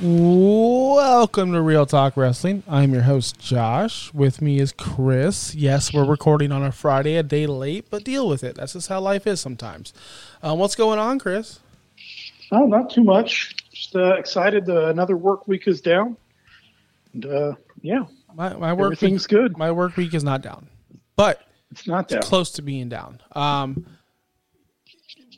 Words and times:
Welcome 0.00 1.52
to 1.54 1.60
Real 1.60 1.84
Talk 1.84 2.16
Wrestling. 2.16 2.62
I'm 2.68 2.92
your 2.92 3.02
host, 3.02 3.40
Josh. 3.40 4.14
With 4.14 4.40
me 4.40 4.60
is 4.60 4.70
Chris. 4.70 5.56
Yes, 5.56 5.92
we're 5.92 6.04
recording 6.04 6.52
on 6.52 6.62
a 6.62 6.70
Friday, 6.70 7.16
a 7.16 7.24
day 7.24 7.48
late, 7.48 7.86
but 7.90 8.04
deal 8.04 8.28
with 8.28 8.44
it. 8.44 8.54
That's 8.54 8.74
just 8.74 8.88
how 8.88 9.00
life 9.00 9.26
is 9.26 9.40
sometimes. 9.40 9.92
Uh, 10.40 10.54
what's 10.54 10.76
going 10.76 11.00
on, 11.00 11.18
Chris? 11.18 11.58
Oh, 12.52 12.66
not 12.66 12.90
too 12.90 13.02
much. 13.02 13.56
Just 13.72 13.96
uh, 13.96 14.14
excited. 14.14 14.70
Uh, 14.70 14.86
another 14.86 15.16
work 15.16 15.48
week 15.48 15.66
is 15.66 15.80
down, 15.80 16.16
and 17.12 17.26
uh, 17.26 17.52
yeah, 17.82 18.04
My, 18.34 18.54
my 18.54 18.72
work 18.74 18.92
everything's 18.92 19.24
week, 19.24 19.30
good. 19.30 19.58
My 19.58 19.72
work 19.72 19.96
week 19.96 20.14
is 20.14 20.22
not 20.22 20.42
down, 20.42 20.68
but 21.16 21.42
It's 21.72 21.88
not 21.88 22.06
down. 22.06 22.22
close 22.22 22.52
to 22.52 22.62
being 22.62 22.88
down. 22.88 23.20
Um, 23.32 23.84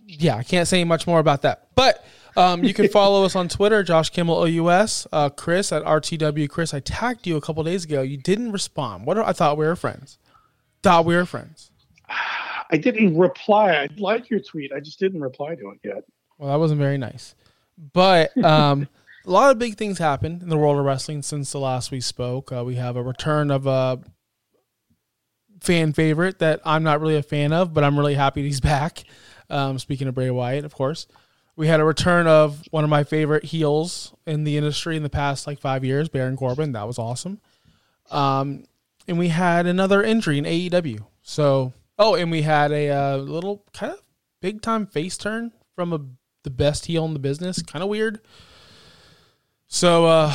yeah, 0.06 0.36
I 0.36 0.42
can't 0.42 0.68
say 0.68 0.84
much 0.84 1.06
more 1.06 1.18
about 1.18 1.42
that. 1.42 1.68
But 1.74 2.04
um, 2.40 2.64
you 2.64 2.74
can 2.74 2.88
follow 2.88 3.24
us 3.24 3.36
on 3.36 3.48
Twitter, 3.48 3.82
Josh 3.82 4.10
Kimmel 4.10 4.44
OUS, 4.44 5.06
uh, 5.12 5.28
Chris 5.30 5.72
at 5.72 5.84
RTW 5.84 6.48
Chris. 6.48 6.74
I 6.74 6.80
tagged 6.80 7.26
you 7.26 7.36
a 7.36 7.40
couple 7.40 7.62
days 7.64 7.84
ago. 7.84 8.02
You 8.02 8.16
didn't 8.16 8.52
respond. 8.52 9.06
What? 9.06 9.18
I 9.18 9.32
thought 9.32 9.56
we 9.56 9.66
were 9.66 9.76
friends. 9.76 10.18
Thought 10.82 11.04
we 11.04 11.14
were 11.14 11.26
friends. 11.26 11.70
I 12.70 12.76
didn't 12.76 13.18
reply. 13.18 13.72
I 13.72 13.88
liked 13.98 14.30
your 14.30 14.40
tweet. 14.40 14.72
I 14.72 14.80
just 14.80 14.98
didn't 14.98 15.20
reply 15.20 15.54
to 15.56 15.70
it 15.70 15.80
yet. 15.84 16.04
Well, 16.38 16.50
that 16.50 16.58
wasn't 16.58 16.80
very 16.80 16.98
nice. 16.98 17.34
But 17.92 18.36
um, 18.44 18.88
a 19.26 19.30
lot 19.30 19.50
of 19.50 19.58
big 19.58 19.76
things 19.76 19.98
happened 19.98 20.42
in 20.42 20.48
the 20.48 20.56
world 20.56 20.78
of 20.78 20.84
wrestling 20.84 21.22
since 21.22 21.52
the 21.52 21.58
last 21.58 21.90
we 21.90 22.00
spoke. 22.00 22.52
Uh, 22.52 22.64
we 22.64 22.76
have 22.76 22.96
a 22.96 23.02
return 23.02 23.50
of 23.50 23.66
a 23.66 24.00
fan 25.60 25.92
favorite 25.92 26.38
that 26.38 26.60
I'm 26.64 26.82
not 26.82 27.00
really 27.00 27.16
a 27.16 27.22
fan 27.22 27.52
of, 27.52 27.74
but 27.74 27.84
I'm 27.84 27.98
really 27.98 28.14
happy 28.14 28.42
he's 28.42 28.60
back. 28.60 29.04
Um, 29.48 29.78
speaking 29.78 30.08
of 30.08 30.14
Bray 30.14 30.30
Wyatt, 30.30 30.64
of 30.64 30.74
course. 30.74 31.06
We 31.56 31.66
had 31.66 31.80
a 31.80 31.84
return 31.84 32.26
of 32.26 32.62
one 32.70 32.84
of 32.84 32.90
my 32.90 33.04
favorite 33.04 33.44
heels 33.44 34.14
in 34.26 34.44
the 34.44 34.56
industry 34.56 34.96
in 34.96 35.02
the 35.02 35.10
past 35.10 35.46
like 35.46 35.60
five 35.60 35.84
years, 35.84 36.08
Baron 36.08 36.36
Corbin. 36.36 36.72
That 36.72 36.86
was 36.86 36.98
awesome. 36.98 37.40
Um, 38.10 38.64
and 39.06 39.18
we 39.18 39.28
had 39.28 39.66
another 39.66 40.02
injury 40.02 40.38
in 40.38 40.44
AEW. 40.44 41.00
So, 41.22 41.72
oh, 41.98 42.14
and 42.14 42.30
we 42.30 42.42
had 42.42 42.72
a 42.72 42.88
uh, 42.90 43.16
little 43.18 43.64
kind 43.74 43.92
of 43.92 44.00
big 44.40 44.62
time 44.62 44.86
face 44.86 45.16
turn 45.18 45.52
from 45.74 45.92
a 45.92 46.00
the 46.42 46.50
best 46.50 46.86
heel 46.86 47.04
in 47.04 47.12
the 47.12 47.18
business. 47.18 47.60
Kind 47.62 47.82
of 47.82 47.90
weird. 47.90 48.20
So 49.68 50.06
uh, 50.06 50.34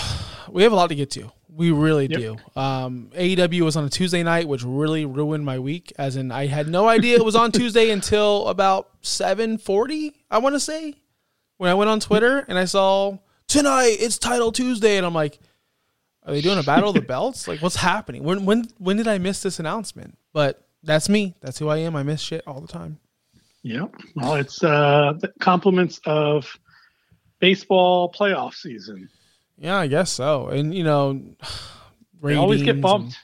we 0.50 0.64
have 0.64 0.72
a 0.72 0.76
lot 0.76 0.88
to 0.90 0.96
get 0.96 1.10
to. 1.12 1.32
We 1.50 1.72
really 1.72 2.08
Yep. 2.08 2.20
do. 2.20 2.38
Um, 2.60 3.10
AEW 3.16 3.62
was 3.62 3.75
on 3.78 3.86
a 3.86 3.90
Tuesday 3.90 4.22
night, 4.24 4.48
which 4.48 4.64
really 4.64 5.06
ruined 5.06 5.46
my 5.46 5.58
week. 5.58 5.94
As 5.98 6.16
in, 6.18 6.31
I 6.31 6.48
had 6.48 6.68
no 6.68 6.88
idea 6.88 7.16
it 7.16 7.25
was 7.25 7.36
on 7.36 7.52
Tuesday 7.52 7.90
until 7.92 8.48
about 8.50 8.90
seven 9.02 9.58
forty. 9.58 10.14
I 10.30 10.38
want 10.40 10.54
to 10.56 10.59
say 10.59 10.96
when 11.58 11.70
I 11.70 11.74
went 11.74 11.90
on 11.90 12.00
Twitter 12.00 12.46
and 12.48 12.58
I 12.58 12.66
saw 12.66 13.18
tonight 13.48 13.98
it's 14.00 14.18
Title 14.18 14.52
Tuesday, 14.52 14.98
and 14.98 15.06
I'm 15.06 15.14
like, 15.14 15.40
are 16.24 16.34
they 16.34 16.42
doing 16.42 16.60
a 16.60 16.64
Battle 16.64 16.90
of 16.90 16.96
the 16.96 17.02
Belts? 17.02 17.48
Like, 17.48 17.62
what's 17.62 17.76
happening? 17.76 18.24
When 18.24 18.46
when 18.46 18.68
when 18.78 18.98
did 18.98 19.08
I 19.08 19.18
miss 19.18 19.42
this 19.42 19.60
announcement? 19.60 20.18
But 20.34 20.66
that's 20.84 21.10
me. 21.10 21.36
That's 21.42 21.60
who 21.60 21.70
I 21.70 21.78
am. 21.78 21.96
I 21.96 22.04
miss 22.04 22.22
shit 22.22 22.44
all 22.48 22.62
the 22.62 22.68
time. 22.68 23.00
Yeah. 23.64 23.86
Well, 24.16 24.36
it's 24.36 24.64
uh, 24.64 25.14
the 25.20 25.34
compliments 25.40 26.00
of 26.06 26.60
baseball 27.40 28.12
playoff 28.12 28.54
season. 28.54 29.10
Yeah, 29.58 29.78
I 29.78 29.88
guess 29.88 30.12
so. 30.12 30.48
And 30.50 30.74
you 30.74 30.84
know, 30.84 31.22
They 32.22 32.36
always 32.36 32.64
get 32.64 32.82
bumped. 32.82 33.18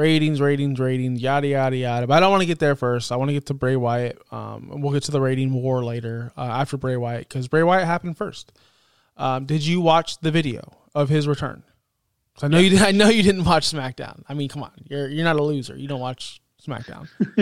Ratings, 0.00 0.40
ratings, 0.40 0.80
ratings, 0.80 1.20
yada 1.20 1.46
yada 1.46 1.76
yada. 1.76 2.06
But 2.06 2.14
I 2.14 2.20
don't 2.20 2.30
want 2.30 2.42
to 2.42 2.46
get 2.46 2.58
there 2.58 2.74
first. 2.74 3.12
I 3.12 3.16
want 3.16 3.28
to 3.28 3.32
get 3.32 3.46
to 3.46 3.54
Bray 3.54 3.76
Wyatt. 3.76 4.20
Um, 4.32 4.70
and 4.72 4.82
we'll 4.82 4.92
get 4.92 5.04
to 5.04 5.12
the 5.12 5.20
rating 5.20 5.52
war 5.52 5.84
later 5.84 6.32
uh, 6.36 6.42
after 6.42 6.76
Bray 6.76 6.96
Wyatt 6.96 7.28
because 7.28 7.48
Bray 7.48 7.62
Wyatt 7.62 7.86
happened 7.86 8.16
first. 8.16 8.52
Um, 9.16 9.44
did 9.44 9.64
you 9.64 9.80
watch 9.80 10.18
the 10.20 10.30
video 10.30 10.76
of 10.94 11.08
his 11.08 11.28
return? 11.28 11.62
I 12.42 12.48
know 12.48 12.58
you. 12.58 12.70
Did, 12.70 12.82
I 12.82 12.92
know 12.92 13.08
you 13.08 13.22
didn't 13.22 13.44
watch 13.44 13.70
SmackDown. 13.70 14.22
I 14.28 14.34
mean, 14.34 14.48
come 14.48 14.62
on, 14.62 14.72
you're 14.88 15.08
you're 15.08 15.24
not 15.24 15.36
a 15.36 15.42
loser. 15.42 15.76
You 15.76 15.88
don't 15.88 16.00
watch 16.00 16.40
SmackDown. 16.66 17.08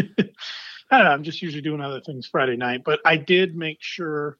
I 0.91 0.99
don't 0.99 1.05
know. 1.05 1.11
I'm 1.11 1.23
just 1.23 1.41
usually 1.41 1.63
doing 1.63 1.81
other 1.81 2.01
things 2.01 2.27
Friday 2.27 2.57
night, 2.57 2.83
but 2.85 3.01
I 3.05 3.17
did 3.17 3.55
make 3.55 3.79
sure 3.81 4.39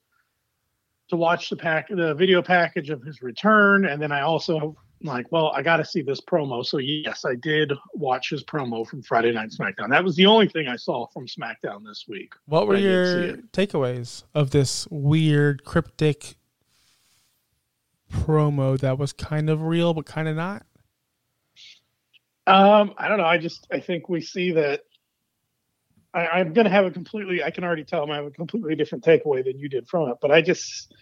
to 1.09 1.17
watch 1.17 1.51
the 1.51 1.57
pack, 1.57 1.89
the 1.89 2.15
video 2.15 2.43
package 2.43 2.91
of 2.91 3.03
his 3.03 3.23
return, 3.23 3.87
and 3.87 4.03
then 4.03 4.11
I 4.11 4.23
also 4.23 4.77
like, 5.03 5.31
well, 5.31 5.53
I 5.55 5.63
got 5.63 5.77
to 5.77 5.85
see 5.85 6.03
this 6.03 6.21
promo. 6.21 6.65
So 6.65 6.79
yes, 6.79 7.25
I 7.25 7.35
did 7.37 7.73
watch 7.95 8.31
his 8.31 8.43
promo 8.45 8.87
from 8.87 9.03
Friday 9.03 9.33
Night 9.33 9.51
SmackDown. 9.51 9.91
That 9.91 10.05
was 10.05 10.17
the 10.17 10.27
only 10.27 10.49
thing 10.49 10.69
I 10.69 10.77
saw 10.77 11.07
from 11.09 11.27
SmackDown 11.27 11.85
this 11.85 12.07
week. 12.09 12.33
What 12.47 12.67
were 12.67 12.77
I 12.77 12.81
did 12.81 13.07
see 13.07 13.27
your 13.27 13.37
takeaways 13.53 14.25
of 14.35 14.51
this 14.51 14.89
weird 14.91 15.65
cryptic 15.65 16.37
promo 18.13 18.79
that 18.81 18.99
was 18.99 19.13
kind 19.13 19.51
of 19.51 19.63
real 19.63 19.95
but 19.95 20.07
kind 20.07 20.29
of 20.29 20.37
not? 20.37 20.65
Um, 22.47 22.95
I 22.97 23.09
don't 23.09 23.19
know. 23.19 23.25
I 23.25 23.39
just 23.39 23.67
I 23.71 23.81
think 23.81 24.09
we 24.09 24.21
see 24.21 24.53
that. 24.53 24.81
I, 26.15 26.27
I'm 26.27 26.55
going 26.55 26.65
to 26.65 26.71
have 26.71 26.87
a 26.87 26.91
completely. 26.91 27.45
I 27.45 27.51
can 27.51 27.63
already 27.63 27.85
tell 27.85 28.03
him 28.03 28.11
I 28.11 28.17
have 28.17 28.25
a 28.25 28.31
completely 28.31 28.75
different 28.75 29.05
takeaway 29.05 29.45
than 29.45 29.59
you 29.59 29.69
did 29.69 29.87
from 29.87 30.09
it. 30.09 30.17
But 30.21 30.31
I 30.31 30.41
just 30.41 30.93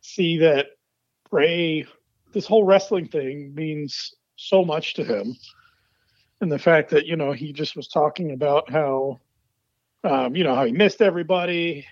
see 0.00 0.38
that 0.38 0.68
Bray, 1.30 1.86
this 2.32 2.46
whole 2.46 2.64
wrestling 2.64 3.08
thing 3.08 3.54
means 3.54 4.14
so 4.36 4.64
much 4.64 4.94
to 4.94 5.04
him, 5.04 5.36
and 6.40 6.50
the 6.50 6.58
fact 6.58 6.90
that 6.90 7.06
you 7.06 7.16
know 7.16 7.32
he 7.32 7.52
just 7.52 7.76
was 7.76 7.88
talking 7.88 8.32
about 8.32 8.70
how, 8.70 9.20
um, 10.04 10.36
you 10.36 10.44
know, 10.44 10.54
how 10.54 10.64
he 10.64 10.72
missed 10.72 11.02
everybody, 11.02 11.86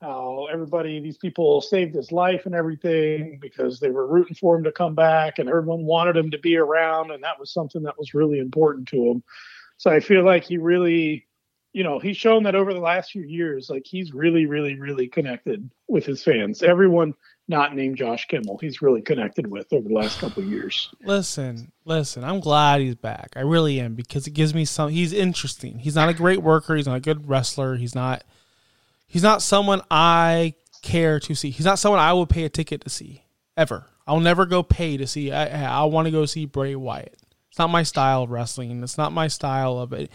how 0.00 0.46
everybody, 0.52 1.00
these 1.00 1.16
people 1.16 1.60
saved 1.60 1.94
his 1.94 2.12
life 2.12 2.46
and 2.46 2.54
everything 2.54 3.38
because 3.40 3.80
they 3.80 3.90
were 3.90 4.06
rooting 4.06 4.36
for 4.36 4.56
him 4.56 4.64
to 4.64 4.72
come 4.72 4.94
back 4.94 5.38
and 5.38 5.48
everyone 5.48 5.84
wanted 5.84 6.16
him 6.16 6.30
to 6.30 6.38
be 6.38 6.56
around. 6.56 7.10
And 7.10 7.22
that 7.24 7.38
was 7.38 7.52
something 7.52 7.82
that 7.82 7.98
was 7.98 8.14
really 8.14 8.38
important 8.38 8.88
to 8.88 9.06
him. 9.06 9.22
So 9.78 9.90
I 9.90 10.00
feel 10.00 10.24
like 10.24 10.44
he 10.44 10.58
really, 10.58 11.26
you 11.72 11.82
know, 11.82 11.98
he's 11.98 12.16
shown 12.16 12.42
that 12.44 12.54
over 12.54 12.72
the 12.72 12.80
last 12.80 13.10
few 13.10 13.22
years, 13.22 13.68
like 13.70 13.86
he's 13.86 14.12
really, 14.12 14.46
really, 14.46 14.78
really 14.78 15.08
connected 15.08 15.68
with 15.88 16.04
his 16.04 16.22
fans. 16.22 16.62
Everyone 16.62 17.14
not 17.48 17.74
named 17.74 17.96
Josh 17.96 18.26
Kimmel, 18.26 18.58
he's 18.58 18.82
really 18.82 19.02
connected 19.02 19.46
with 19.46 19.72
over 19.72 19.88
the 19.88 19.94
last 19.94 20.18
couple 20.18 20.42
years. 20.42 20.90
Listen, 21.04 21.72
listen, 21.84 22.24
I'm 22.24 22.40
glad 22.40 22.80
he's 22.80 22.96
back. 22.96 23.32
I 23.36 23.40
really 23.40 23.80
am 23.80 23.94
because 23.94 24.26
it 24.26 24.32
gives 24.32 24.54
me 24.54 24.64
some 24.64 24.90
he's 24.90 25.12
interesting. 25.12 25.78
He's 25.78 25.94
not 25.94 26.08
a 26.08 26.14
great 26.14 26.42
worker, 26.42 26.74
he's 26.76 26.86
not 26.86 26.96
a 26.96 27.00
good 27.00 27.28
wrestler, 27.28 27.76
he's 27.76 27.94
not 27.94 28.24
he's 29.06 29.22
not 29.22 29.42
someone 29.42 29.82
I 29.90 30.54
care 30.82 31.20
to 31.20 31.34
see. 31.34 31.50
He's 31.50 31.66
not 31.66 31.78
someone 31.78 32.00
I 32.00 32.12
would 32.12 32.28
pay 32.28 32.44
a 32.44 32.48
ticket 32.48 32.80
to 32.82 32.90
see 32.90 33.22
ever. 33.56 33.86
I'll 34.06 34.20
never 34.20 34.46
go 34.46 34.62
pay 34.62 34.96
to 34.96 35.06
see. 35.06 35.32
I 35.32 35.80
I 35.80 35.84
want 35.84 36.06
to 36.06 36.12
go 36.12 36.26
see 36.26 36.46
Bray 36.46 36.74
Wyatt. 36.74 37.16
It's 37.50 37.58
not 37.58 37.70
my 37.70 37.84
style 37.84 38.24
of 38.24 38.30
wrestling. 38.30 38.82
It's 38.82 38.98
not 38.98 39.12
my 39.12 39.28
style 39.28 39.78
of 39.78 39.92
it. 39.92 40.10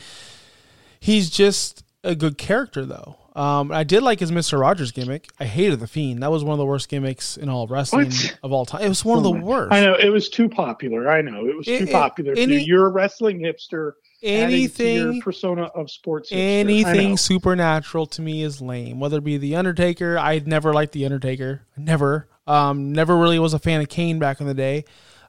He's 1.00 1.30
just 1.30 1.84
a 2.04 2.16
good 2.16 2.38
character 2.38 2.86
though. 2.86 3.18
Um, 3.34 3.72
I 3.72 3.84
did 3.86 4.04
like 4.04 4.20
his 4.20 4.32
Mister 4.32 4.58
Rogers 4.58 4.92
gimmick. 4.92 5.30
I 5.40 5.46
hated 5.46 5.80
the 5.80 5.88
Fiend. 5.88 6.22
That 6.22 6.32
was 6.32 6.44
one 6.44 6.52
of 6.54 6.58
the 6.58 6.66
worst 6.66 6.90
gimmicks 6.90 7.38
in 7.38 7.48
all 7.48 7.64
of 7.64 7.72
wrestling 7.72 8.08
What? 8.08 8.38
of 8.44 8.52
all 8.52 8.66
time. 8.66 8.82
It 8.82 8.90
was 8.90 9.06
one 9.06 9.18
of 9.18 9.24
the 9.24 9.32
worst. 9.32 9.72
I 9.72 9.80
know 9.82 9.94
it 9.96 10.10
was 10.10 10.28
too 10.30 10.50
popular. 10.50 11.10
I 11.10 11.22
know 11.22 11.46
it 11.48 11.56
was 11.56 11.68
It- 11.68 11.78
too 11.80 11.84
it- 11.86 11.92
popular. 11.92 12.34
any- 12.36 12.62
You're 12.64 12.88
a 12.88 12.92
wrestling 12.92 13.40
hipster. 13.40 13.94
Anything 14.24 15.14
your 15.14 15.22
persona 15.24 15.64
of 15.74 15.90
sports. 15.90 16.30
hipster. 16.30 16.38
Anything 16.38 17.18
supernatural 17.18 18.06
to 18.08 18.22
me 18.22 18.44
is 18.44 18.62
lame. 18.62 19.00
Whether 19.00 19.18
it 19.18 19.24
be 19.24 19.38
the 19.38 19.56
Undertaker, 19.56 20.18
I 20.18 20.42
never 20.46 20.74
liked 20.74 20.92
the 20.92 21.06
Undertaker. 21.06 21.62
Never. 21.78 22.28
Um, 22.46 22.92
never 22.92 23.18
really 23.18 23.40
was 23.40 23.54
a 23.54 23.60
fan 23.60 23.82
of 23.82 23.90
Kane 23.90 24.20
back 24.20 24.42
in 24.42 24.48
the 24.48 24.54
day. 24.54 24.84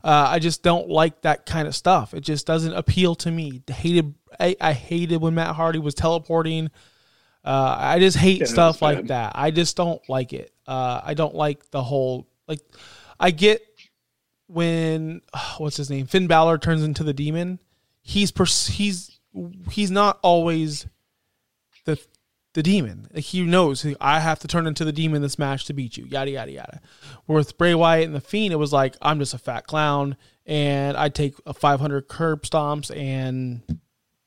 Uh, 0.04 0.26
I 0.28 0.40
just 0.40 0.62
don't 0.64 0.88
like 0.88 1.20
that 1.22 1.46
kind 1.46 1.68
of 1.68 1.74
stuff. 1.76 2.12
It 2.12 2.22
just 2.22 2.46
doesn't 2.46 2.72
appeal 2.74 3.14
to 3.16 3.30
me. 3.30 3.62
Hated. 3.70 4.14
I, 4.40 4.56
I 4.60 4.72
hated 4.72 5.20
when 5.20 5.34
Matt 5.36 5.54
Hardy 5.54 5.78
was 5.78 5.94
teleporting. 5.94 6.70
Uh, 7.44 7.76
I 7.78 7.98
just 7.98 8.16
hate 8.16 8.40
Yeah, 8.40 8.46
stuff 8.46 8.82
like 8.82 9.06
that. 9.08 9.32
I 9.34 9.50
just 9.50 9.76
don't 9.76 10.00
like 10.08 10.32
it. 10.32 10.52
Uh, 10.66 11.00
I 11.04 11.14
don't 11.14 11.34
like 11.34 11.70
the 11.70 11.82
whole 11.82 12.28
like. 12.46 12.60
I 13.18 13.30
get 13.30 13.62
when 14.46 15.22
what's 15.58 15.76
his 15.76 15.90
name 15.90 16.06
Finn 16.06 16.26
Balor 16.26 16.58
turns 16.58 16.82
into 16.82 17.02
the 17.04 17.12
demon. 17.14 17.58
He's 18.02 18.30
pers- 18.30 18.68
he's 18.68 19.18
he's 19.70 19.90
not 19.90 20.18
always 20.22 20.86
the 21.84 21.98
the 22.54 22.62
demon. 22.62 23.08
Like 23.12 23.24
he 23.24 23.42
knows 23.42 23.86
I 24.00 24.20
have 24.20 24.38
to 24.40 24.48
turn 24.48 24.66
into 24.66 24.84
the 24.84 24.92
demon 24.92 25.22
this 25.22 25.38
match 25.38 25.64
to 25.66 25.72
beat 25.72 25.96
you. 25.96 26.04
Yada 26.04 26.30
yada 26.30 26.52
yada. 26.52 26.80
Where 27.26 27.36
with 27.36 27.56
Bray 27.58 27.74
Wyatt 27.74 28.06
and 28.06 28.14
the 28.14 28.20
Fiend, 28.20 28.52
it 28.52 28.56
was 28.56 28.72
like 28.72 28.94
I'm 29.00 29.18
just 29.18 29.34
a 29.34 29.38
fat 29.38 29.66
clown 29.66 30.16
and 30.46 30.96
I 30.96 31.08
take 31.08 31.34
a 31.46 31.54
500 31.54 32.08
curb 32.08 32.42
stomps 32.42 32.94
and 32.94 33.62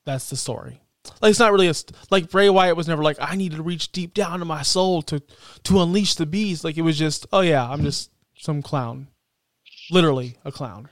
that's 0.06 0.29
the 0.29 0.38
story. 0.38 0.81
Like 1.22 1.31
it's 1.31 1.40
not 1.40 1.52
really 1.52 1.68
a 1.68 1.74
st- 1.74 1.96
like 2.12 2.30
Bray 2.30 2.50
Wyatt 2.50 2.75
was 2.75 2.88
never 2.88 3.04
like 3.04 3.18
I 3.19 3.36
need 3.36 3.54
to 3.54 3.63
reach 3.63 3.92
deep 3.92 4.13
down 4.13 4.40
to 4.40 4.46
my 4.46 4.62
soul 4.62 5.02
to 5.04 5.22
to 5.63 5.81
unleash 5.81 6.16
the 6.16 6.25
beast. 6.25 6.63
Like 6.63 6.78
it 6.78 6.81
was 6.81 6.98
just 6.98 7.25
oh 7.31 7.42
yeah 7.42 7.68
I'm 7.68 7.84
just 7.84 8.12
some 8.38 8.62
clown, 8.62 9.07
literally 9.92 10.38
a 10.46 10.52
clown. 10.52 10.90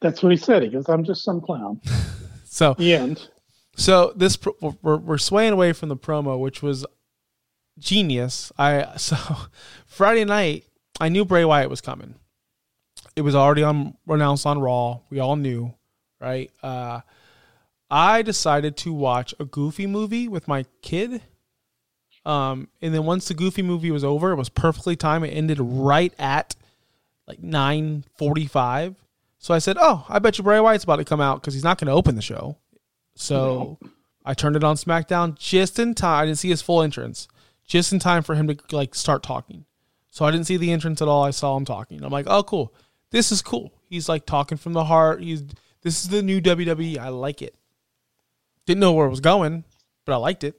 That's 0.00 0.22
what 0.22 0.32
he 0.32 0.38
said. 0.38 0.62
He 0.62 0.68
goes, 0.68 0.88
"I'm 0.88 1.04
just 1.04 1.24
some 1.24 1.40
clown." 1.40 1.80
So 2.52 2.74
The 2.74 2.94
end. 2.94 3.28
So 3.76 4.12
this 4.16 4.36
we're, 4.60 4.96
we're 4.96 5.18
swaying 5.18 5.52
away 5.52 5.72
from 5.72 5.88
the 5.88 5.96
promo, 5.96 6.38
which 6.38 6.62
was 6.62 6.84
genius. 7.78 8.52
I 8.58 8.88
so 8.96 9.16
Friday 9.86 10.24
night 10.24 10.64
I 11.00 11.08
knew 11.08 11.24
Bray 11.24 11.44
Wyatt 11.44 11.70
was 11.70 11.80
coming. 11.80 12.16
It 13.16 13.22
was 13.22 13.34
already 13.34 13.62
on 13.62 13.94
announced 14.08 14.46
on 14.46 14.58
Raw. 14.58 15.00
We 15.10 15.20
all 15.20 15.36
knew, 15.36 15.74
right? 16.20 16.50
Uh, 16.62 17.00
I 17.90 18.22
decided 18.22 18.76
to 18.78 18.92
watch 18.92 19.34
a 19.40 19.44
Goofy 19.44 19.86
movie 19.86 20.28
with 20.28 20.46
my 20.46 20.64
kid. 20.82 21.22
Um, 22.24 22.68
and 22.80 22.94
then 22.94 23.04
once 23.04 23.28
the 23.28 23.34
Goofy 23.34 23.62
movie 23.62 23.90
was 23.90 24.04
over, 24.04 24.30
it 24.30 24.36
was 24.36 24.48
perfectly 24.48 24.94
timed. 24.94 25.24
It 25.24 25.30
ended 25.30 25.58
right 25.60 26.12
at 26.18 26.54
like 27.26 27.42
nine 27.42 28.04
forty-five. 28.16 28.96
So 29.38 29.54
I 29.54 29.58
said, 29.58 29.76
"Oh, 29.80 30.04
I 30.08 30.18
bet 30.18 30.36
you 30.38 30.44
Bray 30.44 30.60
Wyatt's 30.60 30.84
about 30.84 30.96
to 30.96 31.04
come 31.04 31.20
out 31.20 31.40
because 31.40 31.54
he's 31.54 31.64
not 31.64 31.78
going 31.78 31.86
to 31.86 31.92
open 31.92 32.14
the 32.14 32.22
show." 32.22 32.58
So 33.14 33.78
I 34.24 34.34
turned 34.34 34.56
it 34.56 34.64
on 34.64 34.76
SmackDown 34.76 35.36
just 35.38 35.78
in 35.78 35.94
time. 35.94 36.22
I 36.22 36.26
didn't 36.26 36.38
see 36.38 36.50
his 36.50 36.62
full 36.62 36.82
entrance, 36.82 37.26
just 37.66 37.92
in 37.92 37.98
time 37.98 38.22
for 38.22 38.34
him 38.34 38.48
to 38.48 38.56
like 38.70 38.94
start 38.94 39.22
talking. 39.22 39.64
So 40.10 40.24
I 40.24 40.30
didn't 40.30 40.46
see 40.46 40.56
the 40.56 40.72
entrance 40.72 41.00
at 41.00 41.08
all. 41.08 41.24
I 41.24 41.30
saw 41.30 41.56
him 41.56 41.64
talking. 41.64 42.04
I'm 42.04 42.12
like, 42.12 42.26
"Oh, 42.28 42.42
cool. 42.42 42.74
This 43.10 43.32
is 43.32 43.42
cool." 43.42 43.72
He's 43.88 44.08
like 44.08 44.26
talking 44.26 44.58
from 44.58 44.74
the 44.74 44.84
heart. 44.84 45.22
He's 45.22 45.42
this 45.82 46.02
is 46.02 46.10
the 46.10 46.22
new 46.22 46.40
WWE. 46.40 46.98
I 46.98 47.08
like 47.08 47.42
it. 47.42 47.54
Didn't 48.66 48.80
know 48.80 48.92
where 48.92 49.06
it 49.06 49.10
was 49.10 49.20
going, 49.20 49.64
but 50.04 50.12
I 50.12 50.16
liked 50.16 50.44
it. 50.44 50.56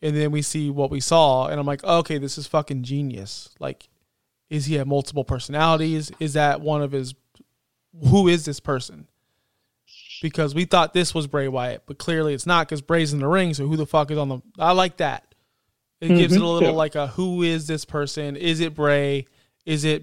And 0.00 0.16
then 0.16 0.32
we 0.32 0.42
see 0.42 0.68
what 0.70 0.90
we 0.90 0.98
saw, 1.00 1.46
and 1.46 1.60
I'm 1.60 1.66
like, 1.66 1.84
okay, 1.84 2.18
this 2.18 2.36
is 2.36 2.46
fucking 2.48 2.82
genius. 2.82 3.50
Like, 3.60 3.88
is 4.50 4.66
he 4.66 4.74
have 4.74 4.86
multiple 4.88 5.22
personalities? 5.24 6.10
Is 6.18 6.32
that 6.32 6.60
one 6.60 6.82
of 6.82 6.90
his? 6.92 7.14
Who 8.08 8.26
is 8.26 8.44
this 8.44 8.58
person? 8.58 9.06
Because 10.20 10.54
we 10.54 10.64
thought 10.64 10.92
this 10.94 11.14
was 11.14 11.26
Bray 11.26 11.46
Wyatt, 11.48 11.82
but 11.86 11.98
clearly 11.98 12.34
it's 12.34 12.46
not 12.46 12.66
because 12.66 12.80
Bray's 12.80 13.12
in 13.12 13.20
the 13.20 13.28
ring. 13.28 13.54
So 13.54 13.66
who 13.66 13.76
the 13.76 13.86
fuck 13.86 14.10
is 14.10 14.18
on 14.18 14.28
the? 14.28 14.40
I 14.58 14.72
like 14.72 14.96
that. 14.96 15.34
It 16.00 16.08
gives 16.08 16.32
it 16.34 16.40
a 16.40 16.44
Mhm, 16.44 16.52
little 16.54 16.70
yeah. 16.70 16.74
like 16.76 16.94
a 16.96 17.06
who 17.08 17.42
is 17.42 17.66
this 17.68 17.84
person? 17.84 18.34
Is 18.34 18.58
it 18.60 18.74
Bray? 18.74 19.26
Is 19.64 19.84
it 19.84 20.02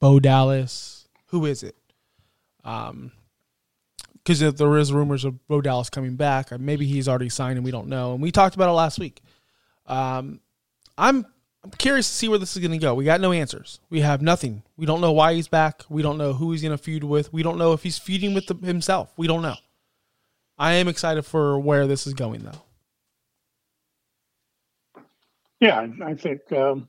Bo 0.00 0.18
Dallas? 0.18 1.06
Who 1.26 1.46
is 1.46 1.62
it? 1.62 1.76
Um, 2.64 3.12
because 4.22 4.42
if 4.42 4.56
there 4.56 4.76
is 4.76 4.92
rumors 4.92 5.24
of 5.24 5.46
Bo 5.48 5.60
Dallas 5.60 5.90
coming 5.90 6.16
back, 6.16 6.52
or 6.52 6.58
maybe 6.58 6.86
he's 6.86 7.08
already 7.08 7.28
signed 7.28 7.56
and 7.56 7.64
we 7.64 7.70
don't 7.70 7.88
know. 7.88 8.12
And 8.12 8.22
we 8.22 8.30
talked 8.30 8.54
about 8.54 8.68
it 8.68 8.72
last 8.72 8.98
week. 8.98 9.20
Um, 9.86 10.40
I'm 10.98 11.26
I'm 11.62 11.70
curious 11.72 12.08
to 12.08 12.14
see 12.14 12.28
where 12.28 12.38
this 12.38 12.56
is 12.56 12.62
going 12.62 12.72
to 12.72 12.78
go. 12.78 12.94
We 12.94 13.04
got 13.04 13.20
no 13.20 13.32
answers. 13.32 13.80
We 13.90 14.00
have 14.00 14.22
nothing. 14.22 14.62
We 14.76 14.86
don't 14.86 15.00
know 15.02 15.12
why 15.12 15.34
he's 15.34 15.48
back. 15.48 15.82
We 15.90 16.02
don't 16.02 16.16
know 16.16 16.32
who 16.32 16.52
he's 16.52 16.62
going 16.62 16.76
to 16.76 16.82
feud 16.82 17.04
with. 17.04 17.32
We 17.32 17.42
don't 17.42 17.58
know 17.58 17.72
if 17.72 17.82
he's 17.82 17.98
feuding 17.98 18.34
with 18.34 18.46
the, 18.46 18.54
himself. 18.66 19.12
We 19.16 19.26
don't 19.26 19.42
know. 19.42 19.56
I 20.58 20.74
am 20.74 20.88
excited 20.88 21.22
for 21.24 21.58
where 21.58 21.86
this 21.86 22.06
is 22.06 22.14
going, 22.14 22.42
though. 22.44 22.62
Yeah, 25.60 25.86
I- 26.02 26.14
think 26.14 26.50
um, 26.52 26.88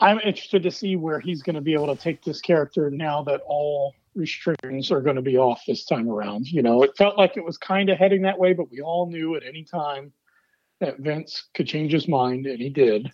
I'm 0.00 0.18
interested 0.20 0.62
to 0.64 0.70
see 0.70 0.96
where 0.96 1.20
he's 1.20 1.42
going 1.42 1.56
to 1.56 1.62
be 1.62 1.72
able 1.72 1.94
to 1.94 2.00
take 2.00 2.22
this 2.22 2.40
character 2.40 2.90
now 2.90 3.22
that 3.24 3.40
all 3.46 3.94
restrictions 4.18 4.90
are 4.90 5.00
going 5.00 5.16
to 5.16 5.22
be 5.22 5.38
off 5.38 5.62
this 5.66 5.84
time 5.84 6.08
around. 6.08 6.46
You 6.46 6.62
know, 6.62 6.82
it 6.82 6.96
felt 6.96 7.16
like 7.16 7.36
it 7.36 7.44
was 7.44 7.56
kind 7.56 7.88
of 7.88 7.98
heading 7.98 8.22
that 8.22 8.38
way, 8.38 8.52
but 8.52 8.70
we 8.70 8.80
all 8.80 9.10
knew 9.10 9.36
at 9.36 9.44
any 9.46 9.64
time 9.64 10.12
that 10.80 10.98
Vince 10.98 11.48
could 11.54 11.66
change 11.66 11.92
his 11.92 12.08
mind, 12.08 12.46
and 12.46 12.60
he 12.60 12.68
did. 12.68 13.10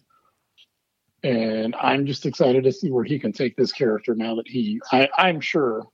And 1.23 1.75
I'm 1.77 2.05
just 2.05 2.27
excited 2.27 2.65
to 2.65 2.73
see 2.73 2.91
where 2.91 3.05
he 3.05 3.19
can 3.19 3.33
take 3.33 3.57
this 3.57 3.73
character 3.73 4.15
now 4.15 4.35
that 4.35 4.49
he, 4.49 4.81
I, 4.93 5.09
I'm 5.17 5.41
sure 5.41 5.87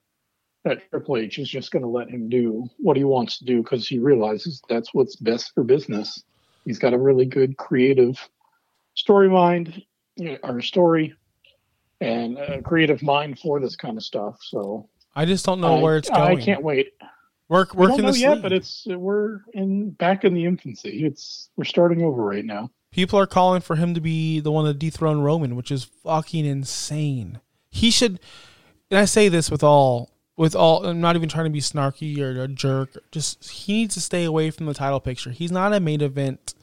that 0.64 0.90
Triple 0.90 1.16
H 1.16 1.38
is 1.38 1.48
just 1.48 1.70
going 1.70 1.82
to 1.82 1.88
let 1.88 2.10
him 2.10 2.28
do 2.28 2.68
what 2.78 2.96
he 2.96 3.04
wants 3.04 3.38
to 3.38 3.44
do 3.44 3.62
because 3.62 3.86
he 3.86 3.98
realizes 3.98 4.60
that's 4.68 4.92
what's 4.92 5.16
best 5.16 5.52
for 5.54 5.64
business. 5.64 6.22
He's 6.64 6.78
got 6.78 6.94
a 6.94 6.98
really 6.98 7.24
good 7.24 7.56
creative 7.56 8.18
story 8.94 9.30
mind 9.30 9.82
or 10.42 10.60
story 10.60 11.14
and 12.00 12.36
a 12.36 12.60
creative 12.60 13.02
mind 13.02 13.38
for 13.38 13.60
this 13.60 13.76
kind 13.76 13.96
of 13.96 14.02
stuff. 14.02 14.38
So 14.42 14.89
I 15.14 15.24
just 15.24 15.44
don't 15.44 15.60
know 15.60 15.76
I, 15.78 15.82
where 15.82 15.96
it's 15.96 16.08
going. 16.08 16.38
I 16.38 16.40
can't 16.40 16.62
wait. 16.62 16.92
Work, 17.48 17.74
We 17.74 17.80
work 17.80 17.90
don't 17.90 18.00
in 18.00 18.06
know 18.06 18.12
yet, 18.12 18.34
league. 18.34 18.42
but 18.42 18.52
it's 18.52 18.86
we're 18.86 19.40
in 19.54 19.90
back 19.90 20.24
in 20.24 20.34
the 20.34 20.44
infancy. 20.44 21.04
It's 21.04 21.50
we're 21.56 21.64
starting 21.64 22.02
over 22.02 22.22
right 22.22 22.44
now. 22.44 22.70
People 22.92 23.18
are 23.18 23.26
calling 23.26 23.60
for 23.60 23.76
him 23.76 23.94
to 23.94 24.00
be 24.00 24.40
the 24.40 24.52
one 24.52 24.64
to 24.66 24.74
dethrone 24.74 25.20
Roman, 25.20 25.56
which 25.56 25.70
is 25.70 25.84
fucking 25.84 26.44
insane. 26.44 27.40
He 27.70 27.90
should, 27.90 28.20
and 28.90 28.98
I 28.98 29.04
say 29.04 29.28
this 29.28 29.50
with 29.50 29.62
all, 29.64 30.10
with 30.36 30.54
all. 30.54 30.86
I'm 30.86 31.00
not 31.00 31.16
even 31.16 31.28
trying 31.28 31.44
to 31.44 31.50
be 31.50 31.60
snarky 31.60 32.18
or 32.20 32.40
a 32.42 32.48
jerk. 32.48 32.90
Just 33.10 33.48
he 33.50 33.74
needs 33.74 33.94
to 33.94 34.00
stay 34.00 34.24
away 34.24 34.50
from 34.50 34.66
the 34.66 34.74
title 34.74 35.00
picture. 35.00 35.30
He's 35.30 35.52
not 35.52 35.72
a 35.72 35.80
main 35.80 36.00
event 36.00 36.54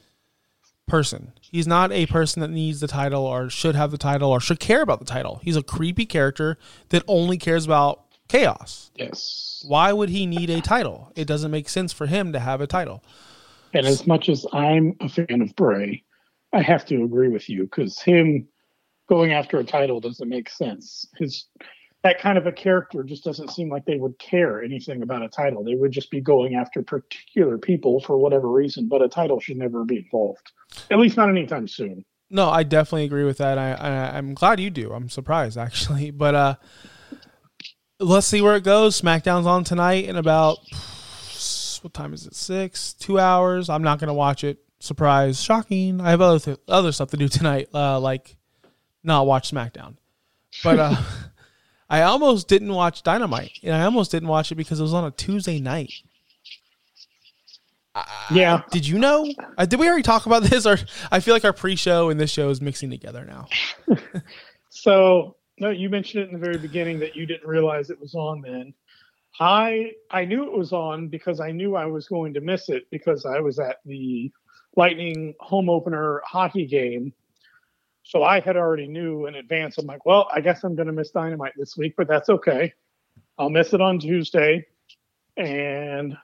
person. 0.86 1.32
He's 1.40 1.66
not 1.66 1.92
a 1.92 2.06
person 2.06 2.40
that 2.40 2.48
needs 2.48 2.80
the 2.80 2.88
title 2.88 3.24
or 3.24 3.50
should 3.50 3.74
have 3.74 3.90
the 3.90 3.98
title 3.98 4.30
or 4.30 4.40
should 4.40 4.60
care 4.60 4.82
about 4.82 4.98
the 5.00 5.04
title. 5.04 5.40
He's 5.42 5.56
a 5.56 5.62
creepy 5.62 6.06
character 6.06 6.58
that 6.88 7.04
only 7.06 7.36
cares 7.36 7.64
about 7.66 8.04
chaos. 8.28 8.90
Yes. 8.94 9.64
Why 9.66 9.92
would 9.92 10.10
he 10.10 10.26
need 10.26 10.50
a 10.50 10.60
title? 10.60 11.12
It 11.16 11.26
doesn't 11.26 11.50
make 11.50 11.68
sense 11.68 11.92
for 11.92 12.06
him 12.06 12.32
to 12.32 12.38
have 12.38 12.60
a 12.60 12.66
title. 12.66 13.02
And 13.74 13.86
as 13.86 14.06
much 14.06 14.28
as 14.28 14.46
I'm 14.52 14.96
a 15.00 15.08
fan 15.08 15.42
of 15.42 15.54
Bray, 15.56 16.02
I 16.52 16.62
have 16.62 16.86
to 16.86 17.04
agree 17.04 17.28
with 17.28 17.48
you 17.48 17.64
because 17.64 18.00
him 18.00 18.48
going 19.08 19.32
after 19.32 19.58
a 19.58 19.64
title 19.64 20.00
doesn't 20.00 20.28
make 20.28 20.48
sense. 20.48 21.06
His 21.16 21.46
that 22.04 22.20
kind 22.20 22.38
of 22.38 22.46
a 22.46 22.52
character 22.52 23.02
just 23.02 23.24
doesn't 23.24 23.50
seem 23.50 23.68
like 23.68 23.84
they 23.84 23.96
would 23.96 24.18
care 24.18 24.62
anything 24.62 25.02
about 25.02 25.22
a 25.22 25.28
title. 25.28 25.64
They 25.64 25.74
would 25.74 25.90
just 25.90 26.10
be 26.10 26.20
going 26.20 26.54
after 26.54 26.80
particular 26.82 27.58
people 27.58 28.00
for 28.00 28.16
whatever 28.16 28.48
reason, 28.48 28.86
but 28.86 29.02
a 29.02 29.08
title 29.08 29.40
should 29.40 29.56
never 29.56 29.84
be 29.84 29.96
involved. 29.96 30.52
At 30.90 30.98
least 30.98 31.16
not 31.16 31.28
anytime 31.28 31.66
soon. 31.66 32.04
No, 32.30 32.50
I 32.50 32.62
definitely 32.62 33.04
agree 33.04 33.24
with 33.24 33.38
that. 33.38 33.58
I, 33.58 33.72
I 33.72 34.16
I'm 34.16 34.34
glad 34.34 34.60
you 34.60 34.70
do. 34.70 34.92
I'm 34.92 35.08
surprised 35.08 35.58
actually, 35.58 36.10
but 36.12 36.34
uh, 36.34 36.54
let's 38.00 38.26
see 38.26 38.40
where 38.40 38.56
it 38.56 38.64
goes. 38.64 39.00
SmackDown's 39.00 39.46
on 39.46 39.64
tonight 39.64 40.04
in 40.04 40.16
about 40.16 40.58
what 41.82 41.94
time 41.94 42.12
is 42.12 42.26
it? 42.26 42.34
Six, 42.34 42.92
two 42.94 43.18
hours. 43.18 43.68
I'm 43.68 43.82
not 43.82 43.98
gonna 43.98 44.14
watch 44.14 44.44
it. 44.44 44.58
Surprise, 44.80 45.42
shocking. 45.42 46.00
I 46.00 46.10
have 46.10 46.20
other 46.20 46.38
th- 46.38 46.58
other 46.68 46.92
stuff 46.92 47.10
to 47.10 47.16
do 47.16 47.28
tonight, 47.28 47.68
uh, 47.74 47.98
like 48.00 48.36
not 49.02 49.26
watch 49.26 49.50
SmackDown. 49.50 49.96
But 50.62 50.78
uh, 50.78 50.96
I 51.90 52.02
almost 52.02 52.48
didn't 52.48 52.72
watch 52.72 53.02
Dynamite, 53.02 53.58
and 53.62 53.74
I 53.74 53.84
almost 53.84 54.10
didn't 54.10 54.28
watch 54.28 54.52
it 54.52 54.56
because 54.56 54.80
it 54.80 54.82
was 54.82 54.94
on 54.94 55.04
a 55.04 55.10
Tuesday 55.10 55.60
night. 55.60 55.92
Yeah. 58.30 58.62
Did 58.70 58.86
you 58.86 58.96
know? 58.98 59.28
Uh, 59.56 59.66
did 59.66 59.80
we 59.80 59.88
already 59.88 60.04
talk 60.04 60.26
about 60.26 60.44
this? 60.44 60.66
Or 60.66 60.78
I 61.10 61.18
feel 61.18 61.34
like 61.34 61.44
our 61.44 61.52
pre-show 61.52 62.10
and 62.10 62.20
this 62.20 62.30
show 62.30 62.48
is 62.50 62.60
mixing 62.60 62.90
together 62.90 63.24
now. 63.24 63.48
So 64.70 65.34
no, 65.60 65.70
you 65.70 65.88
mentioned 65.88 66.24
it 66.24 66.28
in 66.28 66.32
the 66.32 66.44
very 66.44 66.58
beginning 66.58 66.98
that 67.00 67.16
you 67.16 67.26
didn't 67.26 67.48
realize 67.48 67.90
it 67.90 68.00
was 68.00 68.14
on 68.14 68.40
then. 68.40 68.74
I 69.40 69.92
I 70.10 70.24
knew 70.24 70.44
it 70.44 70.52
was 70.52 70.72
on 70.72 71.08
because 71.08 71.40
I 71.40 71.52
knew 71.52 71.76
I 71.76 71.86
was 71.86 72.08
going 72.08 72.34
to 72.34 72.40
miss 72.40 72.68
it 72.68 72.86
because 72.90 73.24
I 73.26 73.40
was 73.40 73.58
at 73.58 73.76
the 73.84 74.32
Lightning 74.76 75.34
home 75.40 75.68
opener 75.68 76.22
hockey 76.24 76.66
game. 76.66 77.12
So 78.04 78.22
I 78.22 78.40
had 78.40 78.56
already 78.56 78.88
knew 78.88 79.26
in 79.26 79.34
advance. 79.34 79.76
I'm 79.76 79.86
like, 79.86 80.06
well, 80.06 80.28
I 80.32 80.40
guess 80.40 80.64
I'm 80.64 80.74
going 80.74 80.86
to 80.86 80.92
miss 80.92 81.10
Dynamite 81.10 81.52
this 81.56 81.76
week, 81.76 81.94
but 81.96 82.08
that's 82.08 82.28
okay. 82.28 82.72
I'll 83.38 83.50
miss 83.50 83.74
it 83.74 83.80
on 83.80 83.98
Tuesday, 83.98 84.66
and 85.36 86.16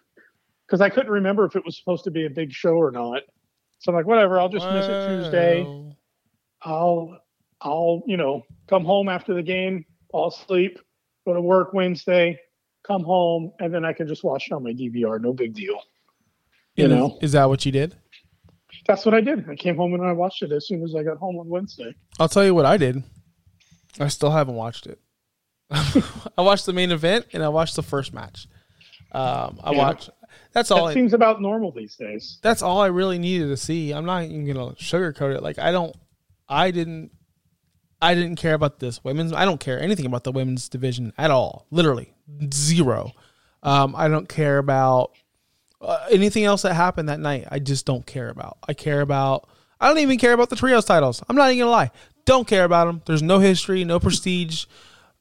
because 0.66 0.80
I 0.80 0.88
couldn't 0.88 1.12
remember 1.12 1.44
if 1.44 1.56
it 1.56 1.64
was 1.64 1.76
supposed 1.76 2.04
to 2.04 2.10
be 2.10 2.26
a 2.26 2.30
big 2.30 2.52
show 2.52 2.74
or 2.74 2.90
not. 2.90 3.22
So 3.80 3.92
I'm 3.92 3.96
like, 3.96 4.06
whatever, 4.06 4.40
I'll 4.40 4.48
just 4.48 4.70
miss 4.70 4.88
it 4.88 5.02
Tuesday. 5.04 5.66
I'll 6.62 7.18
I'll 7.64 8.02
you 8.06 8.16
know 8.16 8.44
come 8.68 8.84
home 8.84 9.08
after 9.08 9.34
the 9.34 9.42
game, 9.42 9.84
I'll 10.14 10.30
sleep, 10.30 10.78
go 11.26 11.32
to 11.34 11.40
work 11.40 11.72
Wednesday, 11.72 12.38
come 12.86 13.02
home, 13.02 13.52
and 13.58 13.72
then 13.74 13.84
I 13.84 13.92
can 13.92 14.06
just 14.06 14.22
watch 14.22 14.46
it 14.48 14.52
on 14.52 14.62
my 14.62 14.72
DVR. 14.72 15.20
No 15.20 15.32
big 15.32 15.54
deal. 15.54 15.80
You 16.76 16.84
And 16.84 16.92
is- 16.92 16.98
know. 16.98 17.18
is 17.22 17.32
that 17.32 17.48
what 17.48 17.64
you 17.66 17.72
did? 17.72 17.96
That's 18.86 19.06
what 19.06 19.14
I 19.14 19.20
did. 19.22 19.48
I 19.48 19.54
came 19.54 19.76
home 19.76 19.94
and 19.94 20.04
I 20.04 20.12
watched 20.12 20.42
it 20.42 20.52
as 20.52 20.66
soon 20.66 20.82
as 20.82 20.94
I 20.94 21.02
got 21.02 21.16
home 21.16 21.38
on 21.38 21.48
Wednesday. 21.48 21.94
I'll 22.18 22.28
tell 22.28 22.44
you 22.44 22.54
what 22.54 22.66
I 22.66 22.76
did. 22.76 23.02
I 23.98 24.08
still 24.08 24.30
haven't 24.30 24.56
watched 24.56 24.86
it. 24.86 24.98
I 25.70 26.42
watched 26.42 26.66
the 26.66 26.72
main 26.72 26.90
event 26.90 27.26
and 27.32 27.42
I 27.42 27.48
watched 27.48 27.76
the 27.76 27.82
first 27.82 28.12
match. 28.12 28.46
Um, 29.12 29.58
I 29.62 29.70
Yeah. 29.72 29.78
watched. 29.78 30.10
That's 30.52 30.70
all. 30.70 30.84
That 30.86 30.90
I, 30.90 30.94
seems 30.94 31.14
about 31.14 31.40
normal 31.40 31.70
these 31.72 31.94
days. 31.96 32.38
that's 32.42 32.60
all 32.62 32.80
I 32.80 32.88
really 32.88 33.18
needed 33.18 33.46
to 33.48 33.56
see. 33.56 33.92
I'm 33.92 34.04
not 34.04 34.24
even 34.24 34.44
gonna 34.46 34.72
sugarcoat 34.74 35.34
it. 35.36 35.42
Like 35.42 35.58
I 35.58 35.70
don't. 35.72 35.94
I 36.48 36.70
didn't. 36.72 37.10
I 38.04 38.14
didn't 38.14 38.36
care 38.36 38.52
about 38.52 38.80
this 38.80 39.02
women's. 39.02 39.32
I 39.32 39.46
don't 39.46 39.58
care 39.58 39.80
anything 39.80 40.04
about 40.04 40.24
the 40.24 40.32
women's 40.32 40.68
division 40.68 41.14
at 41.16 41.30
all. 41.30 41.66
Literally 41.70 42.12
zero. 42.52 43.12
Um, 43.62 43.94
I 43.96 44.08
don't 44.08 44.28
care 44.28 44.58
about 44.58 45.12
uh, 45.80 46.06
anything 46.10 46.44
else 46.44 46.62
that 46.62 46.74
happened 46.74 47.08
that 47.08 47.18
night. 47.18 47.48
I 47.50 47.60
just 47.60 47.86
don't 47.86 48.04
care 48.04 48.28
about. 48.28 48.58
I 48.68 48.74
care 48.74 49.00
about. 49.00 49.48
I 49.80 49.88
don't 49.88 49.98
even 49.98 50.18
care 50.18 50.34
about 50.34 50.50
the 50.50 50.56
trios 50.56 50.84
titles. 50.84 51.22
I'm 51.28 51.36
not 51.36 51.48
even 51.48 51.60
gonna 51.60 51.70
lie. 51.70 51.90
Don't 52.26 52.46
care 52.46 52.64
about 52.64 52.86
them. 52.86 53.02
There's 53.06 53.22
no 53.22 53.38
history, 53.38 53.84
no 53.84 53.98
prestige. 53.98 54.66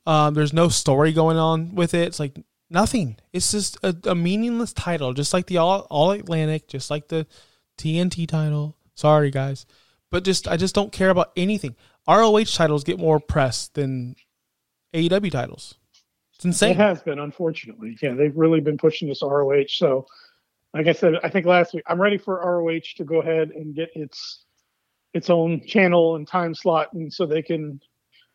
Um, 0.05 0.33
there's 0.33 0.51
no 0.51 0.67
story 0.67 1.13
going 1.13 1.37
on 1.37 1.75
with 1.75 1.93
it. 1.93 2.07
It's 2.07 2.19
like 2.19 2.37
nothing. 2.69 3.15
It's 3.31 3.51
just 3.51 3.77
a, 3.81 3.95
a 4.03 4.15
meaningless 4.15 4.73
title, 4.73 5.13
just 5.13 5.33
like 5.33 5.47
the 5.47 5.57
all 5.57 5.87
all 5.89 6.11
Atlantic, 6.11 6.67
just 6.67 6.91
like 6.91 7.07
the 7.07 7.27
TNT 7.77 8.27
title. 8.27 8.75
Sorry 8.93 9.31
guys, 9.31 9.65
but 10.11 10.25
just 10.25 10.49
I 10.49 10.57
just 10.57 10.75
don't 10.75 10.91
care 10.91 11.09
about 11.09 11.31
anything. 11.37 11.77
ROH 12.07 12.43
titles 12.55 12.83
get 12.83 12.99
more 12.99 13.19
press 13.19 13.67
than 13.69 14.15
AEW 14.93 15.31
titles. 15.31 15.75
It's 16.35 16.45
insane. 16.45 16.71
It 16.71 16.77
has 16.77 17.01
been, 17.01 17.19
unfortunately. 17.19 17.97
Yeah, 18.01 18.13
they've 18.13 18.35
really 18.35 18.59
been 18.59 18.77
pushing 18.77 19.07
this 19.07 19.21
ROH. 19.21 19.65
So, 19.69 20.05
like 20.73 20.87
I 20.87 20.91
said, 20.91 21.13
I 21.23 21.29
think 21.29 21.45
last 21.45 21.73
week, 21.73 21.83
I'm 21.87 22.01
ready 22.01 22.17
for 22.17 22.35
ROH 22.35 22.95
to 22.97 23.03
go 23.03 23.21
ahead 23.21 23.51
and 23.51 23.75
get 23.75 23.89
its 23.95 24.43
its 25.13 25.29
own 25.29 25.65
channel 25.65 26.15
and 26.15 26.27
time 26.27 26.55
slot, 26.55 26.91
and 26.93 27.13
so 27.13 27.25
they 27.25 27.41
can 27.41 27.79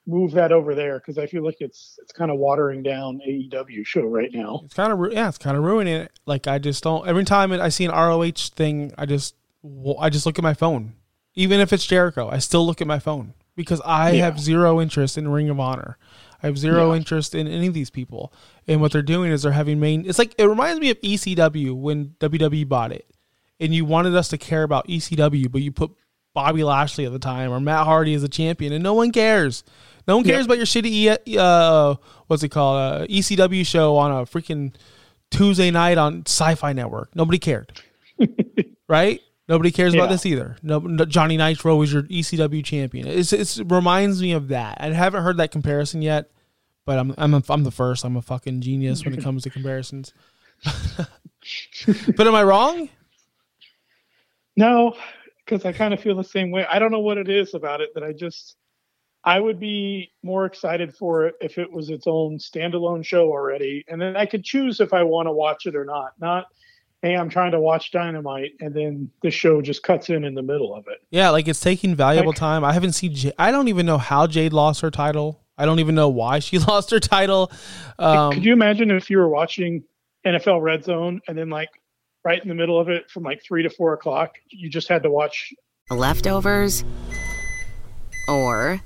move 0.07 0.33
that 0.33 0.53
over 0.53 0.75
there 0.75 0.99
because 0.99 1.19
I 1.19 1.27
feel 1.27 1.45
like 1.45 1.59
it's 1.61 1.99
it's 2.01 2.13
kind 2.13 2.31
of 2.31 2.39
watering 2.39 2.83
down 2.83 3.21
AEW 3.29 3.85
show 3.85 4.03
right 4.05 4.31
now. 4.33 4.63
It's 4.65 4.75
kind 4.75 4.93
of 4.93 5.13
yeah, 5.13 5.29
it's 5.29 5.39
kind 5.39 5.57
of 5.57 5.65
ruining 5.65 5.95
it. 5.95 6.13
Like 6.25 6.47
I 6.47 6.59
just 6.59 6.83
don't. 6.83 7.07
Every 7.07 7.25
time 7.25 7.53
I 7.53 7.69
see 7.69 7.85
an 7.85 7.91
ROH 7.91 8.31
thing, 8.55 8.93
I 8.97 9.05
just 9.05 9.35
I 10.01 10.09
just 10.09 10.25
look 10.25 10.39
at 10.39 10.45
my 10.45 10.55
phone. 10.55 10.95
Even 11.35 11.61
if 11.61 11.73
it's 11.73 11.85
Jericho, 11.85 12.29
I 12.29 12.39
still 12.39 12.65
look 12.65 12.81
at 12.81 12.87
my 12.87 12.99
phone 12.99 13.35
because 13.59 13.83
I 13.85 14.13
Yeah. 14.13 14.25
have 14.25 14.41
zero 14.41 14.81
interest 14.81 15.19
in 15.19 15.29
Ring 15.29 15.51
of 15.51 15.61
Honor. 15.61 15.99
I 16.43 16.47
have 16.47 16.57
zero 16.57 16.91
Yeah. 16.93 16.97
interest 16.99 17.35
in 17.35 17.47
any 17.47 17.67
of 17.67 17.75
these 17.75 17.91
people. 17.91 18.33
And 18.67 18.81
what 18.81 18.93
they're 18.93 19.03
doing 19.03 19.31
is 19.33 19.43
they're 19.43 19.53
having 19.53 19.79
main. 19.81 20.07
It's 20.09 20.19
like 20.19 20.35
it 20.39 20.47
reminds 20.47 20.81
me 20.81 20.89
of 20.91 20.97
ECW 21.03 21.75
when 21.75 22.15
WWE 22.21 22.65
bought 22.65 22.93
it, 22.93 23.11
and 23.61 23.75
you 23.75 23.85
wanted 23.85 24.15
us 24.15 24.29
to 24.29 24.39
care 24.39 24.63
about 24.63 24.89
ECW, 24.89 25.49
but 25.51 25.61
you 25.61 25.73
put 25.73 25.91
Bobby 26.35 26.63
Lashley 26.63 27.05
at 27.05 27.13
the 27.13 27.19
time 27.19 27.51
or 27.51 27.59
Matt 27.59 27.85
Hardy 27.85 28.15
as 28.15 28.23
a 28.23 28.29
champion, 28.29 28.73
and 28.73 28.83
no 28.85 28.95
one 28.95 29.11
cares. 29.11 29.65
No 30.07 30.17
one 30.17 30.25
cares 30.25 30.41
Yep. 30.41 30.47
about 30.47 30.57
your 30.59 30.67
shitty 30.67 31.19
E- 31.27 31.37
uh, 31.39 31.95
what's 32.29 32.43
it 32.45 32.51
called 32.51 32.79
uh, 33.03 33.07
ECW 33.09 33.65
show 33.67 33.97
on 33.97 34.11
a 34.13 34.25
freaking 34.25 34.73
Tuesday 35.31 35.71
night 35.71 35.99
on 35.99 36.23
Sci-Fi 36.27 36.73
Network. 36.73 37.15
Nobody 37.17 37.39
cared, 37.39 37.73
right? 38.89 39.21
Nobody 39.49 39.71
cares 39.71 39.95
about 39.95 40.11
this 40.11 40.27
either. 40.27 40.57
No, 40.63 40.79
no, 40.79 41.07
Johnny 41.07 41.39
Nitro 41.39 41.77
was 41.77 41.91
your 41.91 42.03
ECW 42.03 42.63
champion. 42.63 43.07
It's, 43.09 43.33
it's, 43.33 43.59
it 43.59 43.71
reminds 43.71 44.21
me 44.21 44.33
of 44.33 44.49
that. 44.49 44.77
I 44.79 44.93
haven't 44.93 45.23
heard 45.23 45.39
that 45.39 45.51
comparison 45.51 46.03
yet, 46.03 46.31
but 46.85 46.99
I'm 46.99 47.15
I'm 47.17 47.35
a, 47.35 47.43
I'm 47.49 47.65
the 47.65 47.71
first. 47.71 48.05
I'm 48.05 48.17
a 48.17 48.23
fucking 48.23 48.61
genius 48.61 49.05
when 49.05 49.15
it 49.15 49.23
comes 49.23 49.45
to 49.45 49.51
comparisons. 49.51 50.13
but 52.17 52.27
am 52.27 52.35
I 52.35 52.43
wrong? 52.43 52.91
No, 54.55 54.97
because 55.45 55.65
I 55.65 55.73
kind 55.73 55.95
of 55.95 56.01
feel 56.01 56.17
the 56.17 56.25
same 56.25 56.51
way. 56.51 56.67
I 56.71 56.79
don't 56.79 56.91
know 56.91 57.01
what 57.01 57.17
it 57.17 57.31
is 57.31 57.55
about 57.55 57.81
it 57.81 57.95
that 57.95 58.03
I 58.03 58.13
just 58.13 58.57
I 59.25 59.41
would 59.41 59.59
be 59.59 60.13
more 60.23 60.45
excited 60.45 60.95
for 60.95 61.27
it 61.27 61.37
if 61.41 61.57
it 61.57 61.73
was 61.73 61.89
its 61.89 62.07
own 62.07 62.39
standalone 62.39 63.05
show 63.05 63.29
already, 63.31 63.85
and 63.89 64.01
then 64.01 64.17
I 64.17 64.27
could 64.27 64.45
choose 64.45 64.81
if 64.81 64.93
I 64.93 65.05
want 65.05 65.27
to 65.27 65.33
watch 65.33 65.67
it 65.67 65.75
or 65.75 65.87
not. 65.87 66.13
Not, 66.21 66.47
hey, 67.03 67.15
I'm 67.17 67.29
trying 67.29 67.53
to 67.53 67.61
watch 67.61 67.93
Dynamite, 67.93 68.53
and 68.61 68.75
then 68.75 69.11
the 69.23 69.31
show 69.31 69.63
just 69.63 69.83
cuts 69.83 70.11
in 70.11 70.25
in 70.25 70.35
the 70.35 70.43
middle 70.43 70.75
of 70.75 70.87
it. 70.89 70.99
Yeah, 71.11 71.31
like 71.31 71.47
it's 71.49 71.61
taking 71.61 71.95
valuable 71.95 72.31
Like- 72.31 72.37
time. 72.39 72.65
I 72.65 72.73
haven't 72.73 72.93
seen. 72.93 73.15
J- 73.15 73.33
I 73.39 73.51
don't 73.51 73.69
even 73.69 73.87
know 73.87 73.99
how 73.99 74.27
Jade 74.27 74.53
lost 74.53 74.81
her 74.81 74.91
title. 74.91 75.41
I 75.57 75.65
don't 75.67 75.79
even 75.81 75.95
know 75.95 76.09
why 76.09 76.39
she 76.39 76.59
lost 76.71 76.91
her 76.91 77.01
title. 77.01 77.51
Um, 77.99 78.33
could 78.33 78.45
you 78.45 78.53
imagine 78.53 78.91
if 78.91 79.11
you 79.11 79.19
were 79.19 79.29
watching 79.29 79.83
NFL 80.27 80.61
Red 80.63 80.85
Zone 80.85 81.21
and 81.29 81.37
then 81.39 81.51
like 81.51 81.69
right 82.25 82.41
in 82.43 82.49
the 82.49 82.55
middle 82.55 82.79
of 82.81 82.89
it 82.89 83.11
from 83.11 83.23
like 83.23 83.43
three 83.43 83.63
to 83.63 83.71
four 83.71 83.93
o'clock, 83.95 84.35
you 84.51 84.69
just 84.71 84.89
had 84.89 85.03
to 85.05 85.11
watch 85.11 85.53
Leftovers? 85.91 86.85
Or 88.29 88.81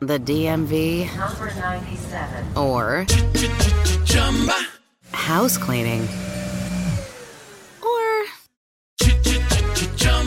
the 0.00 0.18
DMV? 0.18 1.14
Number 1.16 1.54
97. 1.54 2.56
Or 2.56 3.04
house 5.14 5.56
cleaning? 5.56 6.02
Or 7.82 8.24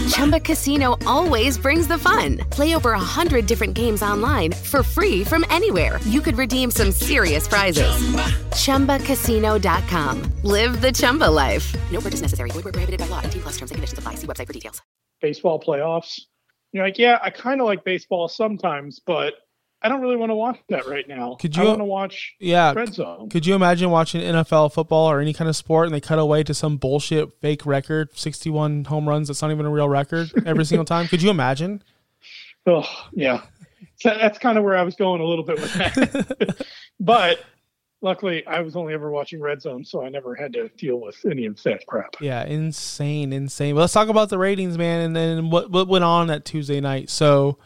Chumba 0.10 0.40
Casino 0.40 0.98
always 1.06 1.58
brings 1.58 1.88
the 1.88 1.98
fun. 1.98 2.38
Play 2.52 2.76
over 2.76 2.92
a 2.92 3.00
hundred 3.00 3.46
different 3.46 3.74
games 3.74 4.02
online 4.04 4.52
for 4.52 4.84
free 4.84 5.24
from 5.24 5.46
anywhere. 5.50 6.00
You 6.06 6.22
could 6.22 6.38
redeem 6.38 6.72
some 6.72 6.92
serious 6.92 7.48
prizes. 7.48 7.88
ChumbaCasino.com. 8.52 10.32
Live 10.44 10.82
the 10.82 10.92
Chumba 10.92 11.30
life. 11.30 11.76
No 11.92 12.00
purchase 12.02 12.22
necessary. 12.22 12.50
Void 12.52 12.66
where 12.66 12.74
prohibited 12.74 13.00
by 13.00 13.08
law. 13.08 13.22
T 13.22 13.40
plus 13.40 13.58
terms 13.58 13.72
and 13.72 13.76
conditions 13.78 14.00
apply. 14.00 14.16
See 14.16 14.28
website 14.28 14.48
for 14.48 14.54
details. 14.54 14.82
baseball 15.22 15.60
playoffs. 15.60 16.22
You're 16.74 16.84
like, 16.84 17.00
yeah, 17.00 17.18
I 17.24 17.30
kind 17.30 17.62
of 17.62 17.66
like 17.66 17.84
baseball 17.86 18.28
sometimes, 18.28 19.00
but 19.06 19.34
I 19.82 19.90
don't 19.90 20.02
really 20.02 20.16
want 20.16 20.32
to 20.32 20.36
watch 20.36 20.58
that 20.70 20.88
right 20.88 21.08
now. 21.08 21.36
Could 21.40 21.58
I 21.58 21.62
you- 21.62 21.68
want 21.68 21.80
to 21.80 21.86
watch 21.86 22.36
yeah. 22.40 22.74
Red 22.74 22.94
Zone. 22.94 23.30
Could 23.30 23.46
you 23.46 23.54
imagine 23.56 23.90
watching 23.92 24.22
NFL 24.22 24.74
football 24.74 25.10
or 25.10 25.20
any 25.20 25.34
kind 25.34 25.48
of 25.50 25.56
sport 25.56 25.86
and 25.86 25.94
they 25.94 26.02
cut 26.02 26.18
away 26.20 26.44
to 26.44 26.54
some 26.54 26.78
bullshit 26.78 27.40
fake 27.42 27.66
record, 27.66 28.18
61 28.18 28.86
home 28.86 29.08
runs 29.08 29.28
that's 29.28 29.42
not 29.42 29.52
even 29.52 29.66
a 29.66 29.70
real 29.70 29.88
record 29.88 30.32
every 30.46 30.66
single 30.66 30.86
time? 30.86 31.08
Could 31.08 31.22
you 31.22 31.30
imagine? 31.30 31.84
Oh, 32.70 32.86
yeah. 33.14 33.44
So 33.96 34.10
that's 34.10 34.38
kind 34.38 34.58
of 34.58 34.66
where 34.66 34.76
I 34.76 34.84
was 34.84 34.96
going 34.96 35.22
a 35.22 35.24
little 35.24 35.46
bit 35.46 35.56
with 35.62 35.74
that. 35.76 36.66
but 37.00 37.40
luckily, 38.02 38.46
I 38.46 38.60
was 38.60 38.76
only 38.76 38.94
ever 38.94 39.10
watching 39.10 39.40
Red 39.40 39.62
Zone, 39.62 39.86
so 39.86 40.04
I 40.04 40.10
never 40.10 40.36
had 40.36 40.52
to 40.52 40.68
deal 40.78 41.00
with 41.00 41.16
any 41.26 41.46
of 41.46 41.64
that 41.64 41.88
crap. 41.88 42.18
Yeah, 42.20 42.44
insane, 42.44 43.32
insane. 43.32 43.74
But 43.74 43.82
let's 43.82 43.94
talk 43.94 44.10
about 44.10 44.28
the 44.28 44.38
ratings, 44.38 44.78
man, 44.78 45.00
and 45.00 45.16
then 45.16 45.50
what 45.50 45.72
what 45.72 45.88
went 45.88 46.04
on 46.04 46.28
that 46.28 46.44
Tuesday 46.44 46.82
night. 46.82 47.10
So 47.10 47.58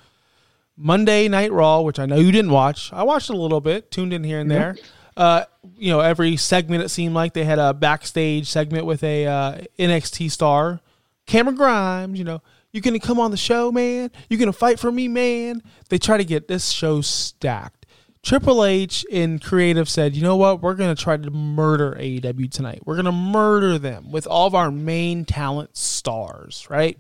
Monday 0.77 1.27
Night 1.27 1.51
Raw, 1.51 1.81
which 1.81 1.99
I 1.99 2.05
know 2.05 2.17
you 2.17 2.31
didn't 2.31 2.51
watch. 2.51 2.91
I 2.93 3.03
watched 3.03 3.29
a 3.29 3.37
little 3.37 3.61
bit, 3.61 3.91
tuned 3.91 4.13
in 4.13 4.23
here 4.23 4.39
and 4.39 4.49
there. 4.49 4.75
Uh, 5.17 5.43
you 5.77 5.91
know, 5.91 5.99
every 5.99 6.37
segment 6.37 6.83
it 6.83 6.89
seemed 6.89 7.13
like 7.13 7.33
they 7.33 7.43
had 7.43 7.59
a 7.59 7.73
backstage 7.73 8.49
segment 8.49 8.85
with 8.85 9.03
a 9.03 9.27
uh, 9.27 9.61
NXT 9.77 10.31
star, 10.31 10.79
Cameron 11.25 11.55
Grimes. 11.55 12.17
You 12.17 12.23
know, 12.23 12.41
you 12.71 12.81
gonna 12.81 12.99
come 12.99 13.19
on 13.19 13.31
the 13.31 13.37
show, 13.37 13.71
man? 13.71 14.09
You 14.29 14.37
gonna 14.37 14.53
fight 14.53 14.79
for 14.79 14.91
me, 14.91 15.07
man? 15.07 15.61
They 15.89 15.97
try 15.97 16.17
to 16.17 16.25
get 16.25 16.47
this 16.47 16.69
show 16.69 17.01
stacked. 17.01 17.81
Triple 18.23 18.63
H 18.63 19.03
in 19.09 19.39
creative 19.39 19.89
said, 19.89 20.15
you 20.15 20.21
know 20.21 20.35
what? 20.35 20.61
We're 20.61 20.75
going 20.75 20.95
to 20.95 21.01
try 21.01 21.17
to 21.17 21.31
murder 21.31 21.97
AEW 21.99 22.51
tonight. 22.51 22.81
We're 22.85 22.93
going 22.93 23.05
to 23.05 23.11
murder 23.11 23.79
them 23.79 24.11
with 24.11 24.27
all 24.27 24.45
of 24.45 24.53
our 24.53 24.69
main 24.69 25.25
talent 25.25 25.75
stars, 25.75 26.67
right? 26.69 26.99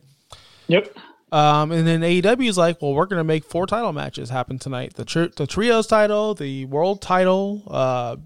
Yep. 0.67 0.97
Um, 1.31 1.71
and 1.71 1.87
then 1.87 2.01
AEW 2.01 2.49
is 2.49 2.57
like, 2.57 2.81
well, 2.81 2.93
we're 2.93 3.05
going 3.05 3.19
to 3.19 3.23
make 3.23 3.45
four 3.45 3.65
title 3.65 3.93
matches 3.93 4.29
happen 4.29 4.59
tonight 4.59 4.95
the, 4.95 5.05
tri- 5.05 5.29
the 5.35 5.47
trios 5.47 5.87
title, 5.87 6.33
the 6.33 6.65
world 6.65 7.01
title, 7.01 7.63
uh, 7.67 8.17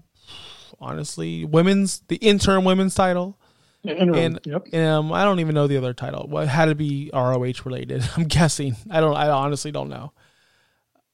honestly, 0.80 1.44
women's, 1.44 2.00
the 2.08 2.16
interim 2.16 2.64
women's 2.64 2.94
title. 2.94 3.38
Interim. 3.84 4.14
And 4.14 4.40
yep. 4.44 4.74
um, 4.74 5.12
I 5.12 5.22
don't 5.22 5.38
even 5.38 5.54
know 5.54 5.68
the 5.68 5.76
other 5.76 5.94
title. 5.94 6.26
Well, 6.28 6.42
it 6.42 6.48
had 6.48 6.64
to 6.64 6.74
be 6.74 7.10
ROH 7.14 7.62
related. 7.64 8.02
I'm 8.16 8.24
guessing. 8.24 8.74
I 8.90 9.00
don't. 9.00 9.14
I 9.14 9.28
honestly 9.28 9.70
don't 9.70 9.88
know. 9.88 10.12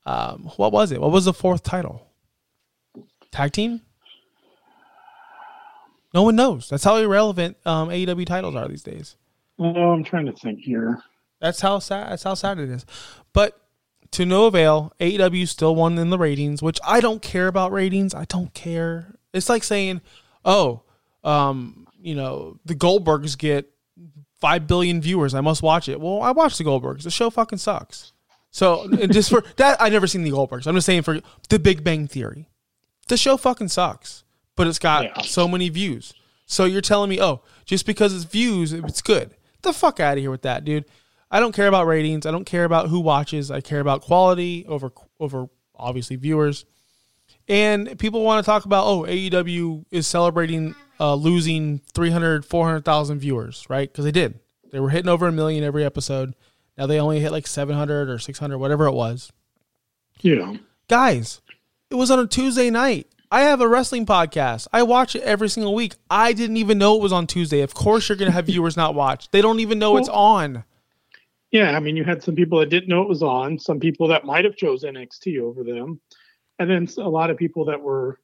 Um, 0.07 0.51
what 0.57 0.73
was 0.73 0.91
it? 0.91 1.01
What 1.01 1.13
was 1.13 1.27
the 1.27 1.35
fourth 1.35 1.63
title? 1.63 2.07
Tag 3.31 3.53
team. 3.53 3.83
No 6.15 6.23
one 6.23 6.37
knows. 6.37 6.69
That's 6.69 6.85
how 6.85 6.97
irrelevant 6.97 7.57
um, 7.65 7.89
AEW 7.89 8.27
titles 8.27 8.55
are 8.55 8.69
these 8.69 8.83
days. 8.83 9.17
Oh, 9.59 9.93
I'm 9.93 10.05
trying 10.05 10.27
to 10.27 10.33
think 10.33 10.61
here. 10.61 11.03
That's 11.43 11.61
how 11.61 11.79
sad. 11.81 12.13
That's 12.13 12.23
how 12.23 12.33
sad 12.35 12.59
it 12.59 12.71
is. 12.71 12.87
But 13.35 13.61
to 14.13 14.25
no 14.25 14.47
avail, 14.47 14.93
AEW 15.01 15.47
still 15.49 15.75
won 15.75 15.99
in 15.99 16.09
the 16.09 16.17
ratings, 16.19 16.63
which 16.63 16.79
I 16.87 17.01
don't 17.01 17.21
care 17.21 17.49
about 17.49 17.73
ratings. 17.73 18.15
I 18.15 18.25
don't 18.27 18.55
care. 18.55 19.15
It's 19.35 19.49
like 19.51 19.65
saying, 19.65 20.01
"Oh, 20.45 20.83
um, 21.25 21.87
you 22.01 22.15
know, 22.15 22.59
the 22.65 22.75
Goldbergs 22.77 23.37
get 23.37 23.69
five 24.41 24.67
billion 24.67 25.01
viewers. 25.03 25.35
I 25.35 25.41
must 25.41 25.63
watch 25.63 25.89
it." 25.89 26.01
Well, 26.01 26.23
I 26.23 26.31
watch 26.31 26.57
the 26.59 26.65
Goldbergs. 26.65 27.03
The 27.03 27.11
show 27.11 27.29
fucking 27.29 27.59
sucks. 27.59 28.13
So, 28.51 28.83
and 28.85 29.13
just 29.13 29.31
for 29.31 29.43
that, 29.57 29.81
I 29.83 29.89
never 29.89 30.07
seen 30.07 30.23
the 30.23 30.31
Goldbergs. 30.31 30.67
I'm 30.67 30.75
just 30.77 30.87
saying 30.87 31.03
for 31.03 31.21
the 31.49 31.59
Big 31.59 31.83
Bang 31.83 32.07
Theory, 32.07 32.49
the 33.09 33.17
show 33.17 33.37
fucking 33.37 33.69
sucks, 33.69 34.23
but 34.55 34.67
it's 34.69 34.79
got 34.79 35.05
Yeah. 35.05 35.23
so 35.23 35.49
many 35.49 35.69
views. 35.71 36.13
So 36.47 36.67
you're 36.67 36.83
telling 36.83 37.09
me, 37.11 37.21
oh, 37.21 37.41
just 37.65 37.87
because 37.87 38.15
it's 38.15 38.25
views, 38.25 38.73
it's 38.73 39.01
good. 39.03 39.35
the 39.63 39.73
fuck 39.73 40.01
out 40.01 40.19
of 40.19 40.21
here 40.21 40.31
with 40.31 40.43
that, 40.43 40.65
dude. 40.65 40.85
I 41.33 41.41
don't 41.41 41.53
care 41.55 41.67
about 41.67 41.87
ratings. 41.87 42.27
I 42.27 42.31
don't 42.31 42.45
care 42.45 42.65
about 42.65 42.89
who 42.89 43.01
watches. 43.01 43.51
I 43.51 43.63
care 43.63 43.81
about 43.81 44.03
quality 44.03 44.67
over 44.69 44.93
over 45.19 45.47
obviously 45.75 46.17
viewers. 46.17 46.67
And 47.49 47.99
people 47.99 48.23
want 48.23 48.45
to 48.45 48.49
talk 48.49 48.67
about 48.67 48.87
oh 48.87 49.03
AEW 49.05 49.87
is 49.91 50.07
celebrating 50.07 50.75
uh, 51.01 51.15
losing 51.15 51.81
300 51.95 52.45
400,000 52.45 53.19
viewers, 53.19 53.67
right? 53.71 53.93
Cuz 53.93 54.05
they 54.05 54.13
did. 54.13 54.39
They 54.71 54.79
were 54.79 54.91
hitting 54.91 55.09
over 55.09 55.27
a 55.27 55.33
million 55.33 55.65
every 55.65 55.85
episode. 55.85 56.35
Now 56.77 56.87
they 56.87 57.01
only 57.01 57.21
hit 57.21 57.33
like 57.33 57.47
700 57.47 58.11
or 58.11 58.19
600 58.19 58.59
whatever 58.59 58.87
it 58.87 58.93
was. 58.93 59.33
Yeah. 60.21 60.57
Guys, 60.87 61.41
it 61.91 61.95
was 61.95 62.11
on 62.11 62.19
a 62.19 62.27
Tuesday 62.27 62.69
night. 62.69 63.07
I 63.31 63.43
have 63.43 63.63
a 63.63 63.69
wrestling 63.69 64.05
podcast. 64.05 64.69
I 64.75 64.83
watch 64.83 65.17
it 65.17 65.23
every 65.23 65.49
single 65.49 65.75
week. 65.75 65.95
I 66.11 66.35
didn't 66.35 66.59
even 66.59 66.77
know 66.77 66.97
it 66.97 67.03
was 67.03 67.13
on 67.13 67.27
Tuesday. 67.27 67.63
Of 67.63 67.73
course, 67.73 68.07
you're 68.11 68.17
going 68.17 68.31
to 68.31 68.35
have 68.35 68.45
viewers 68.53 68.77
not 68.77 68.95
watch. 68.95 69.31
They 69.31 69.41
don't 69.41 69.61
even 69.61 69.79
know 69.79 69.97
it's 69.97 70.11
on. 70.11 70.65
Yeah, 71.53 71.77
I 71.77 71.81
mean, 71.81 71.97
you 71.97 72.05
had 72.05 72.23
some 72.23 72.35
people 72.35 72.59
that 72.61 72.71
didn't 72.71 72.89
know 72.89 73.03
it 73.03 73.09
was 73.09 73.23
on, 73.23 73.59
some 73.59 73.79
people 73.79 74.09
that 74.09 74.25
might 74.25 74.45
have 74.45 74.57
chose 74.57 74.85
NXT 74.85 75.39
over 75.39 75.63
them, 75.63 76.01
and 76.59 76.69
then 76.69 76.89
a 76.97 77.09
lot 77.09 77.31
of 77.31 77.37
people 77.37 77.67
that 77.67 77.81
were 77.81 78.19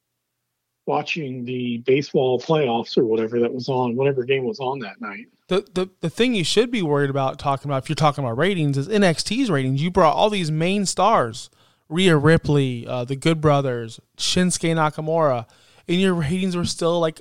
watching 0.87 1.45
the 1.45 1.77
baseball 1.79 2.41
playoffs 2.41 2.97
or 2.97 3.05
whatever 3.05 3.39
that 3.39 3.53
was 3.53 3.69
on, 3.69 3.95
whatever 3.95 4.25
game 4.25 4.45
was 4.45 4.59
on 4.59 4.79
that 4.79 4.99
night. 5.03 5.27
The, 5.49 5.67
the 5.75 5.91
the 6.01 6.11
thing 6.11 6.35
you 6.35 6.43
should 6.43 6.71
be 6.71 6.81
worried 6.81 7.11
about 7.11 7.39
talking 7.39 7.71
about 7.71 7.85
if 7.85 7.89
you're 7.91 7.97
talking 7.97 8.25
about 8.25 8.39
ratings 8.39 8.79
is 8.79 8.89
NXT's 8.89 9.51
ratings. 9.51 9.83
You 9.83 9.91
brought 9.91 10.17
all 10.17 10.31
these 10.31 10.51
main 10.51 10.87
stars, 10.87 11.51
Rhea 11.91 12.17
Ripley, 12.17 12.87
uh, 12.87 13.05
the 13.05 13.17
Good 13.17 13.43
Brothers, 13.43 14.01
Shinsuke 14.17 14.75
Nakamura, 14.75 15.47
and 15.87 16.01
your 16.01 16.15
ratings 16.15 16.57
were 16.57 16.65
still 16.65 16.99
like 16.99 17.21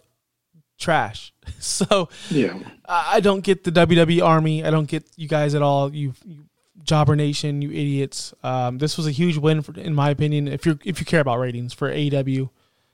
trash. 0.78 1.34
So 1.60 2.10
Yeah. 2.30 2.60
I 2.88 3.20
don't 3.22 3.42
get 3.42 3.64
the 3.64 3.72
WWE 3.72 4.22
Army. 4.22 4.64
I 4.66 4.70
don't 4.70 4.86
get 4.88 5.06
you 5.16 5.28
guys 5.28 5.56
at 5.56 5.62
all. 5.62 5.94
You, 5.96 6.14
you 6.26 6.46
Jobber 6.84 7.16
Nation, 7.16 7.62
you 7.62 7.70
idiots. 7.70 8.34
Um, 8.44 8.78
this 8.78 8.98
was 8.98 9.08
a 9.08 9.12
huge 9.12 9.38
win, 9.38 9.62
for, 9.62 9.74
in 9.80 9.96
my 9.96 10.10
opinion. 10.10 10.48
If 10.48 10.66
you 10.66 10.78
if 10.86 11.00
you 11.00 11.06
care 11.06 11.22
about 11.22 11.40
ratings 11.40 11.74
for 11.74 11.90
AEW, 11.92 12.50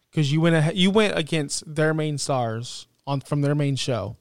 because 0.09 0.31
you 0.31 0.39
went 0.41 0.55
ahead, 0.55 0.77
you 0.77 0.89
went 0.91 1.17
against 1.17 1.75
their 1.75 1.93
main 1.93 2.17
stars 2.17 2.87
on 3.05 3.21
from 3.21 3.41
their 3.41 3.55
main 3.55 3.75
show 3.75 4.15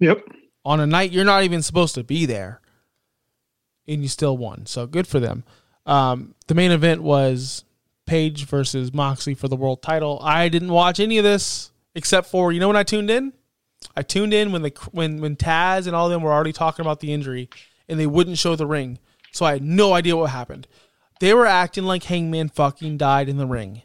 Yep. 0.00 0.24
on 0.64 0.80
a 0.80 0.86
night 0.86 1.12
you're 1.12 1.24
not 1.24 1.44
even 1.44 1.62
supposed 1.62 1.94
to 1.94 2.02
be 2.04 2.26
there, 2.26 2.60
and 3.86 4.02
you 4.02 4.08
still 4.08 4.36
won. 4.36 4.66
So 4.66 4.86
good 4.86 5.06
for 5.06 5.20
them. 5.20 5.44
Um, 5.86 6.34
the 6.46 6.54
main 6.54 6.70
event 6.72 7.02
was 7.02 7.64
Page 8.06 8.44
versus 8.46 8.92
Moxley 8.92 9.34
for 9.34 9.48
the 9.48 9.56
world 9.56 9.82
title. 9.82 10.18
I 10.22 10.48
didn't 10.48 10.72
watch 10.72 10.98
any 11.00 11.18
of 11.18 11.24
this 11.24 11.70
except 11.94 12.28
for 12.28 12.52
you 12.52 12.60
know 12.60 12.68
when 12.68 12.76
I 12.76 12.82
tuned 12.82 13.10
in. 13.10 13.32
I 13.96 14.02
tuned 14.02 14.34
in 14.34 14.52
when 14.52 14.62
the 14.62 14.72
when 14.92 15.20
when 15.20 15.36
Taz 15.36 15.86
and 15.86 15.96
all 15.96 16.06
of 16.06 16.12
them 16.12 16.22
were 16.22 16.32
already 16.32 16.52
talking 16.52 16.84
about 16.84 17.00
the 17.00 17.12
injury, 17.12 17.48
and 17.88 17.98
they 17.98 18.06
wouldn't 18.06 18.38
show 18.38 18.54
the 18.56 18.66
ring, 18.66 18.98
so 19.32 19.46
I 19.46 19.52
had 19.52 19.62
no 19.62 19.94
idea 19.94 20.16
what 20.16 20.30
happened. 20.30 20.66
They 21.20 21.34
were 21.34 21.46
acting 21.46 21.84
like 21.84 22.04
Hangman 22.04 22.48
fucking 22.50 22.98
died 22.98 23.28
in 23.28 23.36
the 23.36 23.46
ring, 23.46 23.82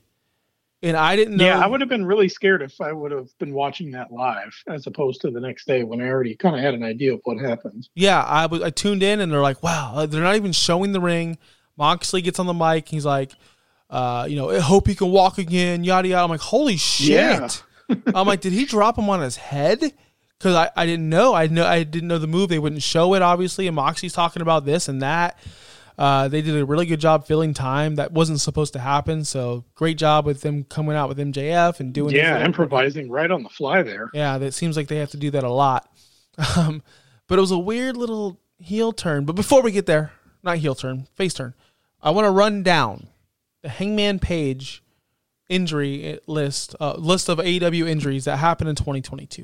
and 0.81 0.95
I 0.95 1.15
didn't 1.15 1.37
know. 1.37 1.45
Yeah, 1.45 1.59
I 1.59 1.67
would 1.67 1.81
have 1.81 1.89
been 1.89 2.05
really 2.05 2.29
scared 2.29 2.61
if 2.61 2.79
I 2.79 2.91
would 2.91 3.11
have 3.11 3.35
been 3.39 3.53
watching 3.53 3.91
that 3.91 4.11
live 4.11 4.55
as 4.67 4.85
opposed 4.85 5.21
to 5.21 5.31
the 5.31 5.39
next 5.39 5.65
day 5.65 5.83
when 5.83 6.01
I 6.01 6.07
already 6.09 6.35
kind 6.35 6.55
of 6.55 6.61
had 6.61 6.73
an 6.73 6.83
idea 6.83 7.13
of 7.13 7.21
what 7.23 7.37
happened. 7.39 7.87
Yeah, 7.95 8.21
I 8.21 8.45
was 8.45 8.61
I 8.61 8.69
tuned 8.69 9.01
in 9.01 9.19
and 9.19 9.31
they're 9.31 9.41
like, 9.41 9.63
wow, 9.63 9.93
uh, 9.95 10.05
they're 10.05 10.21
not 10.21 10.35
even 10.35 10.51
showing 10.51 10.91
the 10.91 11.01
ring. 11.01 11.37
Moxley 11.77 12.21
gets 12.21 12.39
on 12.39 12.45
the 12.45 12.53
mic. 12.53 12.87
He's 12.87 13.05
like, 13.05 13.31
uh, 13.89 14.27
you 14.29 14.35
know, 14.35 14.49
I 14.49 14.59
hope 14.59 14.87
he 14.87 14.95
can 14.95 15.11
walk 15.11 15.37
again. 15.37 15.83
Yada 15.83 16.07
yada. 16.07 16.23
I'm 16.23 16.29
like, 16.29 16.39
holy 16.39 16.77
shit. 16.77 17.07
Yeah. 17.07 17.49
I'm 17.89 18.27
like, 18.27 18.41
did 18.41 18.53
he 18.53 18.65
drop 18.65 18.97
him 18.97 19.09
on 19.09 19.21
his 19.21 19.37
head? 19.37 19.81
Because 20.37 20.55
I, 20.55 20.69
I 20.75 20.85
didn't 20.85 21.09
know. 21.09 21.33
I 21.33 21.47
know 21.47 21.65
I 21.65 21.83
didn't 21.83 22.07
know 22.07 22.17
the 22.17 22.27
move. 22.27 22.49
They 22.49 22.59
wouldn't 22.59 22.83
show 22.83 23.13
it 23.13 23.21
obviously. 23.21 23.67
And 23.67 23.75
Moxie's 23.75 24.13
talking 24.13 24.41
about 24.41 24.65
this 24.65 24.87
and 24.87 25.01
that. 25.01 25.37
Uh, 25.97 26.27
they 26.27 26.41
did 26.41 26.57
a 26.57 26.65
really 26.65 26.85
good 26.85 26.99
job 26.99 27.25
filling 27.25 27.53
time 27.53 27.95
that 27.95 28.11
wasn't 28.11 28.41
supposed 28.41 28.73
to 28.73 28.79
happen. 28.79 29.23
So 29.23 29.63
great 29.75 29.97
job 29.97 30.25
with 30.25 30.41
them 30.41 30.65
coming 30.65 30.95
out 30.95 31.07
with 31.07 31.17
MJF 31.17 31.79
and 31.79 31.93
doing. 31.93 32.13
Yeah, 32.13 32.43
improvising 32.43 33.09
right 33.09 33.31
on 33.31 33.43
the 33.43 33.49
fly 33.49 33.81
there. 33.81 34.09
Yeah, 34.13 34.37
that 34.39 34.53
seems 34.53 34.75
like 34.75 34.87
they 34.87 34.97
have 34.97 35.11
to 35.11 35.17
do 35.17 35.31
that 35.31 35.43
a 35.43 35.51
lot. 35.51 35.89
Um, 36.57 36.83
but 37.27 37.37
it 37.37 37.41
was 37.41 37.51
a 37.51 37.57
weird 37.57 37.95
little 37.95 38.41
heel 38.59 38.91
turn. 38.91 39.23
But 39.23 39.37
before 39.37 39.61
we 39.61 39.71
get 39.71 39.85
there, 39.85 40.11
not 40.43 40.57
heel 40.57 40.75
turn, 40.75 41.07
face 41.15 41.33
turn, 41.33 41.53
I 42.01 42.11
want 42.11 42.25
to 42.25 42.31
run 42.31 42.61
down 42.61 43.07
the 43.61 43.69
Hangman 43.69 44.19
Page 44.19 44.83
injury 45.49 46.19
list, 46.27 46.75
uh, 46.79 46.93
list 46.93 47.29
of 47.29 47.39
AEW 47.39 47.87
injuries 47.87 48.25
that 48.25 48.37
happened 48.37 48.69
in 48.69 48.75
2022. 48.75 49.43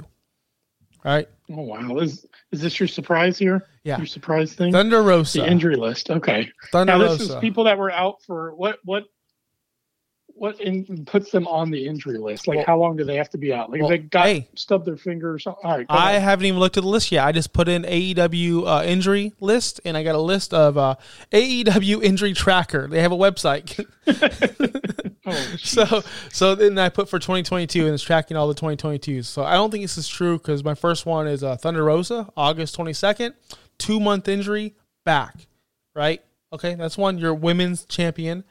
All 1.04 1.12
right, 1.12 1.28
Oh 1.50 1.62
wow, 1.62 1.98
is 1.98 2.26
is 2.52 2.62
this 2.62 2.80
your 2.80 2.88
surprise 2.88 3.38
here? 3.38 3.68
Yeah. 3.84 3.98
your 3.98 4.06
surprise 4.06 4.54
thing. 4.54 4.72
Thunder 4.72 5.02
Rosa. 5.02 5.40
the 5.40 5.48
injury 5.50 5.76
list. 5.76 6.10
Okay. 6.10 6.50
Thunder 6.72 6.94
Now 6.94 7.00
this 7.00 7.22
is 7.22 7.36
people 7.38 7.64
that 7.66 7.78
were 7.78 7.92
out 7.92 8.22
for 8.24 8.54
what 8.56 8.80
what 8.84 9.06
what 10.36 10.60
in, 10.60 11.06
puts 11.06 11.32
them 11.32 11.48
on 11.48 11.72
the 11.72 11.86
injury 11.86 12.18
list? 12.18 12.48
Like 12.48 12.58
Well- 12.58 12.66
how 12.66 12.78
long 12.78 12.98
do 12.98 13.04
they 13.04 13.16
have 13.16 13.30
to 13.32 13.38
be 13.38 13.54
out? 13.54 13.70
Like 13.70 13.82
well, 13.82 13.92
if 13.92 14.02
they 14.02 14.08
got 14.08 14.26
hey. 14.26 14.48
stubbed 14.56 14.86
their 14.86 14.98
finger 14.98 15.34
or 15.34 15.40
something. 15.40 15.64
All 15.64 15.78
right. 15.78 15.86
I 15.90 16.12
ahead. 16.12 16.24
haven't 16.24 16.46
even 16.46 16.60
looked 16.60 16.78
at 16.78 16.84
the 16.84 16.90
list 16.90 17.12
yet. 17.12 17.26
I 17.26 17.32
just 17.32 17.54
put 17.54 17.68
in 17.68 17.84
AEW 17.84 18.68
uh, 18.68 18.84
injury 18.84 19.34
list, 19.40 19.82
and 19.86 19.96
I 19.96 20.04
got 20.04 20.16
a 20.16 20.22
list 20.22 20.54
of 20.54 20.78
uh, 20.78 20.96
AEW 21.32 22.04
injury 22.04 22.34
tracker. 22.34 22.88
They 22.88 23.02
have 23.02 23.12
a 23.12 23.18
website. 23.18 23.86
oh, 25.26 25.56
so 25.60 26.02
so 26.32 26.56
then 26.56 26.78
I 26.78 26.90
put 26.90 27.08
for 27.08 27.20
2022 27.20 27.86
and 27.86 27.94
it's 27.94 28.04
tracking 28.04 28.36
all 28.38 28.48
the 28.48 28.56
2022s. 28.56 29.26
So 29.26 29.44
I 29.44 29.54
don't 29.54 29.72
think 29.72 29.84
this 29.84 29.98
is 29.98 30.08
true 30.08 30.38
because 30.38 30.64
my 30.64 30.74
first 30.74 31.06
one 31.06 31.28
is 31.28 31.44
uh, 31.44 31.56
Thunder 31.58 31.84
Rosa, 31.84 32.30
August 32.36 32.78
22nd, 32.78 33.34
two 33.78 34.00
month 34.00 34.28
injury, 34.28 34.76
back, 35.06 35.48
right? 35.96 36.22
Okay, 36.54 36.76
that's 36.76 36.98
one. 36.98 37.18
Your 37.18 37.34
women's 37.34 37.86
champion. 37.86 38.44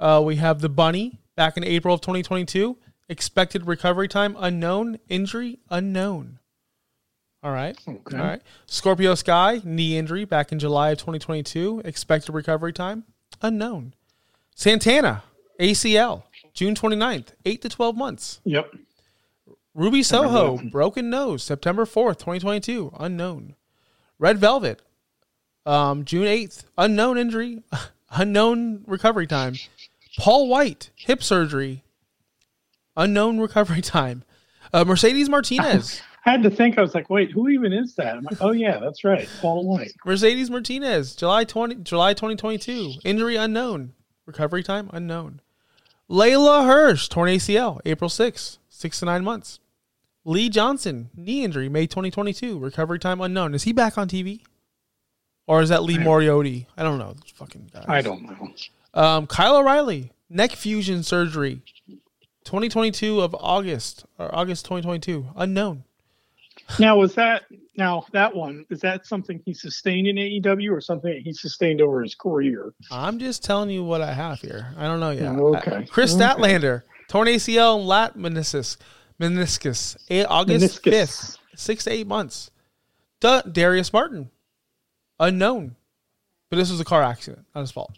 Uh, 0.00 0.22
we 0.24 0.36
have 0.36 0.60
the 0.60 0.68
Bunny 0.68 1.18
back 1.36 1.56
in 1.56 1.64
April 1.64 1.94
of 1.94 2.00
2022. 2.00 2.76
Expected 3.08 3.66
recovery 3.66 4.08
time 4.08 4.36
unknown. 4.38 4.98
Injury 5.08 5.58
unknown. 5.70 6.38
All 7.42 7.52
right. 7.52 7.76
Okay. 7.86 8.16
All 8.16 8.24
right. 8.24 8.42
Scorpio 8.66 9.14
Sky 9.14 9.60
knee 9.64 9.96
injury 9.96 10.24
back 10.24 10.52
in 10.52 10.58
July 10.58 10.90
of 10.90 10.98
2022. 10.98 11.82
Expected 11.84 12.32
recovery 12.32 12.72
time 12.72 13.04
unknown. 13.40 13.94
Santana 14.54 15.22
ACL 15.60 16.24
June 16.52 16.74
29th, 16.74 17.28
8 17.44 17.62
to 17.62 17.68
12 17.68 17.96
months. 17.96 18.40
Yep. 18.44 18.74
Ruby 19.74 20.02
Soho 20.02 20.58
broken 20.58 21.08
nose 21.08 21.44
September 21.44 21.84
4th, 21.84 22.18
2022 22.18 22.92
unknown. 22.98 23.54
Red 24.18 24.38
Velvet 24.38 24.82
um, 25.64 26.04
June 26.04 26.24
8th 26.24 26.64
unknown 26.76 27.16
injury, 27.18 27.62
unknown 28.10 28.82
recovery 28.86 29.26
time. 29.28 29.54
Paul 30.18 30.48
White 30.48 30.90
hip 30.96 31.22
surgery 31.22 31.84
unknown 32.96 33.38
recovery 33.38 33.80
time. 33.82 34.24
Uh, 34.72 34.84
Mercedes 34.84 35.30
Martinez 35.30 36.02
I 36.26 36.32
had 36.32 36.42
to 36.42 36.50
think. 36.50 36.76
I 36.76 36.82
was 36.82 36.94
like, 36.94 37.08
wait, 37.08 37.30
who 37.30 37.48
even 37.48 37.72
is 37.72 37.94
that? 37.94 38.16
I'm 38.16 38.24
like, 38.24 38.42
oh 38.42 38.50
yeah, 38.50 38.78
that's 38.78 39.02
right, 39.02 39.26
Paul 39.40 39.66
White. 39.66 39.92
Mercedes 40.04 40.50
Martinez, 40.50 41.14
July 41.14 41.44
20, 41.44 41.76
July 41.76 42.12
2022. 42.12 42.94
Injury 43.02 43.36
unknown. 43.36 43.94
Recovery 44.26 44.62
time 44.62 44.90
unknown. 44.92 45.40
Leyla 46.10 46.66
Hirsch, 46.66 47.08
torn 47.08 47.30
ACL, 47.30 47.80
April 47.86 48.10
6, 48.10 48.58
six 48.68 48.98
to 49.00 49.06
nine 49.06 49.24
months. 49.24 49.58
Lee 50.24 50.50
Johnson, 50.50 51.08
knee 51.14 51.44
injury, 51.44 51.70
May 51.70 51.86
2022. 51.86 52.58
Recovery 52.58 52.98
time 52.98 53.22
unknown. 53.22 53.54
Is 53.54 53.62
he 53.62 53.72
back 53.72 53.96
on 53.96 54.06
TV? 54.06 54.42
Or 55.46 55.62
is 55.62 55.70
that 55.70 55.82
Lee 55.82 55.96
Moriarty? 55.98 56.66
I 56.76 56.82
don't 56.82 56.98
know. 56.98 57.14
Fucking 57.36 57.70
guys. 57.72 57.86
I 57.88 58.02
don't 58.02 58.22
know. 58.22 58.52
Um, 58.98 59.26
Kyle 59.28 59.56
O'Reilly, 59.56 60.12
neck 60.28 60.50
fusion 60.52 61.02
surgery, 61.04 61.62
2022 62.44 63.20
of 63.20 63.34
August 63.38 64.04
or 64.18 64.34
August 64.34 64.64
2022, 64.64 65.24
unknown. 65.36 65.84
Now 66.80 66.98
was 66.98 67.14
that 67.14 67.44
now 67.76 68.04
that 68.12 68.34
one 68.34 68.66
is 68.70 68.80
that 68.80 69.06
something 69.06 69.40
he 69.44 69.54
sustained 69.54 70.08
in 70.08 70.16
AEW 70.16 70.72
or 70.72 70.80
something 70.80 71.12
that 71.12 71.22
he 71.22 71.32
sustained 71.32 71.80
over 71.80 72.02
his 72.02 72.16
career? 72.16 72.72
I'm 72.90 73.20
just 73.20 73.44
telling 73.44 73.70
you 73.70 73.84
what 73.84 74.00
I 74.00 74.12
have 74.12 74.40
here. 74.40 74.74
I 74.76 74.88
don't 74.88 74.98
know 74.98 75.10
yet. 75.10 75.28
Okay. 75.32 75.70
Uh, 75.70 75.82
Kris 75.88 76.14
Okay. 76.14 76.24
Statlander, 76.24 76.82
torn 77.06 77.28
ACL 77.28 77.78
and 77.78 77.86
lat 77.86 78.16
meniscus, 78.18 78.76
meniscus, 79.20 79.96
August 80.28 80.82
Meniscus. 80.82 80.92
5th, 80.92 81.38
six 81.54 81.84
to 81.84 81.92
eight 81.92 82.08
months. 82.08 82.50
Da- 83.20 83.42
Darius 83.42 83.92
Martin, 83.92 84.30
unknown. 85.20 85.76
But 86.50 86.56
this 86.56 86.70
was 86.70 86.80
a 86.80 86.84
car 86.84 87.04
accident, 87.04 87.46
not 87.54 87.60
his 87.60 87.70
fault. 87.70 87.92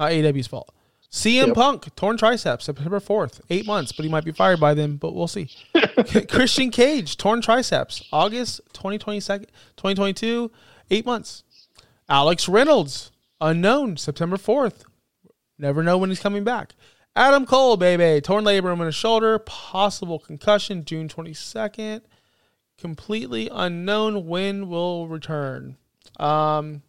Not 0.00 0.12
AEW's 0.12 0.46
fault. 0.46 0.72
CM 1.12 1.48
Yep. 1.48 1.54
Punk, 1.54 1.94
torn 1.94 2.16
triceps, 2.16 2.64
September 2.64 3.00
4th, 3.00 3.40
eight 3.50 3.66
months, 3.66 3.92
but 3.92 4.04
he 4.04 4.10
might 4.10 4.24
be 4.24 4.32
fired 4.32 4.58
by 4.60 4.74
then, 4.74 4.96
but 4.96 5.14
we'll 5.14 5.28
see. 5.28 5.50
Christian 6.28 6.70
Cage, 6.70 7.16
torn 7.16 7.42
triceps, 7.42 8.02
August 8.12 8.60
2022, 8.72 9.40
2022, 9.76 10.50
eight 10.90 11.04
months. 11.04 11.42
Alex 12.08 12.48
Reynolds, 12.48 13.10
unknown, 13.40 13.96
September 13.96 14.36
4th. 14.36 14.84
Never 15.58 15.82
know 15.82 15.98
when 15.98 16.10
he's 16.10 16.20
coming 16.20 16.44
back. 16.44 16.74
Adam 17.14 17.44
Cole, 17.44 17.76
baby, 17.76 18.20
torn 18.20 18.44
labrum 18.44 18.78
in 18.80 18.86
his 18.86 18.94
shoulder, 18.94 19.38
possible 19.40 20.18
concussion, 20.18 20.84
June 20.84 21.08
22nd. 21.08 22.02
completely 22.78 23.50
unknown 23.52 24.26
when 24.26 24.68
will 24.68 25.06
return. 25.08 25.76
Um, 26.18 26.82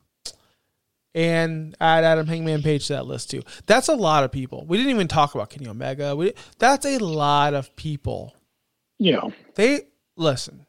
and 1.14 1.76
add 1.80 2.04
Adam 2.04 2.28
Hangman 2.28 2.64
Page 2.64 2.88
to 2.88 2.94
that 2.94 3.06
list 3.06 3.32
too. 3.32 3.42
That's 3.66 3.90
a 3.90 3.96
lot 3.96 4.24
of 4.24 4.32
people. 4.32 4.66
We 4.66 4.78
didn't 4.78 4.92
even 4.92 5.08
talk 5.08 5.36
about 5.36 5.50
Kenny 5.50 5.68
Omega. 5.68 6.16
We, 6.16 6.34
that's 6.58 6.86
a 6.86 6.98
lot 7.00 7.54
of 7.54 7.76
people. 7.76 8.36
Yeah. 8.98 9.30
They 9.56 9.82
listen, 10.16 10.66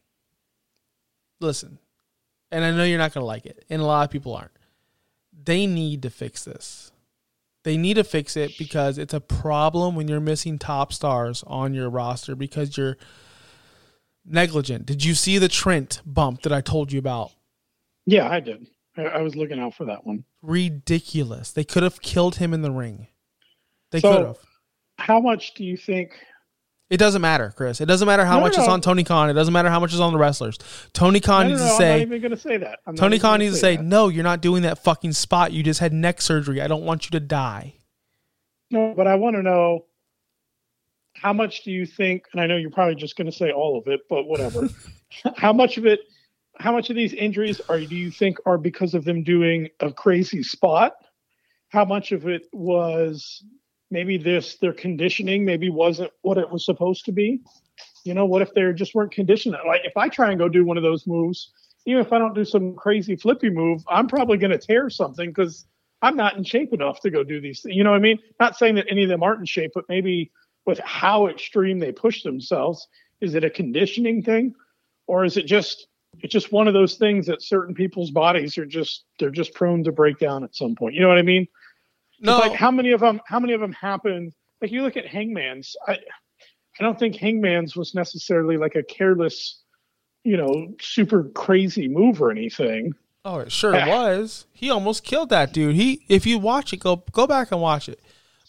listen, 1.40 1.78
and 2.50 2.64
I 2.64 2.70
know 2.72 2.84
you're 2.84 2.98
not 2.98 3.14
going 3.14 3.22
to 3.22 3.26
like 3.26 3.46
it, 3.46 3.64
and 3.70 3.82
a 3.82 3.84
lot 3.84 4.04
of 4.04 4.10
people 4.10 4.34
aren't. 4.34 4.50
They 5.44 5.66
need 5.66 6.02
to 6.02 6.10
fix 6.10 6.44
this. 6.44 6.92
They 7.64 7.76
need 7.76 7.94
to 7.94 8.04
fix 8.04 8.36
it 8.36 8.58
because 8.58 8.98
it's 8.98 9.14
a 9.14 9.20
problem 9.20 9.94
when 9.94 10.08
you're 10.08 10.20
missing 10.20 10.58
top 10.58 10.92
stars 10.92 11.44
on 11.46 11.74
your 11.74 11.88
roster 11.88 12.34
because 12.34 12.76
you're 12.76 12.96
negligent. 14.24 14.86
Did 14.86 15.04
you 15.04 15.14
see 15.14 15.38
the 15.38 15.48
Trent 15.48 16.00
bump 16.04 16.42
that 16.42 16.52
I 16.52 16.60
told 16.60 16.92
you 16.92 16.98
about? 16.98 17.32
Yeah, 18.04 18.28
I 18.28 18.40
did. 18.40 18.66
I, 18.96 19.02
I 19.02 19.22
was 19.22 19.36
looking 19.36 19.60
out 19.60 19.74
for 19.74 19.84
that 19.86 20.04
one. 20.04 20.24
Ridiculous. 20.42 21.52
They 21.52 21.64
could 21.64 21.82
have 21.82 22.02
killed 22.02 22.36
him 22.36 22.52
in 22.52 22.62
the 22.62 22.70
ring. 22.70 23.06
They 23.90 24.00
So- 24.00 24.16
could 24.16 24.26
have. 24.26 24.38
How 24.98 25.20
much 25.20 25.54
do 25.54 25.64
you 25.64 25.76
think? 25.76 26.12
It 26.90 26.98
doesn't 26.98 27.22
matter, 27.22 27.52
Chris. 27.56 27.80
It 27.80 27.86
doesn't 27.86 28.04
matter 28.06 28.24
how 28.24 28.36
No, 28.36 28.42
much 28.42 28.56
no. 28.58 28.62
is 28.64 28.68
on 28.68 28.82
Tony 28.82 29.02
Khan. 29.02 29.30
It 29.30 29.32
doesn't 29.32 29.52
matter 29.54 29.70
how 29.70 29.80
much 29.80 29.94
is 29.94 30.00
on 30.00 30.12
the 30.12 30.18
wrestlers. 30.18 30.58
Tony 30.92 31.20
Khan 31.20 31.44
No, 31.46 31.48
needs 31.54 31.62
no, 31.62 31.78
to 31.78 31.84
I'm 31.84 31.88
not 31.90 32.00
even 32.00 32.20
going 32.20 32.30
to 32.32 32.36
say 32.36 32.56
that. 32.58 32.80
I'm 32.86 32.94
Tony 32.96 33.18
Khan 33.18 33.38
needs 33.38 33.54
to 33.54 33.60
say, 33.60 33.76
that. 33.76 33.82
no, 33.82 34.08
you're 34.08 34.22
not 34.22 34.42
doing 34.42 34.62
that 34.64 34.78
fucking 34.84 35.12
spot. 35.12 35.52
You 35.52 35.62
just 35.62 35.80
had 35.80 35.94
neck 35.94 36.20
surgery. 36.20 36.60
I 36.60 36.66
don't 36.68 36.84
want 36.84 37.06
you 37.06 37.10
to 37.12 37.20
die. 37.20 37.76
No, 38.70 38.92
but 38.94 39.06
I 39.06 39.14
want 39.14 39.36
to 39.36 39.42
know 39.42 39.86
how 41.14 41.32
much 41.32 41.62
do 41.64 41.70
you 41.72 41.86
think? 41.86 42.26
And 42.32 42.40
I 42.42 42.46
know 42.46 42.56
you're 42.58 42.70
probably 42.70 42.94
just 42.96 43.16
going 43.16 43.26
to 43.30 43.36
say 43.36 43.50
all 43.52 43.78
of 43.78 43.86
it, 43.86 44.00
but 44.10 44.24
whatever. 44.24 44.68
how 45.36 45.52
much 45.54 45.78
of 45.78 45.86
it? 45.86 46.00
How 46.58 46.72
much 46.72 46.90
of 46.90 46.96
these 46.96 47.12
injuries 47.12 47.60
are 47.68 47.80
do 47.80 47.96
you 47.96 48.10
think 48.10 48.38
are 48.46 48.58
because 48.58 48.94
of 48.94 49.04
them 49.04 49.22
doing 49.22 49.68
a 49.80 49.92
crazy 49.92 50.42
spot? 50.42 50.92
How 51.70 51.84
much 51.84 52.12
of 52.12 52.26
it 52.26 52.42
was 52.52 53.42
maybe 53.90 54.18
this 54.18 54.56
their 54.56 54.72
conditioning 54.72 55.44
maybe 55.44 55.70
wasn't 55.70 56.10
what 56.22 56.38
it 56.38 56.50
was 56.50 56.64
supposed 56.64 57.04
to 57.06 57.12
be? 57.12 57.40
You 58.04 58.14
know, 58.14 58.26
what 58.26 58.42
if 58.42 58.52
they 58.54 58.70
just 58.72 58.94
weren't 58.94 59.12
conditioned? 59.12 59.56
Like 59.66 59.82
if 59.84 59.96
I 59.96 60.08
try 60.08 60.30
and 60.30 60.38
go 60.38 60.48
do 60.48 60.64
one 60.64 60.76
of 60.76 60.82
those 60.82 61.06
moves, 61.06 61.52
even 61.86 62.00
if 62.00 62.12
I 62.12 62.18
don't 62.18 62.34
do 62.34 62.44
some 62.44 62.74
crazy 62.74 63.16
flippy 63.16 63.50
move, 63.50 63.82
I'm 63.88 64.06
probably 64.06 64.36
going 64.36 64.50
to 64.50 64.58
tear 64.58 64.90
something 64.90 65.30
because 65.30 65.66
I'm 66.02 66.16
not 66.16 66.36
in 66.36 66.44
shape 66.44 66.72
enough 66.72 67.00
to 67.00 67.10
go 67.10 67.24
do 67.24 67.40
these 67.40 67.60
things. 67.60 67.76
You 67.76 67.84
know 67.84 67.90
what 67.90 67.96
I 67.96 68.00
mean? 68.00 68.18
Not 68.40 68.56
saying 68.56 68.74
that 68.74 68.86
any 68.90 69.04
of 69.04 69.08
them 69.08 69.22
aren't 69.22 69.40
in 69.40 69.46
shape, 69.46 69.72
but 69.74 69.84
maybe 69.88 70.30
with 70.66 70.78
how 70.80 71.28
extreme 71.28 71.78
they 71.78 71.92
push 71.92 72.22
themselves, 72.22 72.86
is 73.20 73.34
it 73.34 73.44
a 73.44 73.50
conditioning 73.50 74.22
thing, 74.22 74.54
or 75.06 75.24
is 75.24 75.36
it 75.36 75.46
just 75.46 75.86
it's 76.20 76.32
just 76.32 76.52
one 76.52 76.68
of 76.68 76.74
those 76.74 76.94
things 76.96 77.26
that 77.26 77.42
certain 77.42 77.74
people's 77.74 78.10
bodies 78.10 78.58
are 78.58 78.66
just 78.66 79.04
they're 79.18 79.30
just 79.30 79.54
prone 79.54 79.82
to 79.84 79.92
break 79.92 80.18
down 80.18 80.44
at 80.44 80.54
some 80.54 80.74
point. 80.74 80.94
You 80.94 81.00
know 81.00 81.08
what 81.08 81.18
I 81.18 81.22
mean? 81.22 81.46
No, 82.20 82.38
It's 82.38 82.48
like 82.48 82.58
how 82.58 82.70
many 82.70 82.92
of 82.92 83.00
them 83.00 83.20
how 83.26 83.40
many 83.40 83.52
of 83.52 83.60
them 83.60 83.72
happened? 83.72 84.32
Like 84.60 84.70
you 84.70 84.82
look 84.82 84.96
at 84.96 85.06
Hangman's, 85.06 85.74
I 85.88 85.92
I 86.78 86.82
don't 86.82 86.98
think 86.98 87.16
Hangman's 87.16 87.76
was 87.76 87.94
necessarily 87.94 88.56
like 88.56 88.74
a 88.76 88.82
careless, 88.82 89.60
you 90.24 90.36
know, 90.36 90.74
super 90.80 91.24
crazy 91.30 91.88
move 91.88 92.22
or 92.22 92.30
anything. 92.30 92.94
oh, 93.24 93.38
it 93.40 93.52
sure 93.52 93.72
was. 93.72 94.46
He 94.52 94.70
almost 94.70 95.04
killed 95.04 95.28
that 95.30 95.52
dude. 95.52 95.74
He, 95.76 96.04
if 96.08 96.26
you 96.26 96.38
watch 96.38 96.72
it, 96.72 96.78
go 96.78 97.02
go 97.12 97.26
back 97.26 97.52
and 97.52 97.60
watch 97.60 97.88
it. 97.88 98.00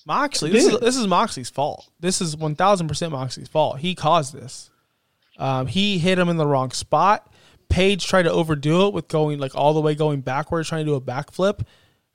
Moxley, 0.06 0.52
this 0.52 0.66
is 0.66 0.80
this 0.80 0.98
is 0.98 1.08
Moxley's 1.08 1.50
fault. 1.50 1.90
This 2.00 2.22
is 2.22 2.36
one 2.38 2.56
thousand 2.56 2.88
percent 2.88 3.12
Moxley's 3.12 3.48
fault. 3.48 3.80
He 3.80 3.96
caused 3.96 4.34
this. 4.34 4.70
Um, 5.40 5.66
he 5.66 5.98
hit 5.98 6.20
him 6.20 6.30
in 6.30 6.38
the 6.38 6.46
wrong 6.46 6.72
spot. 6.72 7.33
Page 7.74 8.06
tried 8.06 8.24
to 8.24 8.32
overdo 8.32 8.88
it 8.88 8.94
with 8.94 9.08
going 9.08 9.40
like 9.40 9.56
all 9.56 9.74
the 9.74 9.82
way 9.82 9.96
going 9.96 10.22
backwards, 10.22 10.70
trying 10.70 10.86
to 10.86 10.92
do 10.92 10.96
a 10.96 11.02
backflip. 11.02 11.66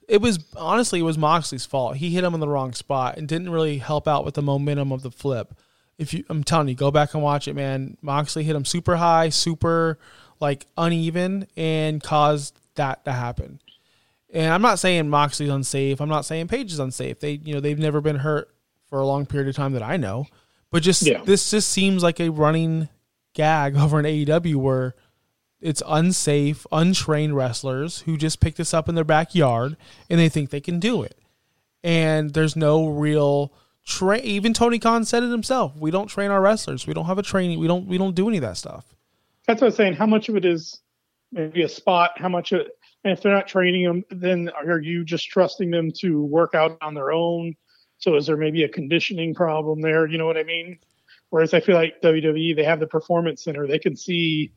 It 0.09 0.21
was 0.23 0.39
honestly 0.57 1.01
it 1.01 1.03
was 1.03 1.19
Moxley's 1.19 1.67
fault. 1.67 1.97
He 1.97 2.11
hit 2.11 2.23
him 2.25 2.33
in 2.33 2.41
the 2.41 2.49
wrong 2.49 2.73
spot 2.73 3.19
and 3.19 3.27
didn't 3.27 3.51
really 3.51 3.79
help 3.79 4.07
out 4.07 4.25
with 4.25 4.35
the 4.35 4.43
momentum 4.43 4.93
of 4.93 5.03
the 5.03 5.11
flip. 5.11 5.55
If 5.99 6.15
you, 6.15 6.25
I'm 6.31 6.45
telling 6.45 6.69
you, 6.69 6.75
go 6.77 6.91
back 6.93 7.13
and 7.15 7.23
watch 7.23 7.49
it, 7.49 7.55
man. 7.55 7.97
Moxley 8.03 8.45
hit 8.45 8.55
him 8.55 8.65
super 8.65 8.97
high, 8.97 9.31
super 9.31 9.99
like 10.41 10.67
uneven, 10.77 11.49
and 11.57 12.01
caused 12.03 12.57
that 12.77 13.05
to 13.05 13.13
happen. 13.13 13.61
And 14.33 14.53
I'm 14.53 14.63
not 14.63 14.79
saying 14.79 15.09
Moxley's 15.09 15.51
unsafe. 15.51 16.01
I'm 16.01 16.09
not 16.09 16.25
saying 16.25 16.47
Page 16.49 16.73
is 16.73 16.79
unsafe. 16.79 17.19
They, 17.19 17.33
you 17.45 17.55
know, 17.55 17.61
they've 17.61 17.79
never 17.79 18.01
been 18.01 18.17
hurt 18.17 18.49
for 18.89 19.01
a 19.01 19.07
long 19.07 19.27
period 19.27 19.49
of 19.49 19.57
time 19.57 19.73
that 19.73 19.83
I 19.83 19.97
know. 19.97 20.27
But 20.71 20.83
just 20.85 21.03
Yeah. 21.03 21.23
this 21.25 21.51
just 21.51 21.69
seems 21.71 22.03
like 22.03 22.21
a 22.21 22.29
running 22.31 22.89
gag 23.35 23.77
over 23.79 23.99
in 23.99 24.05
AEW 24.07 24.55
where 24.57 24.95
it's 25.61 25.83
unsafe, 25.87 26.67
untrained 26.71 27.37
wrestlers 27.37 28.01
who 28.01 28.17
just 28.17 28.41
pick 28.41 28.57
this 28.57 28.73
up 28.73 28.89
in 28.89 28.95
their 28.95 29.05
backyard 29.05 29.77
and 30.09 30.19
they 30.21 30.29
think 30.29 30.51
they 30.51 30.61
can 30.61 30.79
do 30.79 31.03
it. 31.03 31.19
And 31.83 32.35
there's 32.35 32.57
no 32.57 32.87
real 32.87 33.53
train. 33.85 34.23
Even 34.25 34.53
Tony 34.53 34.79
Khan 34.79 35.05
said 35.05 35.23
it 35.23 35.31
himself. 35.31 35.77
We 35.77 35.91
don't 35.91 36.09
train 36.09 36.31
our 36.31 36.41
wrestlers. 36.41 36.87
We 36.87 36.95
don't 36.95 37.07
have 37.07 37.19
a 37.19 37.23
training. 37.23 37.59
We 37.59 37.67
don't. 37.67 37.87
We 37.87 37.99
don't 37.99 38.15
do 38.15 38.29
any 38.29 38.39
of 38.39 38.43
that 38.43 38.57
stuff. 38.57 38.85
That's 39.47 39.61
what 39.61 39.69
I'm 39.69 39.75
saying. 39.75 39.95
How 39.95 40.07
much 40.07 40.29
of 40.29 40.37
it 40.37 40.45
is 40.45 40.81
maybe 41.33 41.63
a 41.63 41.69
spot? 41.69 42.13
How 42.17 42.29
much 42.29 42.53
of 42.53 42.67
and 43.05 43.13
if 43.13 43.23
they're 43.23 43.33
not 43.33 43.47
training 43.47 43.85
them, 43.85 44.05
then 44.11 44.51
are 44.51 44.81
you 44.81 45.05
just 45.05 45.29
trusting 45.29 45.71
them 45.71 45.91
to 45.99 46.23
work 46.23 46.55
out 46.55 46.77
on 46.83 46.95
their 46.95 47.13
own? 47.13 47.55
So 47.99 48.17
is 48.17 48.27
there 48.27 48.37
maybe 48.37 48.65
a 48.65 48.69
conditioning 48.69 49.35
problem 49.35 49.81
there? 49.81 50.07
You 50.07 50.19
know 50.19 50.27
what 50.27 50.37
I 50.37 50.43
mean? 50.43 50.79
Whereas 51.31 51.55
I 51.55 51.61
feel 51.61 51.77
like 51.77 52.01
WWE, 52.03 52.57
they 52.57 52.65
have 52.65 52.81
the 52.81 52.87
performance 52.87 53.45
center. 53.45 53.67
They 53.67 53.79
can 53.79 53.97
see 53.97 54.53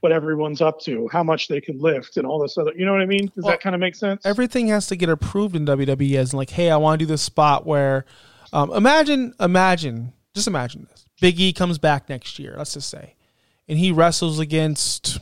what 0.00 0.12
everyone's 0.12 0.60
up 0.60 0.80
to, 0.82 1.08
how 1.10 1.22
much 1.22 1.48
they 1.48 1.60
can 1.60 1.78
lift, 1.80 2.16
and 2.16 2.26
all 2.26 2.38
this 2.40 2.56
other. 2.56 2.72
You 2.76 2.84
know 2.86 2.92
what 2.92 3.00
I 3.00 3.06
mean? 3.06 3.26
Does 3.34 3.44
Well, 3.44 3.52
that 3.52 3.60
kind 3.60 3.74
of 3.74 3.80
make 3.80 3.94
sense? 3.96 4.24
everything 4.24 4.68
has 4.68 4.86
to 4.88 4.96
get 4.96 5.08
approved 5.08 5.56
in 5.56 5.66
WWE 5.66 6.14
as 6.16 6.32
like, 6.34 6.50
hey, 6.50 6.70
I 6.70 6.76
want 6.76 6.98
to 6.98 7.04
do 7.04 7.08
this 7.08 7.22
spot 7.22 7.66
where, 7.66 8.04
um, 8.52 8.72
imagine, 8.72 9.34
imagine, 9.40 10.12
just 10.34 10.46
imagine 10.46 10.86
this: 10.90 11.04
Big 11.20 11.38
E 11.40 11.52
comes 11.52 11.78
back 11.78 12.08
next 12.08 12.38
year. 12.38 12.54
Let's 12.56 12.74
just 12.74 12.88
say, 12.88 13.14
and 13.68 13.78
he 13.78 13.90
wrestles 13.92 14.38
against 14.38 15.18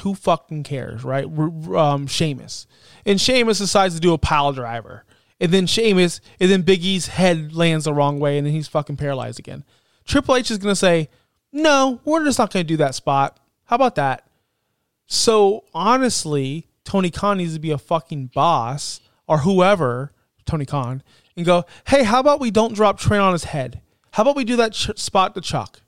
who 0.00 0.14
fucking 0.14 0.62
cares, 0.62 1.04
right? 1.04 1.24
Um, 1.26 2.06
Sheamus, 2.06 2.66
and 3.04 3.20
Sheamus 3.20 3.58
decides 3.58 3.94
to 3.94 4.00
do 4.00 4.12
a 4.12 4.18
pile 4.18 4.52
driver, 4.52 5.04
and 5.40 5.52
then 5.52 5.66
Sheamus, 5.66 6.20
and 6.38 6.50
then 6.50 6.62
Big 6.62 6.84
E's 6.84 7.06
head 7.08 7.54
lands 7.54 7.84
the 7.86 7.92
wrong 7.94 8.18
way, 8.18 8.36
and 8.38 8.46
then 8.46 8.52
he's 8.54 8.68
fucking 8.68 8.96
paralyzed 8.96 9.38
again. 9.38 9.64
Triple 10.04 10.36
H 10.36 10.50
is 10.50 10.58
gonna 10.58 10.76
say, 10.76 11.08
no, 11.52 12.00
we're 12.04 12.24
just 12.24 12.38
not 12.38 12.52
gonna 12.52 12.64
do 12.64 12.76
that 12.78 12.94
spot. 12.94 13.38
How 13.72 13.76
about 13.76 13.94
that? 13.94 14.26
So 15.06 15.64
honestly, 15.72 16.66
Tony 16.84 17.10
Khan 17.10 17.38
needs 17.38 17.54
to 17.54 17.58
be 17.58 17.70
a 17.70 17.78
fucking 17.78 18.26
boss 18.34 19.00
or 19.26 19.38
whoever, 19.38 20.12
Tony 20.44 20.66
Khan, 20.66 21.02
and 21.38 21.46
go, 21.46 21.64
hey, 21.86 22.02
how 22.02 22.20
about 22.20 22.38
we 22.38 22.50
don't 22.50 22.74
drop 22.74 22.98
Trent 22.98 23.22
on 23.22 23.32
his 23.32 23.44
head? 23.44 23.80
How 24.10 24.24
about 24.24 24.36
we 24.36 24.44
do 24.44 24.56
that 24.56 24.74
ch- 24.74 24.98
spot 24.98 25.34
to 25.34 25.40
Chuck? 25.40 25.80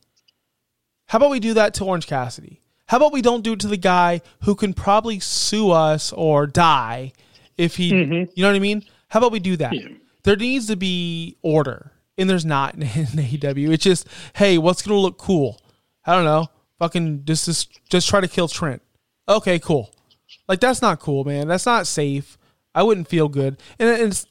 How 1.09 1.19
about 1.19 1.29
we 1.29 1.41
do 1.41 1.53
that 1.53 1.75
to 1.75 1.85
Orange 1.85 2.07
Cassidy? 2.07 2.63
How 2.87 2.97
about 2.97 3.13
we 3.13 3.21
don't 3.21 3.45
do 3.45 3.53
it 3.53 3.61
to 3.61 3.69
the 3.69 3.77
guy 3.77 4.23
who 4.45 4.55
can 4.55 4.73
probably 4.73 5.21
sue 5.21 5.71
us 5.71 6.11
or 6.11 6.47
die 6.47 7.13
if 7.59 7.77
he, 7.77 7.93
mm-hmm. 7.93 8.33
you 8.35 8.43
know 8.43 8.49
what 8.49 8.57
I 8.57 8.61
mean? 8.61 8.83
How 9.09 9.19
about 9.19 9.31
we 9.31 9.41
do 9.41 9.59
that? 9.59 9.75
Yeah. 9.75 9.89
There 10.23 10.37
needs 10.37 10.69
to 10.69 10.77
be 10.77 11.37
order, 11.43 11.93
and 12.17 12.31
there's 12.31 12.47
not 12.47 12.75
in, 12.77 12.81
in 12.81 12.89
AEW. 12.89 13.75
It's 13.75 13.85
just, 13.85 14.09
hey, 14.37 14.57
what's 14.57 14.81
gonna 14.81 14.99
look 14.99 15.19
cool? 15.19 15.61
I 16.07 16.15
don't 16.15 16.25
know. 16.25 16.49
Fucking 16.79 17.25
just 17.25 17.47
just 17.47 17.81
just 17.89 18.09
try 18.09 18.21
to 18.21 18.29
kill 18.29 18.49
Trent. 18.49 18.83
Okay, 19.29 19.59
cool. 19.59 19.91
Like 20.49 20.61
that's 20.61 20.83
not 20.83 21.01
cool, 21.01 21.25
man. 21.25 21.49
That's 21.49 21.67
not 21.67 21.87
safe. 21.87 22.37
I 22.75 22.83
wouldn't 22.83 23.09
feel 23.09 23.29
good, 23.29 23.61
and 23.79 23.89
it's 23.89 24.27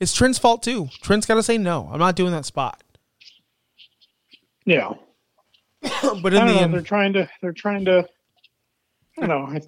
it's 0.00 0.12
Trent's 0.12 0.38
fault 0.38 0.62
too. 0.62 0.88
Trent's 1.02 1.26
got 1.26 1.34
to 1.34 1.42
say 1.42 1.58
no. 1.58 1.88
I'm 1.92 1.98
not 1.98 2.16
doing 2.16 2.32
that 2.32 2.44
spot. 2.44 2.82
yeah. 4.64 4.90
But 6.22 6.32
in 6.32 6.46
the 6.46 6.52
know. 6.52 6.60
end, 6.60 6.74
They're 6.74 6.80
trying 6.80 7.12
to. 7.12 7.28
They're 7.42 7.52
trying 7.52 7.84
to. 7.84 8.08
I 9.18 9.26
don't 9.26 9.52
know. 9.52 9.60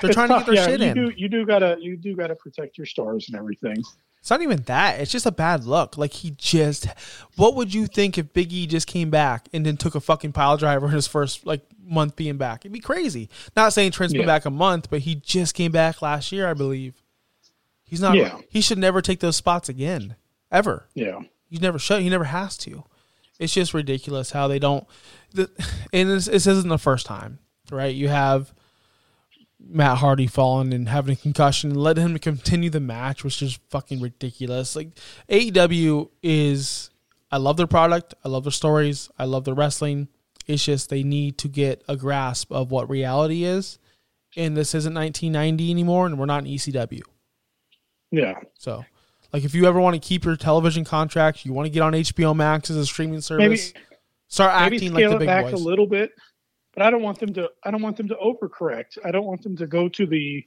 They're 0.00 0.12
trying 0.12 0.28
to 0.28 0.36
get 0.38 0.46
their 0.46 0.54
yeah, 0.54 0.66
shit 0.66 0.80
you 0.80 0.86
in. 0.86 0.94
Do, 0.94 1.12
you 1.16 1.28
do 1.28 1.44
gotta. 1.44 1.76
You 1.80 1.96
do 1.96 2.14
gotta 2.14 2.36
protect 2.36 2.78
your 2.78 2.86
stars 2.86 3.28
and 3.28 3.36
everything. 3.36 3.76
It's 4.26 4.30
not 4.32 4.42
even 4.42 4.62
that. 4.62 4.98
It's 4.98 5.12
just 5.12 5.24
a 5.24 5.30
bad 5.30 5.66
look. 5.66 5.96
Like 5.96 6.12
he 6.12 6.32
just. 6.32 6.88
What 7.36 7.54
would 7.54 7.72
you 7.72 7.86
think 7.86 8.18
if 8.18 8.32
Big 8.32 8.52
E 8.52 8.66
just 8.66 8.88
came 8.88 9.08
back 9.08 9.48
and 9.52 9.64
then 9.64 9.76
took 9.76 9.94
a 9.94 10.00
fucking 10.00 10.32
pile 10.32 10.56
driver 10.56 10.86
in 10.86 10.92
his 10.92 11.06
first 11.06 11.46
like 11.46 11.60
month 11.80 12.16
being 12.16 12.36
back? 12.36 12.62
It'd 12.62 12.72
be 12.72 12.80
crazy. 12.80 13.30
Not 13.54 13.72
saying 13.72 13.92
Trent's 13.92 14.14
been 14.14 14.26
back 14.26 14.44
a 14.44 14.50
month, 14.50 14.90
but 14.90 15.02
he 15.02 15.14
just 15.14 15.54
came 15.54 15.70
back 15.70 16.02
last 16.02 16.32
year, 16.32 16.48
I 16.48 16.54
believe. 16.54 17.00
He's 17.84 18.00
not. 18.00 18.16
Yeah. 18.16 18.40
He 18.48 18.60
should 18.62 18.78
never 18.78 19.00
take 19.00 19.20
those 19.20 19.36
spots 19.36 19.68
again, 19.68 20.16
ever. 20.50 20.88
Yeah. 20.92 21.20
He 21.48 21.58
never 21.58 21.78
should. 21.78 22.02
He 22.02 22.10
never 22.10 22.24
has 22.24 22.58
to. 22.58 22.82
It's 23.38 23.54
just 23.54 23.74
ridiculous 23.74 24.32
how 24.32 24.48
they 24.48 24.58
don't. 24.58 24.88
The, 25.34 25.48
and 25.92 26.10
this, 26.10 26.24
this 26.24 26.48
isn't 26.48 26.68
the 26.68 26.78
first 26.78 27.06
time, 27.06 27.38
right? 27.70 27.94
You 27.94 28.08
have 28.08 28.52
Matt 29.68 29.98
Hardy 29.98 30.26
falling 30.26 30.72
and 30.72 30.88
having 30.88 31.14
a 31.14 31.16
concussion, 31.16 31.70
and 31.70 31.80
let 31.80 31.96
him 31.96 32.18
continue 32.18 32.70
the 32.70 32.80
match, 32.80 33.24
which 33.24 33.42
is 33.42 33.58
fucking 33.70 34.00
ridiculous. 34.00 34.76
Like 34.76 34.90
AEW 35.28 36.10
is, 36.22 36.90
I 37.30 37.38
love 37.38 37.56
their 37.56 37.66
product, 37.66 38.14
I 38.24 38.28
love 38.28 38.44
their 38.44 38.52
stories, 38.52 39.10
I 39.18 39.24
love 39.24 39.44
their 39.44 39.54
wrestling. 39.54 40.08
It's 40.46 40.64
just 40.64 40.90
they 40.90 41.02
need 41.02 41.38
to 41.38 41.48
get 41.48 41.82
a 41.88 41.96
grasp 41.96 42.52
of 42.52 42.70
what 42.70 42.88
reality 42.88 43.44
is. 43.44 43.78
And 44.36 44.56
this 44.56 44.74
isn't 44.74 44.94
1990 44.94 45.70
anymore, 45.70 46.06
and 46.06 46.18
we're 46.18 46.26
not 46.26 46.44
in 46.44 46.50
ECW. 46.50 47.00
Yeah. 48.10 48.34
So, 48.58 48.84
like, 49.32 49.44
if 49.44 49.54
you 49.54 49.66
ever 49.66 49.80
want 49.80 49.94
to 49.94 50.00
keep 50.00 50.24
your 50.24 50.36
television 50.36 50.84
contract, 50.84 51.44
you 51.44 51.52
want 51.52 51.66
to 51.66 51.70
get 51.70 51.80
on 51.80 51.92
HBO 51.94 52.36
Max 52.36 52.70
as 52.70 52.76
a 52.76 52.86
streaming 52.86 53.20
service, 53.20 53.72
Maybe 53.74 53.86
start 54.28 54.54
maybe 54.54 54.76
acting 54.76 54.92
scale 54.92 55.10
like 55.10 55.18
the 55.18 55.18
big 55.20 55.26
back 55.26 55.44
boys. 55.46 55.54
a 55.54 55.56
little 55.56 55.86
bit, 55.86 56.12
but 56.76 56.84
I 56.84 56.90
don't 56.90 57.02
want 57.02 57.18
them 57.18 57.32
to. 57.34 57.50
I 57.64 57.70
don't 57.70 57.82
want 57.82 57.96
them 57.96 58.08
to 58.08 58.14
overcorrect. 58.16 58.98
I 59.04 59.10
don't 59.10 59.24
want 59.24 59.42
them 59.42 59.56
to 59.56 59.66
go 59.66 59.88
to 59.88 60.06
the 60.06 60.46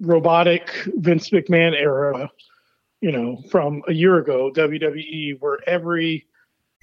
robotic 0.00 0.70
Vince 0.96 1.30
McMahon 1.30 1.72
era. 1.74 2.30
You 3.00 3.12
know, 3.12 3.36
from 3.50 3.82
a 3.86 3.92
year 3.92 4.18
ago, 4.18 4.50
WWE, 4.54 5.38
where 5.40 5.58
every 5.66 6.26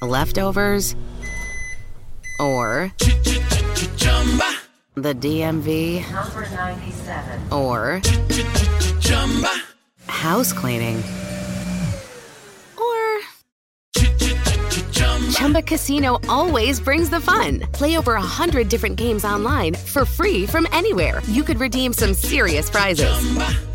Leftovers? 0.02 0.96
Or 2.40 2.92
the 4.96 5.14
DMV? 5.14 6.12
Number 6.12 6.50
97. 6.56 7.52
Or 7.52 8.02
house 10.08 10.54
cleaning? 10.54 11.04
Chumba 15.54 15.68
Casino 15.68 16.18
always 16.28 16.80
brings 16.80 17.12
the 17.12 17.20
fun. 17.20 17.60
Play 17.74 17.96
over 17.96 18.16
a 18.16 18.22
hundred 18.22 18.70
different 18.70 18.96
games 18.96 19.24
online 19.24 19.76
for 19.76 20.04
free 20.04 20.48
from 20.48 20.66
anywhere. 20.72 21.22
You 21.28 21.44
could 21.44 21.60
redeem 21.60 21.94
some 21.94 22.16
serious 22.16 22.72
prizes. 22.72 23.06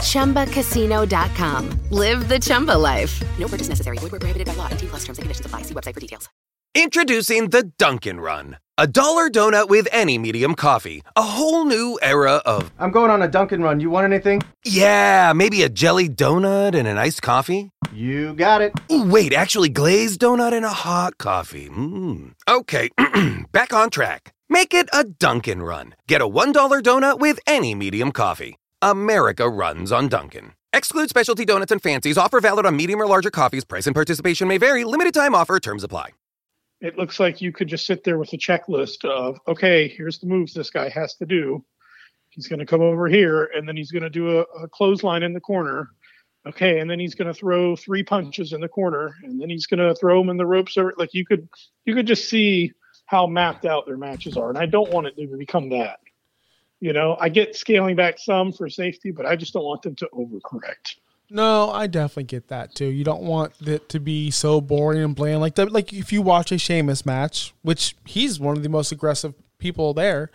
Chumba. 0.02 0.46
ChumbaCasino.com. 0.46 1.80
Live 1.90 2.28
the 2.28 2.40
Chumba 2.40 2.72
life. 2.76 3.22
No 3.38 3.46
purchase 3.46 3.68
necessary. 3.68 3.98
Void 3.98 4.10
where 4.10 4.18
prohibited 4.18 4.48
by 4.48 4.54
law. 4.54 4.66
18 4.72 4.88
plus 4.88 5.04
terms 5.04 5.18
and 5.18 5.22
conditions 5.22 5.46
apply. 5.46 5.62
See 5.62 5.74
website 5.74 5.94
for 5.94 6.00
details. 6.00 6.28
Introducing 6.74 7.50
the 7.50 7.72
Dunkin' 7.78 8.20
Run, 8.20 8.58
a 8.76 8.86
dollar 8.86 9.30
donut 9.30 9.68
with 9.68 9.88
any 9.90 10.18
medium 10.18 10.54
coffee. 10.54 11.02
A 11.16 11.22
whole 11.22 11.64
new 11.64 11.98
era 12.02 12.42
of, 12.44 12.70
I'm 12.78 12.90
going 12.90 13.10
on 13.10 13.22
a 13.22 13.28
Dunkin' 13.28 13.62
run. 13.62 13.80
You 13.80 13.90
want 13.90 14.04
anything? 14.04 14.42
yeah, 14.64 15.32
maybe 15.32 15.62
a 15.62 15.68
jelly 15.68 16.08
donut 16.08 16.74
and 16.74 16.86
an 16.86 16.98
iced 16.98 17.22
coffee? 17.22 17.70
You 17.98 18.32
got 18.34 18.62
it. 18.62 18.72
Ooh, 18.92 19.10
wait, 19.10 19.32
actually, 19.32 19.68
glazed 19.70 20.20
donut 20.20 20.52
and 20.52 20.64
a 20.64 20.68
hot 20.68 21.18
coffee. 21.18 21.68
Mmm. 21.68 22.32
Okay, 22.48 22.90
back 23.50 23.72
on 23.72 23.90
track. 23.90 24.32
Make 24.48 24.72
it 24.72 24.88
a 24.92 25.02
Dunkin' 25.02 25.62
Run. 25.62 25.96
Get 26.06 26.20
a 26.20 26.28
$1 26.28 26.52
donut 26.80 27.18
with 27.18 27.40
any 27.44 27.74
medium 27.74 28.12
coffee. 28.12 28.56
America 28.80 29.48
runs 29.48 29.90
on 29.90 30.06
Dunkin'. 30.06 30.52
Exclude 30.72 31.08
specialty 31.08 31.44
donuts 31.44 31.72
and 31.72 31.82
fancies. 31.82 32.16
Offer 32.16 32.38
valid 32.38 32.66
on 32.66 32.76
medium 32.76 33.02
or 33.02 33.06
larger 33.08 33.32
coffees. 33.32 33.64
Price 33.64 33.88
and 33.88 33.96
participation 33.96 34.46
may 34.46 34.58
vary. 34.58 34.84
Limited 34.84 35.12
time 35.12 35.34
offer. 35.34 35.58
Terms 35.58 35.82
apply. 35.82 36.10
it 36.80 36.96
looks 36.96 37.18
like 37.18 37.40
you 37.40 37.50
could 37.50 37.66
just 37.66 37.84
sit 37.84 38.04
there 38.04 38.18
with 38.18 38.32
a 38.32 38.36
checklist 38.38 39.04
of, 39.04 39.40
okay, 39.48 39.88
here's 39.88 40.20
the 40.20 40.28
moves 40.28 40.54
this 40.54 40.70
guy 40.70 40.88
has 40.88 41.14
to 41.16 41.26
do. 41.26 41.64
He's 42.30 42.46
going 42.46 42.60
to 42.60 42.66
come 42.66 42.82
over 42.82 43.08
here, 43.08 43.50
and 43.56 43.66
then 43.68 43.76
he's 43.76 43.90
going 43.90 44.04
to 44.04 44.10
do 44.10 44.38
a, 44.38 44.42
a 44.62 44.68
clothesline 44.68 45.24
in 45.24 45.32
the 45.32 45.40
corner. 45.40 45.90
Okay, 46.48 46.80
and 46.80 46.90
then 46.90 46.98
he's 46.98 47.14
going 47.14 47.28
to 47.28 47.34
throw 47.34 47.76
three 47.76 48.02
punches 48.02 48.52
in 48.52 48.60
the 48.60 48.68
corner, 48.68 49.14
and 49.22 49.40
then 49.40 49.50
he's 49.50 49.66
going 49.66 49.80
to 49.80 49.94
throw 49.94 50.18
them 50.18 50.30
in 50.30 50.38
the 50.38 50.46
ropes. 50.46 50.78
Or 50.78 50.94
like 50.96 51.12
you 51.12 51.26
could, 51.26 51.48
you 51.84 51.94
could 51.94 52.06
just 52.06 52.28
see 52.28 52.72
how 53.06 53.26
mapped 53.26 53.64
out 53.64 53.86
their 53.86 53.96
matches 53.96 54.36
are, 54.36 54.48
and 54.48 54.58
I 54.58 54.66
don't 54.66 54.90
want 54.90 55.06
it 55.06 55.16
to 55.16 55.26
become 55.36 55.68
that. 55.70 55.98
You 56.80 56.92
know, 56.92 57.16
I 57.20 57.28
get 57.28 57.56
scaling 57.56 57.96
back 57.96 58.18
some 58.18 58.52
for 58.52 58.68
safety, 58.70 59.10
but 59.10 59.26
I 59.26 59.36
just 59.36 59.52
don't 59.52 59.64
want 59.64 59.82
them 59.82 59.96
to 59.96 60.08
overcorrect. 60.14 60.96
No, 61.30 61.70
I 61.70 61.86
definitely 61.86 62.24
get 62.24 62.48
that 62.48 62.74
too. 62.74 62.86
You 62.86 63.04
don't 63.04 63.22
want 63.22 63.52
it 63.60 63.88
to 63.90 64.00
be 64.00 64.30
so 64.30 64.60
boring 64.60 65.02
and 65.02 65.14
bland. 65.14 65.40
Like 65.40 65.58
like 65.58 65.92
if 65.92 66.12
you 66.12 66.22
watch 66.22 66.52
a 66.52 66.58
Sheamus 66.58 67.04
match, 67.04 67.52
which 67.62 67.96
he's 68.06 68.40
one 68.40 68.56
of 68.56 68.62
the 68.62 68.68
most 68.68 68.92
aggressive 68.92 69.34
people 69.58 69.92
there, 69.92 70.30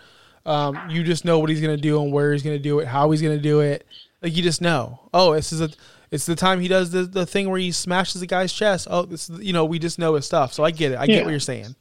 um, 0.45 0.77
you 0.89 1.03
just 1.03 1.25
know 1.25 1.39
what 1.39 1.49
he's 1.49 1.61
gonna 1.61 1.77
do 1.77 2.01
and 2.03 2.11
where 2.11 2.31
he's 2.31 2.43
gonna 2.43 2.59
do 2.59 2.79
it, 2.79 2.87
how 2.87 3.09
he's 3.09 3.21
gonna 3.21 3.39
do 3.39 3.61
it. 3.61 3.87
Like 4.21 4.35
you 4.35 4.43
just 4.43 4.61
know. 4.61 4.99
Oh, 5.13 5.33
this 5.33 5.51
is 5.51 5.61
a. 5.61 5.69
It's 6.13 6.27
the 6.27 6.35
time 6.35 6.59
he 6.59 6.67
does 6.67 6.91
the, 6.91 7.05
the 7.05 7.25
thing 7.25 7.49
where 7.49 7.59
he 7.59 7.71
smashes 7.71 8.21
the 8.21 8.27
guy's 8.27 8.53
chest. 8.53 8.87
Oh, 8.87 9.01
this 9.01 9.31
you 9.31 9.51
know 9.51 9.65
we 9.65 9.79
just 9.79 9.97
know 9.97 10.13
his 10.13 10.27
stuff. 10.27 10.53
So 10.53 10.63
I 10.63 10.69
get 10.69 10.91
it. 10.91 10.95
I 10.95 11.05
Yeah. 11.05 11.15
get 11.15 11.25
what 11.25 11.31
you're 11.31 11.39
saying. 11.39 11.75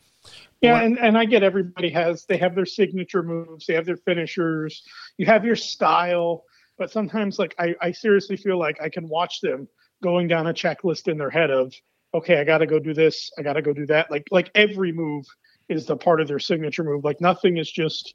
Yeah, 0.62 0.80
and, 0.80 0.98
and 0.98 1.18
I 1.18 1.26
get 1.26 1.42
everybody 1.42 1.90
has 1.90 2.24
they 2.24 2.38
have 2.38 2.54
their 2.54 2.64
signature 2.64 3.22
moves, 3.22 3.66
they 3.66 3.74
have 3.74 3.84
their 3.84 3.98
finishers, 3.98 4.84
you 5.18 5.26
have 5.26 5.44
your 5.44 5.56
style, 5.56 6.44
but 6.78 6.90
sometimes 6.90 7.38
like 7.38 7.54
I, 7.58 7.74
I 7.82 7.92
seriously 7.92 8.36
feel 8.36 8.58
like 8.58 8.80
I 8.80 8.88
can 8.88 9.06
watch 9.06 9.40
them 9.42 9.68
going 10.02 10.28
down 10.28 10.46
a 10.46 10.54
checklist 10.54 11.08
in 11.08 11.18
their 11.18 11.30
head 11.30 11.50
of 11.50 11.74
okay, 12.14 12.40
I 12.40 12.44
gotta 12.44 12.66
go 12.66 12.78
do 12.78 12.94
this, 12.94 13.30
I 13.38 13.42
gotta 13.42 13.60
go 13.60 13.74
do 13.74 13.84
that. 13.86 14.10
Like 14.10 14.28
like 14.30 14.50
every 14.54 14.92
move 14.92 15.26
is 15.68 15.84
the 15.84 15.96
part 15.96 16.22
of 16.22 16.28
their 16.28 16.38
signature 16.38 16.84
move. 16.84 17.04
Like 17.04 17.20
nothing 17.20 17.58
is 17.58 17.70
just 17.70 18.14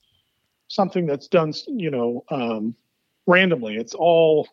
something 0.67 1.05
that's 1.05 1.27
done, 1.27 1.53
you 1.67 1.91
know, 1.91 2.23
um, 2.31 2.75
randomly. 3.27 3.75
It's 3.75 3.93
all 3.93 4.47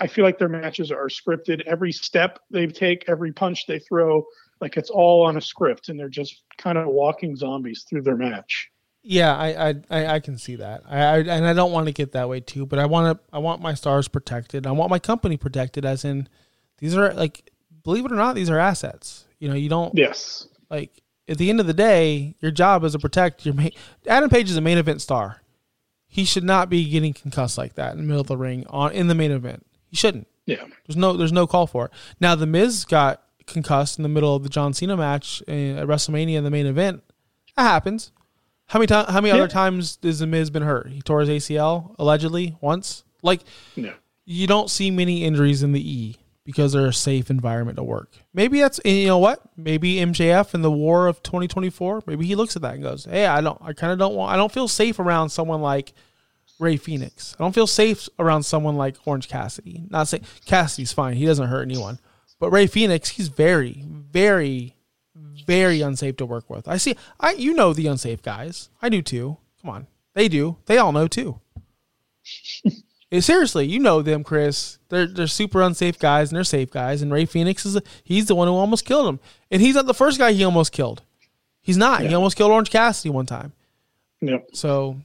I 0.00 0.06
feel 0.06 0.24
like 0.24 0.38
their 0.38 0.48
matches 0.48 0.90
are 0.90 1.08
scripted. 1.08 1.62
Every 1.66 1.92
step 1.92 2.38
they 2.50 2.66
take, 2.66 3.04
every 3.08 3.32
punch 3.32 3.66
they 3.66 3.78
throw, 3.78 4.24
like 4.60 4.76
it's 4.76 4.90
all 4.90 5.26
on 5.26 5.36
a 5.36 5.40
script, 5.40 5.88
and 5.88 5.98
they're 5.98 6.08
just 6.08 6.42
kind 6.58 6.78
of 6.78 6.86
walking 6.88 7.36
zombies 7.36 7.84
through 7.88 8.02
their 8.02 8.16
match. 8.16 8.70
Yeah, 9.02 9.36
I 9.36 9.68
I, 9.68 9.74
I, 9.90 10.06
I 10.14 10.20
can 10.20 10.36
see 10.38 10.56
that. 10.56 10.82
I, 10.88 10.98
I 10.98 11.18
and 11.18 11.46
I 11.46 11.52
don't 11.52 11.72
want 11.72 11.86
to 11.86 11.92
get 11.92 12.12
that 12.12 12.28
way 12.28 12.40
too, 12.40 12.66
but 12.66 12.78
I 12.78 12.86
want 12.86 13.16
to 13.18 13.24
I 13.32 13.38
want 13.38 13.62
my 13.62 13.74
stars 13.74 14.08
protected. 14.08 14.66
I 14.66 14.72
want 14.72 14.90
my 14.90 14.98
company 14.98 15.36
protected 15.36 15.84
as 15.84 16.04
in 16.04 16.28
these 16.78 16.96
are 16.96 17.12
like 17.14 17.50
believe 17.84 18.04
it 18.04 18.12
or 18.12 18.16
not, 18.16 18.34
these 18.34 18.50
are 18.50 18.58
assets. 18.58 19.26
You 19.38 19.48
know, 19.48 19.54
you 19.54 19.68
don't 19.68 19.94
Yes. 19.96 20.48
like 20.70 21.02
at 21.28 21.38
the 21.38 21.50
end 21.50 21.60
of 21.60 21.66
the 21.66 21.74
day, 21.74 22.34
your 22.40 22.50
job 22.50 22.82
is 22.82 22.92
to 22.92 22.98
protect 22.98 23.44
your 23.46 23.54
main 23.54 23.70
Adam 24.08 24.28
Page 24.30 24.50
is 24.50 24.56
a 24.56 24.60
main 24.60 24.78
event 24.78 25.00
star. 25.00 25.42
He 26.08 26.24
should 26.24 26.44
not 26.44 26.68
be 26.70 26.88
getting 26.88 27.12
concussed 27.12 27.58
like 27.58 27.74
that 27.74 27.92
in 27.92 27.98
the 27.98 28.04
middle 28.04 28.22
of 28.22 28.26
the 28.26 28.36
ring 28.36 28.64
on 28.68 28.92
in 28.92 29.06
the 29.06 29.14
main 29.14 29.30
event. 29.30 29.64
He 29.96 29.98
shouldn't. 30.00 30.28
Yeah. 30.44 30.64
There's 30.86 30.96
no 30.96 31.16
there's 31.16 31.32
no 31.32 31.46
call 31.46 31.66
for 31.66 31.86
it. 31.86 31.90
Now 32.20 32.34
the 32.34 32.46
Miz 32.46 32.84
got 32.84 33.22
concussed 33.46 33.98
in 33.98 34.02
the 34.02 34.08
middle 34.08 34.34
of 34.36 34.42
the 34.42 34.48
John 34.48 34.74
Cena 34.74 34.96
match 34.96 35.42
uh, 35.48 35.50
at 35.52 35.86
WrestleMania 35.86 36.36
in 36.36 36.44
the 36.44 36.50
main 36.50 36.66
event. 36.66 37.02
That 37.56 37.62
happens. 37.62 38.12
How 38.66 38.78
many 38.78 38.88
times? 38.88 39.08
How 39.08 39.20
many 39.20 39.28
Yeah. 39.28 39.42
other 39.42 39.48
times 39.48 39.98
has 40.02 40.18
the 40.18 40.26
Miz 40.26 40.50
been 40.50 40.62
hurt? 40.62 40.88
He 40.90 41.00
tore 41.00 41.20
his 41.20 41.28
ACL 41.30 41.94
allegedly 41.98 42.56
once. 42.60 43.04
Like 43.22 43.40
No. 43.76 43.92
you 44.24 44.46
don't 44.46 44.70
see 44.70 44.90
many 44.90 45.24
injuries 45.24 45.62
in 45.62 45.72
the 45.72 45.80
E 45.90 46.16
because 46.44 46.72
they're 46.72 46.86
a 46.86 46.92
safe 46.92 47.30
environment 47.30 47.76
to 47.76 47.82
work. 47.82 48.12
Maybe 48.34 48.60
that's 48.60 48.78
you 48.84 49.06
know 49.06 49.18
what? 49.18 49.40
Maybe 49.56 49.94
MJF 49.96 50.54
in 50.54 50.62
the 50.62 50.70
War 50.70 51.06
of 51.06 51.22
2024. 51.22 52.02
Maybe 52.06 52.26
he 52.26 52.34
looks 52.36 52.54
at 52.56 52.62
that 52.62 52.74
and 52.74 52.82
goes, 52.82 53.04
"Hey, 53.06 53.26
I 53.26 53.40
don't. 53.40 53.58
I 53.62 53.72
kind 53.72 53.92
of 53.92 53.98
don't 53.98 54.14
want. 54.14 54.32
I 54.32 54.36
don't 54.36 54.52
feel 54.52 54.68
safe 54.68 54.98
around 54.98 55.30
someone 55.30 55.60
like." 55.62 55.92
Rey 56.58 56.76
Fenix. 56.76 57.34
I 57.38 57.42
don't 57.42 57.54
feel 57.54 57.66
safe 57.66 58.08
around 58.18 58.42
someone 58.44 58.76
like 58.76 58.96
Orange 59.04 59.28
Cassidy. 59.28 59.82
Not 59.90 60.08
saying 60.08 60.24
Cassidy's 60.46 60.92
fine. 60.92 61.16
He 61.16 61.26
doesn't 61.26 61.48
hurt 61.48 61.62
anyone. 61.62 61.98
But 62.38 62.50
Rey 62.50 62.66
Fenix, 62.66 63.10
he's 63.10 63.28
very, 63.28 63.82
very, 63.86 64.74
very 65.46 65.80
unsafe 65.80 66.16
to 66.16 66.26
work 66.26 66.48
with. 66.50 66.66
I 66.68 66.76
see 66.76 66.96
I 67.20 67.32
you 67.32 67.54
know 67.54 67.72
the 67.72 67.86
unsafe 67.86 68.22
guys. 68.22 68.70
I 68.82 68.88
do 68.88 69.02
too. 69.02 69.38
Come 69.60 69.70
on. 69.70 69.86
They 70.14 70.28
do. 70.28 70.56
They 70.66 70.78
all 70.78 70.92
know 70.92 71.08
too. 71.08 71.40
Eh, 73.12 73.20
Seriously, 73.20 73.66
you 73.66 73.78
know 73.78 74.02
them, 74.02 74.24
Chris. 74.24 74.78
They're 74.88 75.06
they're 75.06 75.28
super 75.28 75.62
unsafe 75.62 75.96
guys 75.96 76.30
and 76.30 76.36
they're 76.36 76.42
safe 76.42 76.72
guys. 76.72 77.02
And 77.02 77.12
Rey 77.12 77.24
Fenix 77.24 77.64
is 77.64 77.80
he's 78.02 78.26
the 78.26 78.34
one 78.34 78.48
who 78.48 78.54
almost 78.54 78.84
killed 78.84 79.06
him. 79.06 79.20
And 79.48 79.62
he's 79.62 79.76
not 79.76 79.86
the 79.86 79.94
first 79.94 80.18
guy 80.18 80.32
he 80.32 80.42
almost 80.42 80.72
killed. 80.72 81.02
He's 81.62 81.76
not. 81.76 82.00
He 82.00 82.12
almost 82.12 82.36
killed 82.36 82.50
Orange 82.50 82.70
Cassidy 82.70 83.10
one 83.10 83.26
time. 83.26 83.52
No. 84.20 84.42
So 84.52 84.96